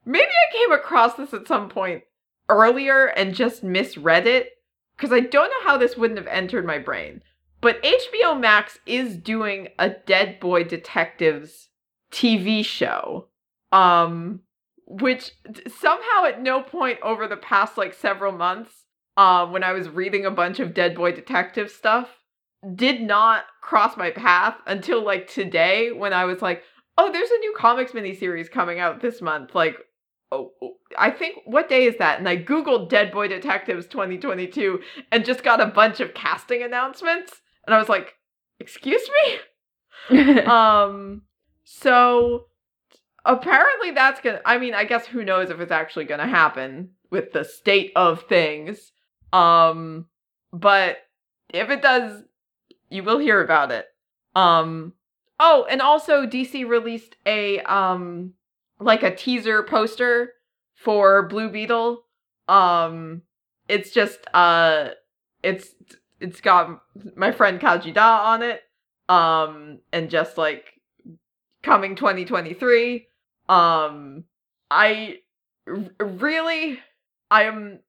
maybe 0.05 0.25
I 0.25 0.55
came 0.57 0.71
across 0.71 1.15
this 1.15 1.33
at 1.33 1.47
some 1.47 1.69
point 1.69 2.03
earlier 2.49 3.05
and 3.05 3.35
just 3.35 3.63
misread 3.63 4.25
it 4.25 4.49
because 4.95 5.11
I 5.11 5.19
don't 5.19 5.49
know 5.49 5.63
how 5.63 5.77
this 5.77 5.97
wouldn't 5.97 6.19
have 6.19 6.27
entered 6.27 6.65
my 6.65 6.77
brain. 6.77 7.21
But 7.59 7.81
HBO 7.83 8.39
Max 8.39 8.79
is 8.85 9.15
doing 9.17 9.67
a 9.77 9.89
Dead 9.89 10.39
Boy 10.39 10.63
Detectives 10.63 11.69
TV 12.11 12.65
show. 12.65 13.27
Um 13.71 14.41
which 14.87 15.31
somehow 15.67 16.25
at 16.25 16.41
no 16.41 16.61
point 16.61 16.99
over 17.01 17.25
the 17.25 17.37
past 17.37 17.77
like 17.77 17.93
several 17.93 18.33
months 18.33 18.80
um 19.21 19.51
when 19.51 19.63
I 19.63 19.73
was 19.73 19.89
reading 19.89 20.25
a 20.25 20.31
bunch 20.31 20.59
of 20.59 20.73
Dead 20.73 20.95
Boy 20.95 21.11
Detective 21.11 21.69
stuff 21.69 22.09
did 22.75 23.01
not 23.01 23.43
cross 23.61 23.97
my 23.97 24.11
path 24.11 24.55
until 24.67 25.03
like 25.03 25.27
today 25.27 25.91
when 25.91 26.13
I 26.13 26.25
was 26.25 26.41
like, 26.41 26.63
"Oh, 26.97 27.11
there's 27.11 27.31
a 27.31 27.39
new 27.39 27.53
comics 27.57 27.91
miniseries 27.91 28.51
coming 28.51 28.79
out 28.79 29.01
this 29.01 29.21
month." 29.21 29.55
Like 29.55 29.77
oh, 30.31 30.51
I 30.97 31.11
think 31.11 31.39
what 31.45 31.69
day 31.69 31.85
is 31.85 31.97
that? 31.97 32.19
And 32.19 32.27
I 32.27 32.37
googled 32.37 32.89
Dead 32.89 33.11
Boy 33.11 33.27
Detectives 33.27 33.87
2022 33.87 34.79
and 35.11 35.25
just 35.25 35.43
got 35.43 35.61
a 35.61 35.65
bunch 35.67 35.99
of 35.99 36.13
casting 36.13 36.63
announcements, 36.63 37.41
and 37.65 37.75
I 37.75 37.79
was 37.79 37.89
like, 37.89 38.15
"Excuse 38.59 39.07
me." 40.09 40.39
um, 40.41 41.23
so 41.63 42.45
apparently 43.25 43.91
that's 43.91 44.21
gonna. 44.21 44.41
I 44.45 44.57
mean, 44.57 44.73
I 44.73 44.85
guess 44.85 45.05
who 45.05 45.23
knows 45.23 45.49
if 45.49 45.59
it's 45.59 45.71
actually 45.71 46.05
gonna 46.05 46.27
happen 46.27 46.91
with 47.11 47.33
the 47.33 47.43
state 47.43 47.91
of 47.95 48.23
things. 48.23 48.91
Um, 49.33 50.07
but 50.53 50.97
if 51.49 51.69
it 51.69 51.81
does, 51.81 52.23
you 52.89 53.03
will 53.03 53.19
hear 53.19 53.41
about 53.43 53.71
it. 53.71 53.85
Um. 54.35 54.93
Oh, 55.39 55.65
and 55.69 55.81
also 55.81 56.27
DC 56.27 56.67
released 56.67 57.15
a 57.25 57.59
um 57.61 58.33
like 58.79 59.03
a 59.03 59.15
teaser 59.15 59.63
poster 59.63 60.33
for 60.75 61.27
Blue 61.27 61.49
Beetle. 61.49 62.03
Um 62.47 63.23
it's 63.67 63.91
just 63.91 64.19
uh 64.33 64.89
it's 65.43 65.73
it's 66.19 66.41
got 66.41 66.81
my 67.15 67.31
friend 67.31 67.59
Kaji 67.59 67.93
Da 67.93 68.33
on 68.33 68.43
it. 68.43 68.61
Um 69.09 69.79
and 69.91 70.09
just 70.09 70.37
like 70.37 70.79
coming 71.63 71.95
2023. 71.95 73.07
Um 73.49 74.25
I 74.69 75.17
r- 75.67 76.05
really 76.05 76.79
I 77.31 77.43
am 77.43 77.79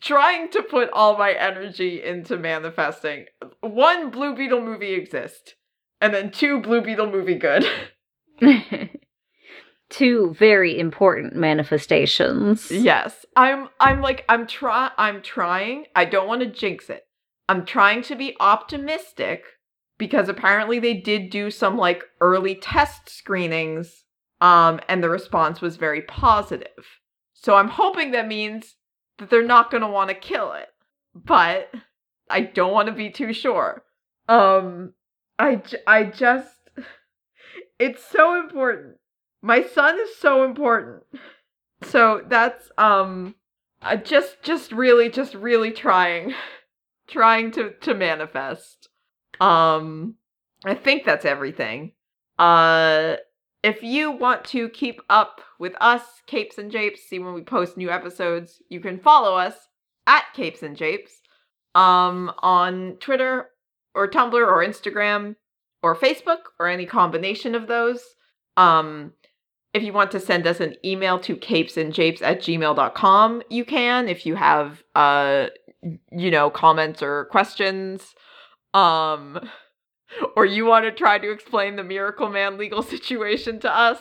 trying 0.00 0.50
to 0.50 0.62
put 0.62 0.90
all 0.90 1.16
my 1.16 1.32
energy 1.32 2.02
into 2.02 2.36
manifesting 2.36 3.26
one 3.60 4.10
Blue 4.10 4.34
Beetle 4.34 4.62
movie 4.62 4.94
exist 4.94 5.54
and 6.00 6.14
then 6.14 6.30
two 6.30 6.60
Blue 6.60 6.80
Beetle 6.80 7.10
movie 7.10 7.34
good. 7.34 7.66
Two 9.88 10.34
very 10.36 10.76
important 10.76 11.36
manifestations. 11.36 12.72
Yes. 12.72 13.24
I'm 13.36 13.68
I'm 13.78 14.00
like 14.00 14.24
I'm 14.28 14.46
try 14.46 14.90
I'm 14.98 15.22
trying. 15.22 15.86
I 15.94 16.04
don't 16.04 16.26
want 16.26 16.40
to 16.40 16.46
jinx 16.46 16.90
it. 16.90 17.06
I'm 17.48 17.64
trying 17.64 18.02
to 18.02 18.16
be 18.16 18.36
optimistic 18.40 19.44
because 19.96 20.28
apparently 20.28 20.80
they 20.80 20.94
did 20.94 21.30
do 21.30 21.52
some 21.52 21.76
like 21.76 22.02
early 22.20 22.56
test 22.56 23.08
screenings 23.08 24.04
um 24.40 24.80
and 24.88 25.04
the 25.04 25.08
response 25.08 25.60
was 25.60 25.76
very 25.76 26.02
positive. 26.02 27.00
So 27.34 27.54
I'm 27.54 27.68
hoping 27.68 28.10
that 28.10 28.26
means 28.26 28.74
that 29.18 29.30
they're 29.30 29.42
not 29.42 29.70
going 29.70 29.82
to 29.82 29.88
want 29.88 30.08
to 30.10 30.14
kill 30.14 30.52
it. 30.52 30.68
But 31.14 31.70
I 32.28 32.42
don't 32.42 32.72
want 32.72 32.86
to 32.88 32.92
be 32.92 33.10
too 33.10 33.32
sure. 33.32 33.84
Um 34.28 34.92
I 35.38 35.56
j- 35.56 35.82
I 35.86 36.04
just 36.04 36.56
it's 37.78 38.04
so 38.04 38.40
important 38.40 38.96
my 39.42 39.62
son 39.62 39.98
is 40.00 40.16
so 40.16 40.44
important 40.44 41.02
so 41.82 42.22
that's 42.26 42.70
um 42.78 43.34
I 43.82 43.96
just 43.96 44.42
just 44.42 44.72
really 44.72 45.10
just 45.10 45.34
really 45.34 45.70
trying 45.70 46.34
trying 47.06 47.50
to 47.52 47.70
to 47.82 47.94
manifest 47.94 48.88
um 49.40 50.14
i 50.64 50.74
think 50.74 51.04
that's 51.04 51.24
everything 51.24 51.92
uh 52.38 53.16
if 53.66 53.82
you 53.82 54.10
want 54.10 54.44
to 54.44 54.68
keep 54.68 55.00
up 55.10 55.40
with 55.58 55.74
us 55.80 56.02
capes 56.26 56.58
and 56.58 56.70
japes 56.70 57.02
see 57.02 57.18
when 57.18 57.34
we 57.34 57.42
post 57.42 57.76
new 57.76 57.90
episodes 57.90 58.62
you 58.68 58.80
can 58.80 58.98
follow 58.98 59.34
us 59.36 59.54
at 60.06 60.24
capes 60.34 60.62
and 60.62 60.76
japes 60.76 61.20
um 61.74 62.32
on 62.38 62.96
twitter 63.00 63.48
or 63.94 64.08
tumblr 64.08 64.34
or 64.34 64.64
instagram 64.64 65.34
or 65.82 65.96
facebook 65.96 66.50
or 66.60 66.68
any 66.68 66.86
combination 66.86 67.54
of 67.54 67.66
those 67.66 68.02
um 68.56 69.12
if 69.74 69.82
you 69.82 69.92
want 69.92 70.10
to 70.12 70.20
send 70.20 70.46
us 70.46 70.60
an 70.60 70.74
email 70.84 71.18
to 71.18 71.36
capesandjapes 71.36 72.22
at 72.22 72.40
gmail.com, 72.40 73.42
you 73.50 73.62
can. 73.62 74.08
If 74.08 74.24
you 74.24 74.34
have, 74.34 74.82
uh, 74.94 75.48
you 76.10 76.30
know, 76.30 76.48
comments 76.48 77.02
or 77.02 77.26
questions, 77.26 78.14
um, 78.72 79.38
or 80.36 80.44
you 80.44 80.64
want 80.64 80.84
to 80.84 80.92
try 80.92 81.18
to 81.18 81.30
explain 81.30 81.76
the 81.76 81.84
Miracle 81.84 82.28
Man 82.28 82.58
legal 82.58 82.82
situation 82.94 83.60
to 83.60 83.74
us, 83.74 83.98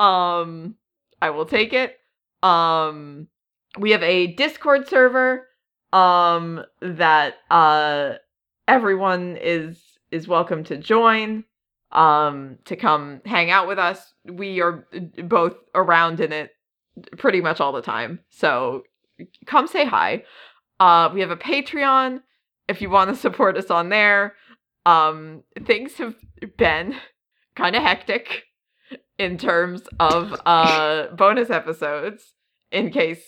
um, 0.00 0.76
I 1.20 1.30
will 1.30 1.46
take 1.46 1.72
it. 1.72 1.96
Um, 2.42 3.28
we 3.78 3.90
have 3.90 4.02
a 4.02 4.28
Discord 4.28 4.88
server, 4.88 5.46
um, 5.92 6.64
that, 6.80 7.34
uh, 7.50 8.14
everyone 8.66 9.36
is, 9.40 9.80
is 10.10 10.28
welcome 10.28 10.64
to 10.64 10.76
join 10.76 11.44
um 11.92 12.58
to 12.66 12.76
come 12.76 13.20
hang 13.24 13.50
out 13.50 13.66
with 13.66 13.78
us. 13.78 14.12
We 14.24 14.60
are 14.60 14.86
both 15.24 15.54
around 15.74 16.20
in 16.20 16.32
it 16.32 16.50
pretty 17.16 17.40
much 17.40 17.60
all 17.60 17.72
the 17.72 17.82
time. 17.82 18.20
So 18.28 18.82
come 19.46 19.66
say 19.66 19.86
hi. 19.86 20.24
Uh 20.80 21.10
we 21.12 21.20
have 21.20 21.30
a 21.30 21.36
Patreon 21.36 22.20
if 22.68 22.82
you 22.82 22.90
want 22.90 23.10
to 23.10 23.16
support 23.16 23.56
us 23.56 23.70
on 23.70 23.88
there. 23.88 24.34
Um 24.88 25.42
things 25.66 25.94
have 25.94 26.16
been 26.56 26.96
kind 27.56 27.76
of 27.76 27.82
hectic 27.82 28.44
in 29.18 29.36
terms 29.36 29.82
of 29.98 30.40
uh 30.46 31.08
bonus 31.14 31.50
episodes 31.50 32.34
in 32.70 32.90
case 32.90 33.22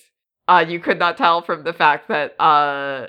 uh 0.49 0.65
you 0.67 0.81
could 0.81 0.99
not 0.99 1.17
tell 1.17 1.43
from 1.43 1.65
the 1.65 1.73
fact 1.73 2.09
that 2.09 2.41
uh 2.41 3.09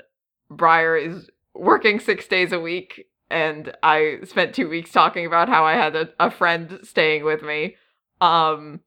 Briar 0.50 0.96
is 0.96 1.30
working 1.54 2.00
6 2.00 2.26
days 2.28 2.52
a 2.52 2.60
week 2.60 3.06
and 3.32 3.72
I 3.82 4.18
spent 4.24 4.54
two 4.54 4.68
weeks 4.68 4.92
talking 4.92 5.26
about 5.26 5.48
how 5.48 5.64
I 5.64 5.72
had 5.72 5.96
a, 5.96 6.10
a 6.20 6.30
friend 6.30 6.78
staying 6.82 7.24
with 7.24 7.42
me. 7.42 7.76
Um, 8.20 8.80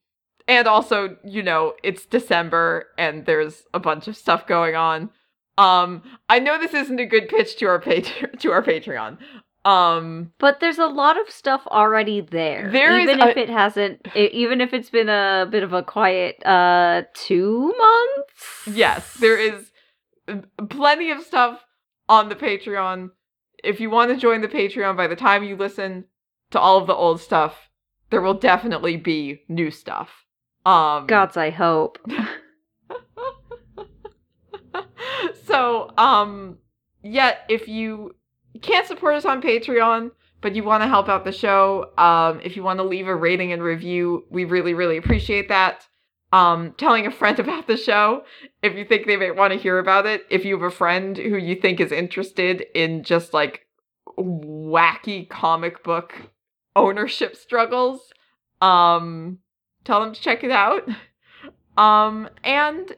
and 0.47 0.67
also, 0.67 1.17
you 1.25 1.41
know, 1.41 1.73
it's 1.83 2.05
December 2.05 2.85
and 2.97 3.25
there's 3.25 3.63
a 3.73 3.79
bunch 3.79 4.07
of 4.07 4.15
stuff 4.15 4.45
going 4.45 4.75
on. 4.75 5.09
Um, 5.57 6.03
I 6.29 6.39
know 6.39 6.59
this 6.59 6.73
isn't 6.73 6.99
a 6.99 7.05
good 7.05 7.27
pitch 7.27 7.57
to 7.57 7.65
our 7.65 7.79
to 8.39 8.51
our 8.51 8.63
Patreon. 8.63 9.17
Um, 9.65 10.31
But 10.37 10.59
there's 10.59 10.77
a 10.77 10.85
lot 10.85 11.19
of 11.19 11.27
stuff 11.29 11.65
already 11.67 12.21
there. 12.21 12.69
There 12.71 12.95
is 12.99 13.09
even 13.09 13.19
a- 13.21 13.27
if 13.29 13.37
it 13.37 13.49
hasn't, 13.49 14.07
even 14.15 14.61
if 14.61 14.73
it's 14.73 14.91
been 14.91 15.09
a 15.09 15.47
bit 15.49 15.63
of 15.63 15.73
a 15.73 15.81
quiet 15.81 16.35
uh 16.45 17.03
two 17.15 17.73
months. 17.77 18.67
yes, 18.67 19.15
there 19.15 19.37
is 19.39 19.71
uh, 20.27 20.37
plenty 20.69 21.09
of 21.11 21.21
stuff 21.23 21.65
on 22.07 22.29
the 22.29 22.35
Patreon. 22.35 23.09
If 23.63 23.79
you 23.79 23.89
want 23.89 24.11
to 24.11 24.17
join 24.17 24.41
the 24.41 24.47
Patreon 24.47 24.95
by 24.95 25.07
the 25.07 25.15
time 25.15 25.43
you 25.43 25.55
listen 25.55 26.05
to 26.51 26.59
all 26.59 26.77
of 26.77 26.85
the 26.85 26.93
old 26.93 27.19
stuff, 27.19 27.71
there 28.11 28.21
will 28.21 28.35
definitely 28.35 28.97
be 28.97 29.41
new 29.49 29.71
stuff. 29.71 30.25
Um 30.63 31.07
Gods, 31.07 31.37
I 31.37 31.49
hope. 31.49 31.97
so, 35.45 35.91
um, 35.97 36.57
yeah, 37.03 37.35
if 37.49 37.67
you 38.55 38.61
can't 38.61 38.87
support 38.87 39.15
us 39.15 39.25
on 39.25 39.41
Patreon, 39.41 40.11
but 40.39 40.55
you 40.55 40.63
want 40.63 40.81
to 40.81 40.87
help 40.87 41.09
out 41.09 41.25
the 41.25 41.33
show, 41.33 41.91
um, 41.97 42.39
if 42.41 42.55
you 42.55 42.63
want 42.63 42.79
to 42.79 42.85
leave 42.85 43.09
a 43.09 43.15
rating 43.15 43.51
and 43.51 43.61
review, 43.61 44.23
we 44.29 44.45
really, 44.45 44.73
really 44.73 44.95
appreciate 44.95 45.49
that. 45.49 45.85
Um, 46.31 46.73
telling 46.77 47.05
a 47.05 47.11
friend 47.11 47.37
about 47.41 47.67
the 47.67 47.75
show 47.75 48.23
if 48.63 48.73
you 48.73 48.85
think 48.85 49.07
they 49.07 49.17
might 49.17 49.35
want 49.35 49.51
to 49.51 49.59
hear 49.59 49.77
about 49.77 50.05
it. 50.05 50.25
If 50.29 50.45
you 50.45 50.53
have 50.53 50.63
a 50.63 50.71
friend 50.71 51.17
who 51.17 51.35
you 51.35 51.55
think 51.55 51.81
is 51.81 51.91
interested 51.91 52.65
in 52.73 53.03
just 53.03 53.33
like 53.33 53.67
wacky 54.17 55.27
comic 55.27 55.83
book 55.83 56.13
ownership 56.77 57.35
struggles, 57.35 58.13
um, 58.61 59.39
tell 59.83 59.99
them 59.99 60.13
to 60.13 60.21
check 60.21 60.45
it 60.45 60.51
out. 60.51 60.87
Um, 61.77 62.29
and 62.41 62.95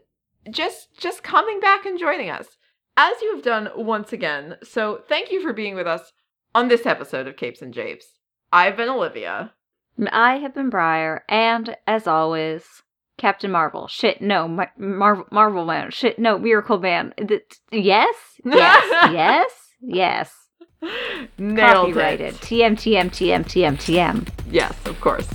just 0.52 0.96
just 1.00 1.24
coming 1.24 1.60
back 1.60 1.88
and 1.88 1.98
joining 1.98 2.30
us 2.30 2.57
as 2.98 3.22
you 3.22 3.36
have 3.36 3.44
done 3.44 3.70
once 3.76 4.12
again. 4.12 4.56
So 4.64 5.02
thank 5.08 5.32
you 5.32 5.42
for 5.42 5.54
being 5.54 5.76
with 5.76 5.88
us 5.88 6.12
on 6.54 6.68
this 6.68 6.86
episode 6.86 7.28
of 7.28 7.38
Capes 7.38 7.62
and 7.62 7.74
Japes. 7.74 8.08
I've 8.52 8.76
been 8.76 8.90
Olivia. 8.90 9.54
And 9.98 10.10
I 10.10 10.38
have 10.38 10.54
been 10.54 10.70
Briar, 10.70 11.24
and 11.28 11.76
as 11.88 12.06
always, 12.08 12.64
Captain 13.18 13.50
Marvel. 13.52 13.88
Shit, 13.88 14.22
no, 14.22 14.48
Mar- 14.48 14.72
Marvel, 14.78 15.26
Marvel 15.32 15.66
Man. 15.66 15.90
Shit, 15.92 16.20
no, 16.20 16.38
Miracle 16.38 16.78
Man. 16.80 17.14
Th- 17.18 17.42
yes, 17.72 18.16
yes, 18.46 19.12
yes, 19.12 19.52
yes. 19.82 20.34
Nailed 21.40 21.88
Copyrighted. 21.88 22.36
it. 22.36 22.42
TM, 22.42 22.74
TM, 22.74 23.10
TM, 23.10 23.44
TM, 23.44 23.76
TM. 23.78 24.28
Yes, 24.52 24.76
of 24.86 25.02
course. 25.02 25.28